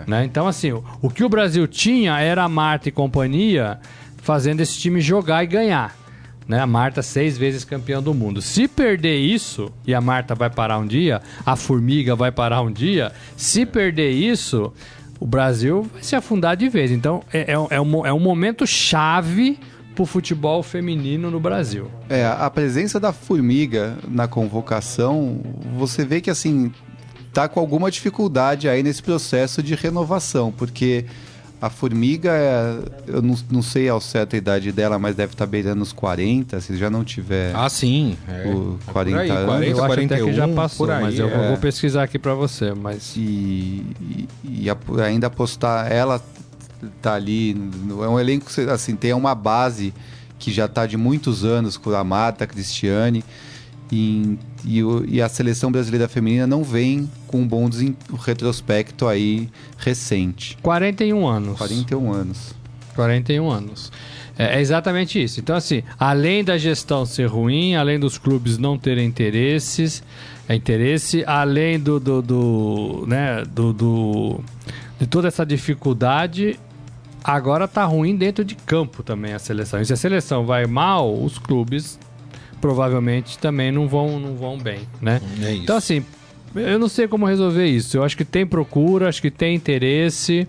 Né? 0.07 0.23
Então, 0.23 0.47
assim, 0.47 0.71
o, 0.71 0.83
o 1.01 1.09
que 1.09 1.23
o 1.23 1.29
Brasil 1.29 1.67
tinha 1.67 2.19
era 2.19 2.43
a 2.43 2.49
Marta 2.49 2.89
e 2.89 2.91
companhia 2.91 3.79
fazendo 4.17 4.61
esse 4.61 4.77
time 4.79 5.01
jogar 5.01 5.43
e 5.43 5.47
ganhar. 5.47 5.95
Né? 6.47 6.59
A 6.59 6.67
Marta, 6.67 7.01
seis 7.01 7.37
vezes 7.37 7.63
campeã 7.63 8.01
do 8.01 8.13
mundo. 8.13 8.41
Se 8.41 8.67
perder 8.67 9.17
isso, 9.17 9.71
e 9.85 9.93
a 9.93 10.01
Marta 10.01 10.35
vai 10.35 10.49
parar 10.49 10.77
um 10.77 10.85
dia, 10.85 11.21
a 11.45 11.55
Formiga 11.55 12.15
vai 12.15 12.31
parar 12.31 12.61
um 12.61 12.71
dia, 12.71 13.11
se 13.37 13.65
perder 13.65 14.11
isso, 14.11 14.73
o 15.19 15.25
Brasil 15.25 15.83
vai 15.93 16.03
se 16.03 16.15
afundar 16.15 16.57
de 16.57 16.67
vez. 16.69 16.91
Então, 16.91 17.23
é, 17.31 17.53
é, 17.53 17.75
é 17.75 17.81
um, 17.81 18.05
é 18.05 18.13
um 18.13 18.19
momento 18.19 18.67
chave 18.67 19.57
pro 19.95 20.05
futebol 20.05 20.63
feminino 20.63 21.29
no 21.29 21.39
Brasil. 21.39 21.89
É, 22.09 22.25
a 22.25 22.49
presença 22.49 22.99
da 22.99 23.13
Formiga 23.13 23.97
na 24.07 24.27
convocação, 24.27 25.39
você 25.77 26.03
vê 26.03 26.19
que, 26.19 26.29
assim, 26.29 26.71
tá 27.31 27.47
com 27.47 27.59
alguma 27.59 27.89
dificuldade 27.89 28.67
aí 28.67 28.83
nesse 28.83 29.01
processo 29.01 29.61
de 29.63 29.75
renovação, 29.75 30.51
porque 30.51 31.05
a 31.63 31.69
formiga, 31.69 32.29
é, 32.29 32.77
eu 33.07 33.21
não, 33.21 33.37
não 33.49 33.61
sei 33.61 33.87
ao 33.87 34.01
certo 34.01 34.33
a 34.33 34.37
idade 34.37 34.69
dela, 34.73 34.99
mas 34.99 35.15
deve 35.15 35.31
estar 35.31 35.45
tá 35.45 35.49
beirando 35.49 35.81
os 35.81 35.93
40, 35.93 36.59
se 36.59 36.75
já 36.75 36.89
não 36.89 37.05
tiver. 37.05 37.55
Ah, 37.55 37.69
sim. 37.69 38.17
É, 38.27 38.49
o 38.49 38.77
40 38.91 39.17
é 39.17 39.21
aí, 39.21 39.29
anos. 39.29 39.45
40, 39.45 39.65
eu 39.69 39.77
41, 39.77 39.85
acho 39.85 40.13
até 40.13 40.25
que 40.25 40.33
já 40.33 40.47
passou, 40.49 40.91
aí, 40.91 41.01
mas 41.01 41.17
eu 41.17 41.29
é. 41.29 41.47
vou 41.47 41.57
pesquisar 41.57 42.03
aqui 42.03 42.19
para 42.19 42.33
você. 42.33 42.73
Mas... 42.73 43.15
E, 43.15 43.81
e, 44.01 44.27
e, 44.43 44.67
ainda 45.01 45.27
apostar, 45.27 45.89
ela 45.89 46.21
tá 47.01 47.13
ali, 47.13 47.55
é 47.89 48.07
um 48.09 48.19
elenco, 48.19 48.51
assim, 48.69 48.97
tem 48.97 49.13
uma 49.13 49.33
base 49.33 49.93
que 50.37 50.51
já 50.51 50.65
está 50.65 50.85
de 50.85 50.97
muitos 50.97 51.45
anos 51.45 51.77
com 51.77 51.91
a 51.91 52.03
Marta, 52.03 52.43
a 52.43 52.47
Cristiane. 52.47 53.23
E, 53.95 54.39
e, 54.65 54.81
e, 55.07 55.21
a 55.21 55.29
seleção 55.29 55.71
brasileira 55.71 56.07
feminina 56.07 56.47
não 56.47 56.63
vem 56.63 57.07
com 57.27 57.41
um 57.41 57.47
bom 57.47 57.69
retrospecto 58.25 59.07
aí 59.07 59.47
recente. 59.77 60.57
41 60.63 61.27
anos. 61.27 61.57
41 61.59 62.11
anos. 62.11 62.55
41 62.95 63.51
anos. 63.51 63.91
É, 64.35 64.57
é, 64.57 64.61
exatamente 64.61 65.23
isso. 65.23 65.39
Então, 65.39 65.55
assim, 65.55 65.83
além 65.99 66.43
da 66.43 66.57
gestão 66.57 67.05
ser 67.05 67.27
ruim, 67.27 67.75
além 67.75 67.99
dos 67.99 68.17
clubes 68.17 68.57
não 68.57 68.79
terem 68.79 69.05
interesses, 69.05 70.01
é 70.49 70.55
interesse, 70.55 71.23
além 71.27 71.79
do, 71.79 71.99
do, 71.99 72.21
do 72.23 73.05
né, 73.07 73.43
do, 73.45 73.73
do, 73.73 74.39
de 74.99 75.05
toda 75.05 75.27
essa 75.27 75.45
dificuldade, 75.45 76.59
agora 77.23 77.67
tá 77.67 77.85
ruim 77.85 78.15
dentro 78.15 78.43
de 78.43 78.55
campo 78.55 79.03
também 79.03 79.33
a 79.33 79.39
seleção. 79.39 79.79
E 79.79 79.85
se 79.85 79.93
a 79.93 79.97
seleção 79.97 80.47
vai 80.47 80.65
mal, 80.65 81.13
os 81.13 81.37
clubes 81.37 81.99
provavelmente 82.63 83.37
também 83.39 83.73
não 83.73 83.89
vão, 83.89 84.17
não 84.17 84.37
vão 84.37 84.57
bem, 84.57 84.87
né? 85.01 85.19
É 85.41 85.51
isso. 85.51 85.63
Então, 85.63 85.75
assim, 85.75 86.05
eu 86.55 86.79
não 86.79 86.87
sei 86.87 87.09
como 87.09 87.25
resolver 87.25 87.65
isso. 87.65 87.97
Eu 87.97 88.05
acho 88.05 88.15
que 88.15 88.23
tem 88.23 88.47
procura, 88.47 89.09
acho 89.09 89.21
que 89.21 89.29
tem 89.29 89.53
interesse. 89.53 90.47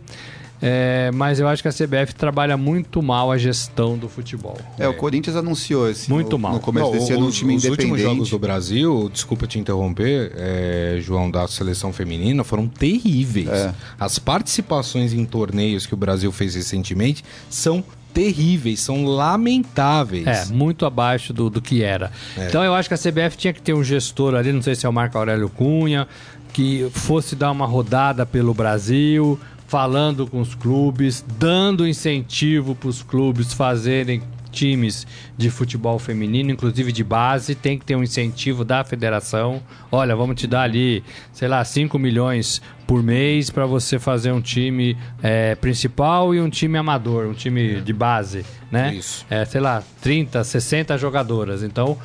É, 0.63 1.11
mas 1.13 1.41
eu 1.41 1.49
acho 1.49 1.61
que 1.61 1.69
a 1.69 1.73
CBF 1.73 2.15
trabalha 2.15 2.57
muito 2.57 3.03
mal 3.03 3.33
a 3.33 3.37
gestão 3.37 3.99
do 3.99 4.09
futebol. 4.09 4.57
É, 4.79 4.87
o 4.87 4.95
Corinthians 4.95 5.35
anunciou 5.35 5.91
esse 5.91 6.09
muito 6.09 6.31
no, 6.31 6.39
mal. 6.39 6.53
no 6.53 6.61
começo 6.61 6.93
desse 6.93 7.13
ano 7.13 7.27
um 7.27 7.31
time 7.31 7.57
os 7.57 7.65
independente. 7.65 7.87
Os 7.87 7.91
últimos 7.91 8.01
jogos 8.01 8.31
do 8.31 8.39
Brasil, 8.39 9.11
desculpa 9.13 9.49
te 9.49 9.59
interromper, 9.59 10.33
é, 10.37 10.99
João, 11.01 11.29
da 11.29 11.49
seleção 11.49 11.93
feminina 11.93 12.45
foram 12.45 12.69
terríveis. 12.69 13.49
É. 13.49 13.75
As 13.99 14.21
participações 14.21 15.13
em 15.13 15.25
torneios 15.25 15.85
que 15.85 15.95
o 15.95 15.97
Brasil 15.97 16.31
fez 16.31 16.55
recentemente 16.55 17.25
são 17.51 17.85
terríveis, 18.15 18.81
são 18.81 19.05
lamentáveis. 19.05 20.27
É, 20.27 20.47
muito 20.47 20.87
abaixo 20.87 21.33
do, 21.33 21.51
do 21.51 21.61
que 21.61 21.83
era. 21.83 22.13
É. 22.39 22.47
Então 22.47 22.63
eu 22.65 22.73
acho 22.73 22.89
que 22.89 22.95
a 22.95 22.99
CBF 22.99 23.37
tinha 23.37 23.53
que 23.53 23.61
ter 23.61 23.75
um 23.75 23.83
gestor 23.83 24.35
ali, 24.35 24.53
não 24.53 24.63
sei 24.63 24.77
se 24.77 24.87
é 24.87 24.89
o 24.89 24.93
Marco 24.93 25.19
Aurélio 25.19 25.51
Cunha, 25.51 26.07
que 26.53 26.89
fosse 26.93 27.35
dar 27.35 27.51
uma 27.51 27.67
rodada 27.67 28.25
pelo 28.25 28.55
Brasil, 28.55 29.39
falando 29.67 30.27
com 30.27 30.41
os 30.41 30.55
clubes, 30.55 31.25
dando 31.37 31.87
incentivo 31.87 32.77
para 32.77 32.89
os 32.89 33.03
clubes 33.03 33.53
fazerem 33.53 34.23
times 34.55 35.05
de 35.37 35.51
futebol 35.51 35.99
feminino, 35.99 36.53
inclusive 36.53 36.93
de 36.93 37.03
base, 37.03 37.57
tem 37.57 37.77
que 37.77 37.85
ter 37.85 37.97
um 37.97 38.03
incentivo 38.05 38.65
da 38.65 38.85
federação. 38.85 39.61
Olha, 39.91 40.15
vamos 40.15 40.37
te 40.37 40.47
dar 40.47 40.63
ali, 40.63 41.03
sei 41.33 41.49
lá, 41.49 41.65
5 41.65 41.99
milhões 41.99 42.63
por 42.87 43.03
mês 43.03 43.51
para 43.51 43.67
você 43.67 43.99
fazer 43.99 44.33
um 44.33 44.41
time 44.41 44.97
é, 45.23 45.55
principal 45.55 46.35
e 46.35 46.41
um 46.41 46.51
time 46.51 46.79
amador, 46.79 47.27
um 47.27 47.35
time 47.35 47.81
de 47.81 47.93
base, 47.93 48.45
né? 48.71 48.95
Isso. 48.95 49.25
É, 49.29 49.45
sei 49.45 49.61
lá, 49.61 49.83
30, 50.01 50.45
60 50.45 50.97
jogadoras. 50.99 51.63
Então, 51.63 51.99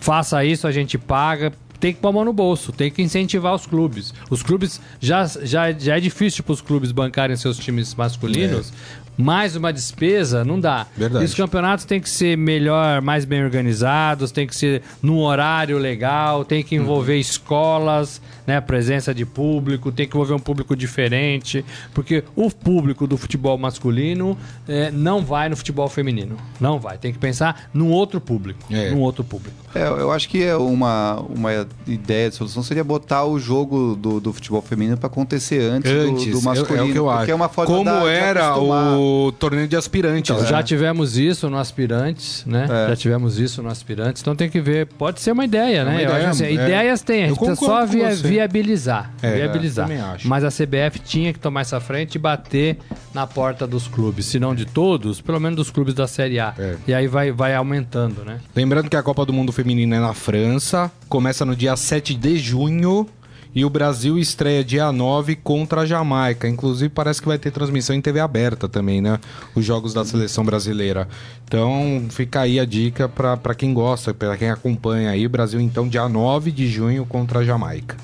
faça 0.00 0.44
isso, 0.44 0.66
a 0.66 0.72
gente 0.72 0.98
paga 0.98 1.52
tem 1.80 1.94
que 1.94 2.00
pôr 2.00 2.08
a 2.08 2.12
mão 2.12 2.24
no 2.26 2.32
bolso, 2.32 2.72
tem 2.72 2.90
que 2.90 3.00
incentivar 3.00 3.54
os 3.54 3.66
clubes. 3.66 4.12
Os 4.28 4.42
clubes 4.42 4.80
já, 5.00 5.24
já, 5.24 5.72
já 5.72 5.96
é 5.96 6.00
difícil 6.00 6.44
para 6.44 6.52
os 6.52 6.60
clubes 6.60 6.92
bancarem 6.92 7.34
seus 7.36 7.56
times 7.56 7.94
masculinos. 7.94 8.70
É 8.70 9.09
mais 9.16 9.54
uma 9.56 9.72
despesa, 9.72 10.44
não 10.44 10.58
dá. 10.58 10.86
Verdade. 10.96 11.24
E 11.24 11.26
os 11.26 11.34
campeonatos 11.34 11.84
têm 11.84 12.00
que 12.00 12.08
ser 12.08 12.36
melhor, 12.36 13.02
mais 13.02 13.24
bem 13.24 13.44
organizados, 13.44 14.32
tem 14.32 14.46
que 14.46 14.56
ser 14.56 14.82
num 15.02 15.18
horário 15.18 15.78
legal, 15.78 16.44
tem 16.44 16.62
que 16.62 16.74
envolver 16.74 17.14
uhum. 17.14 17.20
escolas, 17.20 18.20
né, 18.46 18.60
presença 18.60 19.14
de 19.14 19.24
público, 19.24 19.92
tem 19.92 20.08
que 20.08 20.16
envolver 20.16 20.34
um 20.34 20.38
público 20.38 20.74
diferente, 20.74 21.64
porque 21.94 22.24
o 22.34 22.50
público 22.50 23.06
do 23.06 23.16
futebol 23.16 23.56
masculino 23.58 24.36
é, 24.66 24.90
não 24.90 25.24
vai 25.24 25.48
no 25.48 25.56
futebol 25.56 25.88
feminino, 25.88 26.36
não 26.60 26.78
vai. 26.78 26.98
Tem 26.98 27.12
que 27.12 27.18
pensar 27.18 27.68
num 27.72 27.90
outro 27.90 28.20
público, 28.20 28.60
é. 28.70 28.90
num 28.90 29.00
outro 29.00 29.22
público. 29.22 29.56
É, 29.74 29.86
eu 29.86 30.10
acho 30.10 30.28
que 30.28 30.42
é 30.42 30.56
uma, 30.56 31.20
uma 31.20 31.66
ideia 31.86 32.28
de 32.28 32.36
solução 32.36 32.62
seria 32.62 32.82
botar 32.82 33.24
o 33.24 33.38
jogo 33.38 33.96
do, 33.96 34.20
do 34.20 34.32
futebol 34.32 34.60
feminino 34.62 34.96
para 34.96 35.06
acontecer 35.06 35.60
antes, 35.60 35.90
antes 35.90 36.26
do, 36.26 36.32
do, 36.32 36.42
masculino, 36.42 36.76
é, 36.76 36.86
é 36.86 36.88
o 36.88 36.92
que 36.92 36.98
eu 36.98 37.10
acho. 37.10 37.30
é 37.30 37.34
uma 37.34 37.48
forma 37.48 37.74
Como 37.74 37.84
da, 37.84 38.10
era 38.10 38.56
o 38.58 39.32
torneio 39.32 39.68
de 39.68 39.76
aspirantes. 39.76 40.30
Então, 40.30 40.42
né? 40.42 40.48
Já 40.48 40.62
tivemos 40.62 41.16
isso 41.16 41.48
no 41.48 41.56
aspirantes, 41.56 42.44
né? 42.46 42.66
É. 42.68 42.88
Já 42.88 42.96
tivemos 42.96 43.38
isso 43.38 43.62
no 43.62 43.68
aspirantes, 43.68 44.22
então 44.22 44.34
tem 44.34 44.50
que 44.50 44.60
ver. 44.60 44.86
Pode 44.86 45.20
ser 45.20 45.32
uma 45.32 45.44
ideia, 45.44 45.84
né? 45.84 46.02
Ideia, 46.02 46.28
assim, 46.28 46.44
é. 46.44 46.52
ideias 46.52 47.02
tem, 47.02 47.24
a 47.24 47.28
gente 47.28 47.38
precisa 47.38 47.56
só 47.56 47.86
via, 47.86 48.14
viabilizar. 48.14 49.12
É, 49.22 49.36
viabilizar. 49.36 49.88
Mas 50.24 50.44
a 50.44 50.48
CBF 50.48 50.98
tinha 51.04 51.32
que 51.32 51.38
tomar 51.38 51.60
essa 51.62 51.80
frente 51.80 52.16
e 52.16 52.18
bater 52.18 52.78
na 53.14 53.26
porta 53.26 53.66
dos 53.66 53.88
clubes, 53.88 54.26
se 54.26 54.38
não 54.38 54.54
de 54.54 54.64
todos, 54.64 55.20
pelo 55.20 55.40
menos 55.40 55.56
dos 55.56 55.70
clubes 55.70 55.94
da 55.94 56.06
Série 56.06 56.38
A. 56.38 56.54
É. 56.58 56.76
E 56.86 56.94
aí 56.94 57.06
vai, 57.06 57.32
vai 57.32 57.54
aumentando, 57.54 58.24
né? 58.24 58.38
Lembrando 58.54 58.88
que 58.88 58.96
a 58.96 59.02
Copa 59.02 59.24
do 59.24 59.32
Mundo 59.32 59.52
Feminino 59.60 59.94
é 59.94 60.00
na 60.00 60.14
França, 60.14 60.90
começa 61.06 61.44
no 61.44 61.54
dia 61.54 61.76
7 61.76 62.14
de 62.14 62.38
junho. 62.38 63.06
E 63.54 63.62
o 63.62 63.68
Brasil 63.68 64.18
estreia 64.18 64.64
dia 64.64 64.90
9 64.90 65.36
contra 65.36 65.82
a 65.82 65.86
Jamaica. 65.86 66.48
Inclusive, 66.48 66.88
parece 66.88 67.20
que 67.20 67.28
vai 67.28 67.36
ter 67.36 67.50
transmissão 67.50 67.94
em 67.94 68.00
TV 68.00 68.20
aberta 68.20 68.66
também, 68.70 69.02
né? 69.02 69.20
Os 69.54 69.62
jogos 69.62 69.92
da 69.92 70.02
seleção 70.02 70.44
brasileira. 70.44 71.06
Então, 71.44 72.06
fica 72.08 72.40
aí 72.40 72.58
a 72.58 72.64
dica 72.64 73.06
para 73.06 73.54
quem 73.54 73.74
gosta, 73.74 74.14
para 74.14 74.34
quem 74.38 74.48
acompanha 74.48 75.10
aí. 75.10 75.28
Brasil, 75.28 75.60
então, 75.60 75.86
dia 75.86 76.08
9 76.08 76.50
de 76.50 76.66
junho 76.66 77.04
contra 77.04 77.40
a 77.40 77.44
Jamaica. 77.44 77.98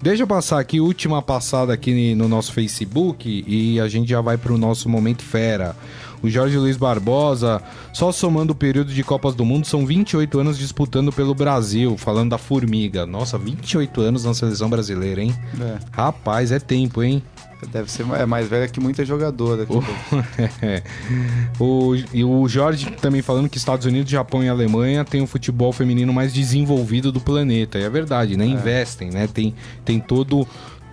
Deixa 0.00 0.22
eu 0.22 0.26
passar 0.26 0.60
aqui, 0.60 0.80
última 0.80 1.20
passada 1.20 1.74
aqui 1.74 2.14
no 2.14 2.28
nosso 2.28 2.52
Facebook 2.52 3.44
e 3.46 3.78
a 3.80 3.88
gente 3.88 4.08
já 4.08 4.20
vai 4.20 4.38
para 4.38 4.52
o 4.52 4.56
nosso 4.56 4.88
Momento 4.88 5.22
Fera. 5.22 5.76
O 6.22 6.28
Jorge 6.28 6.56
Luiz 6.56 6.76
Barbosa, 6.76 7.62
só 7.92 8.12
somando 8.12 8.52
o 8.52 8.56
período 8.56 8.92
de 8.92 9.02
Copas 9.02 9.34
do 9.34 9.44
Mundo, 9.44 9.66
são 9.66 9.86
28 9.86 10.38
anos 10.38 10.58
disputando 10.58 11.12
pelo 11.12 11.34
Brasil, 11.34 11.96
falando 11.96 12.30
da 12.30 12.38
Formiga. 12.38 13.06
Nossa, 13.06 13.38
28 13.38 14.00
anos 14.00 14.24
na 14.24 14.34
seleção 14.34 14.68
brasileira, 14.68 15.22
hein? 15.22 15.34
É. 15.60 15.78
Rapaz, 15.92 16.52
é 16.52 16.58
tempo, 16.58 17.02
hein? 17.02 17.22
Deve 17.68 17.90
ser 17.90 18.06
é 18.14 18.24
mais 18.24 18.48
velha 18.48 18.66
que 18.68 18.80
muita 18.80 19.04
jogadora. 19.04 19.64
Aqui. 19.64 19.74
é. 20.62 20.82
o, 21.60 21.94
e 22.12 22.24
o 22.24 22.48
Jorge 22.48 22.90
também 22.92 23.20
falando 23.20 23.48
que 23.48 23.58
Estados 23.58 23.86
Unidos, 23.86 24.10
Japão 24.10 24.42
e 24.42 24.48
Alemanha 24.48 25.04
têm 25.04 25.22
o 25.22 25.26
futebol 25.26 25.72
feminino 25.72 26.12
mais 26.12 26.32
desenvolvido 26.32 27.12
do 27.12 27.20
planeta. 27.20 27.78
E 27.78 27.82
é 27.82 27.90
verdade, 27.90 28.36
né? 28.36 28.46
É. 28.46 28.48
Investem, 28.48 29.10
né? 29.10 29.26
Tem, 29.26 29.54
tem 29.84 30.00
todo 30.00 30.46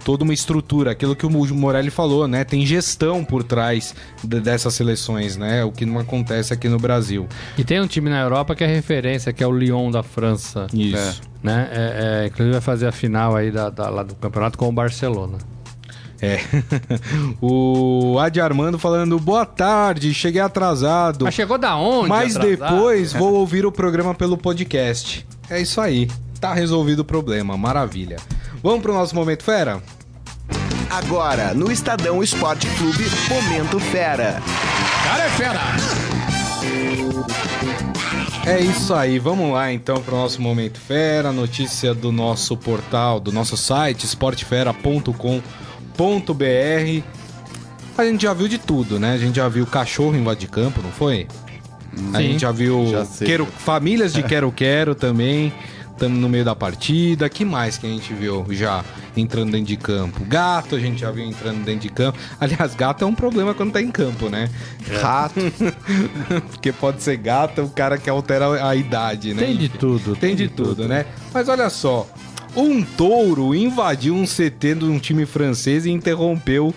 toda 0.08 0.24
uma 0.24 0.34
estrutura, 0.34 0.92
aquilo 0.92 1.18
que 1.18 1.26
o 1.26 1.30
Morelli 1.30 1.90
falou, 1.90 2.30
né? 2.30 2.46
Tem 2.46 2.66
gestão 2.66 3.26
por 3.26 3.44
trás 3.44 3.94
de, 4.24 4.40
dessas 4.40 4.74
seleções, 4.74 5.36
né? 5.36 5.66
O 5.66 5.72
que 5.74 5.86
não 5.86 6.00
acontece 6.00 6.54
aqui 6.54 6.70
no 6.70 6.80
Brasil. 6.80 7.28
E 7.58 7.64
tem 7.66 7.82
um 7.82 7.88
time 7.88 8.10
na 8.10 8.22
Europa 8.22 8.56
que 8.56 8.64
é 8.64 8.68
referência, 8.68 9.34
que 9.34 9.44
é 9.44 9.48
o 9.48 9.52
Lyon 9.52 9.92
da 9.92 10.02
França. 10.02 10.68
Isso. 10.74 11.22
É. 11.44 11.46
Né? 11.46 11.70
É, 11.74 12.22
é, 12.24 12.28
inclusive 12.28 12.54
vai 12.54 12.62
fazer 12.62 12.88
a 12.88 12.92
final 12.94 13.36
aí 13.36 13.52
da, 13.52 13.70
da, 13.70 13.90
lá 13.90 14.04
do 14.04 14.16
campeonato 14.16 14.58
com 14.58 14.70
o 14.70 14.72
Barcelona. 14.72 15.40
É. 16.22 16.40
o 17.42 18.18
Adi 18.18 18.40
Armando 18.40 18.80
falando, 18.80 19.20
boa 19.20 19.46
tarde, 19.46 20.14
cheguei 20.14 20.40
atrasado. 20.40 21.26
Mas 21.26 21.34
chegou 21.34 21.58
da 21.58 21.76
onde? 21.76 22.08
Mas 22.08 22.38
atrasado? 22.38 22.76
depois 22.76 23.12
vou 23.12 23.34
ouvir 23.34 23.66
o 23.66 23.74
programa 23.74 24.16
pelo 24.16 24.38
podcast. 24.38 25.28
É 25.50 25.60
isso 25.60 25.82
aí. 25.82 26.10
Tá 26.40 26.54
resolvido 26.54 27.00
o 27.00 27.06
problema, 27.06 27.58
maravilha. 27.58 28.16
Vamos 28.64 28.82
pro 28.82 28.94
nosso 28.94 29.16
Momento 29.16 29.44
Fera? 29.44 29.82
Agora, 30.90 31.54
no 31.54 31.72
Estadão 31.72 32.24
Esporte 32.24 32.68
Clube, 32.78 33.06
Momento 33.30 33.80
Fera. 33.80 34.42
Cara 35.04 35.26
é 35.26 35.30
fera! 35.30 35.60
É 38.46 38.62
isso 38.62 38.94
aí, 38.94 39.20
vamos 39.20 39.52
lá 39.52 39.74
então 39.74 40.02
para 40.02 40.16
o 40.16 40.18
nosso 40.18 40.42
Momento 40.42 40.80
Fera, 40.80 41.34
notícia 41.34 41.94
do 41.94 42.12
nosso 42.12 42.56
portal, 42.56 43.20
do 43.20 43.32
nosso 43.32 43.58
site, 43.58 44.06
esportefera.com.br. 44.06 47.04
A 47.98 48.06
gente 48.06 48.22
já 48.22 48.34
viu 48.34 48.48
de 48.48 48.58
tudo, 48.58 49.00
né? 49.00 49.14
A 49.14 49.18
gente 49.18 49.36
já 49.36 49.50
viu 49.50 49.68
cachorro 49.68 50.16
invadir 50.16 50.50
campo, 50.50 50.82
não 50.82 50.92
foi? 50.92 51.28
A 52.14 52.22
gente 52.22 52.42
já 52.42 52.52
viu 52.52 52.88
Já 52.88 53.06
quero, 53.26 53.46
famílias 53.46 54.14
de 54.14 54.22
Quero 54.24 54.52
Quero 54.52 54.96
também. 54.96 55.52
Estamos 55.98 56.20
no 56.20 56.30
meio 56.30 56.46
da 56.46 56.56
partida. 56.56 57.28
que 57.28 57.44
mais 57.44 57.76
que 57.80 57.88
a 57.88 57.90
gente 57.90 58.14
viu 58.14 58.46
já 58.52 58.86
entrando 59.16 59.52
dentro 59.52 59.66
de 59.66 59.78
campo? 59.78 60.24
Gato 60.26 60.76
a 60.76 60.80
gente 60.80 61.02
já 61.02 61.10
viu 61.10 61.26
entrando 61.26 61.66
dentro 61.66 61.82
de 61.82 61.90
campo. 61.90 62.20
Aliás, 62.40 62.76
gato 62.76 63.04
é 63.04 63.08
um 63.08 63.16
problema 63.16 63.56
quando 63.56 63.72
tá 63.72 63.82
em 63.82 63.90
campo, 63.90 64.30
né? 64.30 64.48
Rato. 65.02 65.40
Porque 66.52 66.72
pode 66.72 67.02
ser 67.02 67.18
gato, 67.18 67.64
o 67.64 67.70
cara 67.72 67.98
que 67.98 68.08
altera 68.08 68.64
a 68.64 68.76
idade, 68.76 69.34
né? 69.34 69.42
Tem 69.42 69.58
de 69.58 69.70
tudo. 69.70 70.16
Tem 70.16 70.36
de 70.36 70.48
tudo, 70.48 70.88
né? 70.88 71.08
Mas 71.34 71.50
olha 71.50 71.68
só, 71.68 72.08
um 72.56 72.84
touro 72.84 73.56
invadiu 73.56 74.14
um 74.14 74.24
CT 74.24 74.76
de 74.76 74.86
um 74.86 75.00
time 75.00 75.26
francês 75.26 75.88
e 75.88 75.90
interrompeu 75.90 76.76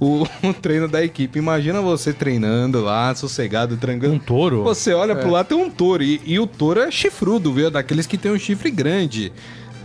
o, 0.00 0.24
o 0.42 0.54
treino 0.54 0.88
da 0.88 1.04
equipe. 1.04 1.38
Imagina 1.38 1.80
você 1.80 2.12
treinando 2.12 2.82
lá, 2.82 3.14
sossegado, 3.14 3.76
tranquilo. 3.76 4.14
Um 4.14 4.18
touro? 4.18 4.62
Você 4.64 4.92
olha 4.92 5.16
pro 5.16 5.30
lado, 5.30 5.46
tem 5.46 5.58
um 5.58 5.70
touro. 5.70 6.02
E, 6.02 6.20
e 6.24 6.38
o 6.38 6.46
touro 6.46 6.80
é 6.80 6.90
chifrudo, 6.90 7.52
viu? 7.52 7.70
Daqueles 7.70 8.06
que 8.06 8.18
tem 8.18 8.32
um 8.32 8.38
chifre 8.38 8.70
grande. 8.70 9.32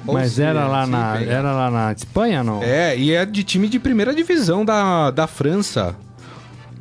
Ou 0.05 0.15
Mas 0.15 0.39
era 0.39 0.67
lá, 0.67 0.87
na, 0.87 1.21
era 1.21 1.51
lá 1.51 1.69
na 1.69 1.91
Espanha, 1.91 2.43
não? 2.43 2.63
É, 2.63 2.97
e 2.97 3.13
é 3.13 3.25
de 3.25 3.43
time 3.43 3.67
de 3.67 3.79
primeira 3.79 4.13
divisão 4.15 4.65
da, 4.65 5.11
da 5.11 5.27
França. 5.27 5.95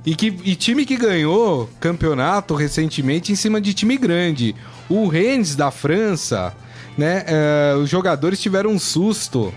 E, 0.04 0.14
que, 0.14 0.34
e 0.44 0.54
time 0.54 0.86
que 0.86 0.96
ganhou 0.96 1.68
campeonato 1.78 2.54
recentemente 2.54 3.30
em 3.30 3.34
cima 3.34 3.60
de 3.60 3.74
time 3.74 3.98
grande. 3.98 4.54
O 4.88 5.06
Rennes 5.06 5.54
da 5.54 5.70
França, 5.70 6.54
né? 6.96 7.24
é, 7.26 7.74
os 7.76 7.90
jogadores 7.90 8.40
tiveram 8.40 8.70
um 8.70 8.78
susto. 8.78 9.52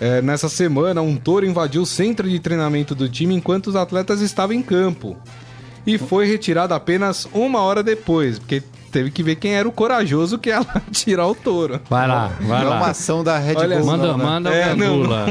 É, 0.00 0.20
nessa 0.20 0.48
semana, 0.48 1.00
um 1.02 1.16
touro 1.16 1.46
invadiu 1.46 1.82
o 1.82 1.86
centro 1.86 2.28
de 2.28 2.38
treinamento 2.38 2.94
do 2.94 3.08
time 3.08 3.34
enquanto 3.34 3.68
os 3.68 3.76
atletas 3.76 4.20
estavam 4.20 4.54
em 4.54 4.62
campo. 4.62 5.16
E 5.86 5.98
foi 5.98 6.26
retirado 6.26 6.72
apenas 6.74 7.28
uma 7.32 7.60
hora 7.60 7.82
depois, 7.82 8.38
porque 8.38 8.62
teve 8.90 9.10
que 9.10 9.22
ver 9.22 9.36
quem 9.36 9.54
era 9.54 9.68
o 9.68 9.72
corajoso 9.72 10.38
que 10.38 10.48
ia 10.48 10.60
lá 10.60 10.82
tirar 10.90 11.26
o 11.26 11.34
touro. 11.34 11.80
Vai 11.90 12.08
lá, 12.08 12.28
vai 12.40 12.64
Não 12.64 12.72
é 12.72 12.74
uma 12.76 12.80
lá. 12.80 12.90
ação 12.90 13.22
da 13.22 13.36
Red 13.38 13.56
Olha, 13.56 13.76
Bull, 13.78 13.86
Manda, 13.86 14.06
não, 14.06 14.18
né? 14.18 14.24
manda 14.24 14.50
É, 14.54 14.72
o 14.72 14.76
não, 14.76 15.00
Gandula. 15.02 15.26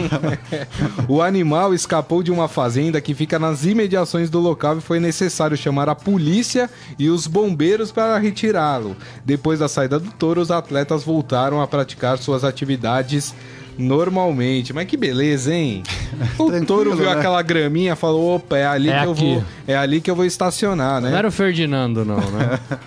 O 1.08 1.22
animal 1.22 1.74
escapou 1.74 2.22
de 2.22 2.32
uma 2.32 2.48
fazenda 2.48 3.02
que 3.02 3.14
fica 3.16 3.40
nas 3.40 3.66
imediações 3.66 4.30
do 4.30 4.40
local 4.40 4.78
e 4.78 4.82
foi 4.82 5.00
necessário 5.00 5.58
chamar 5.58 5.90
a 5.90 5.96
polícia 5.96 6.70
e 7.00 7.10
os 7.10 7.26
bombeiros 7.26 7.92
para 7.92 8.18
retirá-lo. 8.20 8.96
Depois 9.26 9.60
da 9.60 9.68
saída 9.68 10.00
do 10.00 10.12
touro, 10.12 10.40
os 10.42 10.52
atletas 10.52 11.04
voltaram 11.04 11.62
a 11.62 11.68
praticar 11.68 12.18
suas 12.20 12.44
atividades 12.44 13.34
normalmente. 13.78 14.74
Mas 14.74 14.88
que 14.88 14.98
beleza, 14.98 15.54
hein? 15.54 15.84
O 16.38 16.66
touro 16.66 16.96
viu 16.96 17.06
né? 17.06 17.12
aquela 17.14 17.42
graminha, 17.42 17.96
falou: 17.96 18.36
opa, 18.36 18.58
é 18.58 18.66
ali 18.66 18.90
É 18.90 19.00
que 19.02 19.06
eu 19.06 19.12
aqui. 19.12 19.34
vou. 19.36 19.44
É 19.68 19.76
ali 19.76 20.00
que 20.02 20.10
eu 20.12 20.16
vou 20.16 20.26
estacionar, 20.26 21.02
né? 21.02 21.10
Não 21.10 21.18
era 21.18 21.28
o 21.28 21.32
Ferdinando, 21.32 22.06
não, 22.06 22.18
né? 22.32 22.60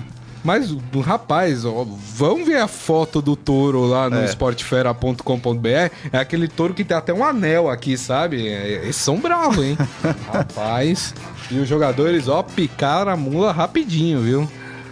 Mas, 0.44 0.72
rapaz, 1.04 1.64
ó, 1.64 1.84
vamos 2.14 2.46
ver 2.46 2.58
a 2.60 2.68
foto 2.68 3.20
do 3.20 3.34
touro 3.34 3.84
lá 3.86 4.08
no 4.08 4.18
É. 4.18 4.24
esportefera.com.br. 4.26 5.68
É 6.12 6.18
aquele 6.18 6.46
touro 6.46 6.72
que 6.72 6.84
tem 6.84 6.96
até 6.96 7.12
um 7.12 7.24
anel 7.24 7.68
aqui, 7.68 7.96
sabe? 7.98 8.46
É, 8.46 8.82
Eles 8.84 8.94
são 8.94 9.18
bravos, 9.18 9.64
hein? 9.64 9.76
rapaz. 10.32 11.12
E 11.50 11.58
os 11.58 11.68
jogadores, 11.68 12.28
ó, 12.28 12.44
picaram 12.44 13.10
a 13.10 13.16
mula 13.16 13.50
rapidinho, 13.50 14.20
viu? 14.20 14.48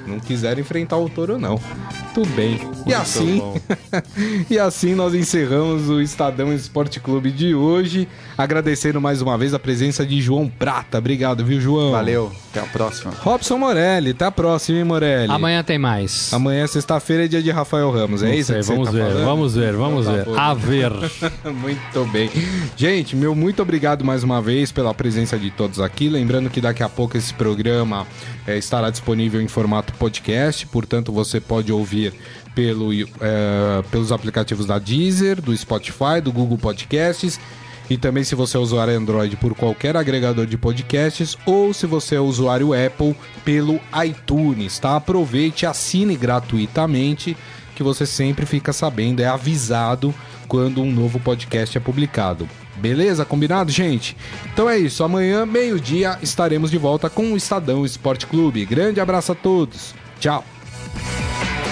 Não 0.06 0.18
quiseram 0.18 0.60
enfrentar 0.60 0.96
o 0.96 1.08
touro, 1.08 1.38
não. 1.38 1.60
Tudo 2.14 2.28
bem. 2.36 2.60
E 2.86 2.94
assim, 2.94 3.42
e 4.48 4.56
assim 4.56 4.94
nós 4.94 5.14
encerramos 5.14 5.88
o 5.88 6.00
Estadão 6.00 6.52
Esporte 6.54 7.00
Clube 7.00 7.32
de 7.32 7.56
hoje. 7.56 8.06
Agradecendo 8.38 9.00
mais 9.00 9.20
uma 9.20 9.36
vez 9.36 9.52
a 9.52 9.58
presença 9.58 10.06
de 10.06 10.20
João 10.20 10.48
Prata. 10.48 10.98
Obrigado, 10.98 11.44
viu, 11.44 11.60
João? 11.60 11.90
Valeu, 11.90 12.32
até 12.50 12.60
a 12.60 12.66
próxima. 12.66 13.12
Robson 13.20 13.58
Morelli, 13.58 14.10
até 14.10 14.26
a 14.26 14.30
próxima, 14.30 14.78
hein, 14.78 14.84
Morelli? 14.84 15.32
Amanhã 15.32 15.64
tem 15.64 15.76
mais. 15.76 16.32
Amanhã, 16.32 16.64
sexta-feira, 16.68 17.24
é 17.24 17.28
dia 17.28 17.42
de 17.42 17.50
Rafael 17.50 17.90
Ramos, 17.90 18.22
é 18.22 18.28
Não 18.28 18.34
isso 18.34 18.52
sei, 18.52 18.56
que 18.58 18.62
você 18.64 18.72
vamos 18.72 18.86
tá 18.86 18.92
ver, 18.92 19.24
vamos 19.24 19.54
ver, 19.56 19.72
vamos 19.72 20.06
Então 20.06 20.14
tá 20.14 20.22
ver. 20.22 20.24
bom. 20.24 20.38
A 20.38 20.54
ver. 20.54 20.92
muito 21.52 22.12
bem. 22.12 22.30
Gente, 22.76 23.16
meu 23.16 23.34
muito 23.34 23.60
obrigado 23.60 24.04
mais 24.04 24.22
uma 24.22 24.40
vez 24.40 24.70
pela 24.70 24.94
presença 24.94 25.36
de 25.36 25.50
todos 25.50 25.80
aqui. 25.80 26.08
Lembrando 26.08 26.48
que 26.48 26.60
daqui 26.60 26.82
a 26.84 26.88
pouco 26.88 27.16
esse 27.16 27.34
programa 27.34 28.06
eh, 28.46 28.56
estará 28.56 28.90
disponível 28.90 29.40
em 29.40 29.48
formato 29.48 29.92
podcast, 29.94 30.64
portanto 30.66 31.12
você 31.12 31.40
pode 31.40 31.72
ouvir 31.72 32.03
pelo, 32.54 32.92
eh, 32.92 33.82
pelos 33.90 34.12
aplicativos 34.12 34.66
da 34.66 34.78
Deezer, 34.78 35.40
do 35.40 35.56
Spotify, 35.56 36.20
do 36.22 36.32
Google 36.32 36.58
Podcasts. 36.58 37.38
E 37.88 37.98
também 37.98 38.24
se 38.24 38.34
você 38.34 38.56
é 38.56 38.60
usuário 38.60 38.96
Android 38.96 39.36
por 39.36 39.54
qualquer 39.54 39.96
agregador 39.96 40.46
de 40.46 40.56
podcasts 40.56 41.36
ou 41.44 41.74
se 41.74 41.86
você 41.86 42.14
é 42.16 42.20
usuário 42.20 42.72
Apple 42.72 43.14
pelo 43.44 43.78
iTunes, 44.04 44.78
tá? 44.78 44.96
Aproveite, 44.96 45.66
assine 45.66 46.16
gratuitamente 46.16 47.36
que 47.74 47.82
você 47.82 48.06
sempre 48.06 48.46
fica 48.46 48.72
sabendo, 48.72 49.20
é 49.20 49.26
avisado 49.26 50.14
quando 50.48 50.80
um 50.80 50.90
novo 50.90 51.20
podcast 51.20 51.76
é 51.76 51.80
publicado. 51.80 52.48
Beleza? 52.76 53.24
Combinado, 53.24 53.70
gente? 53.70 54.16
Então 54.52 54.68
é 54.68 54.78
isso. 54.78 55.04
Amanhã, 55.04 55.46
meio-dia, 55.46 56.18
estaremos 56.22 56.70
de 56.70 56.78
volta 56.78 57.08
com 57.08 57.32
o 57.32 57.36
Estadão 57.36 57.84
Esporte 57.84 58.26
Clube. 58.26 58.64
Grande 58.64 59.00
abraço 59.00 59.32
a 59.32 59.34
todos. 59.34 59.94
Tchau. 60.18 60.44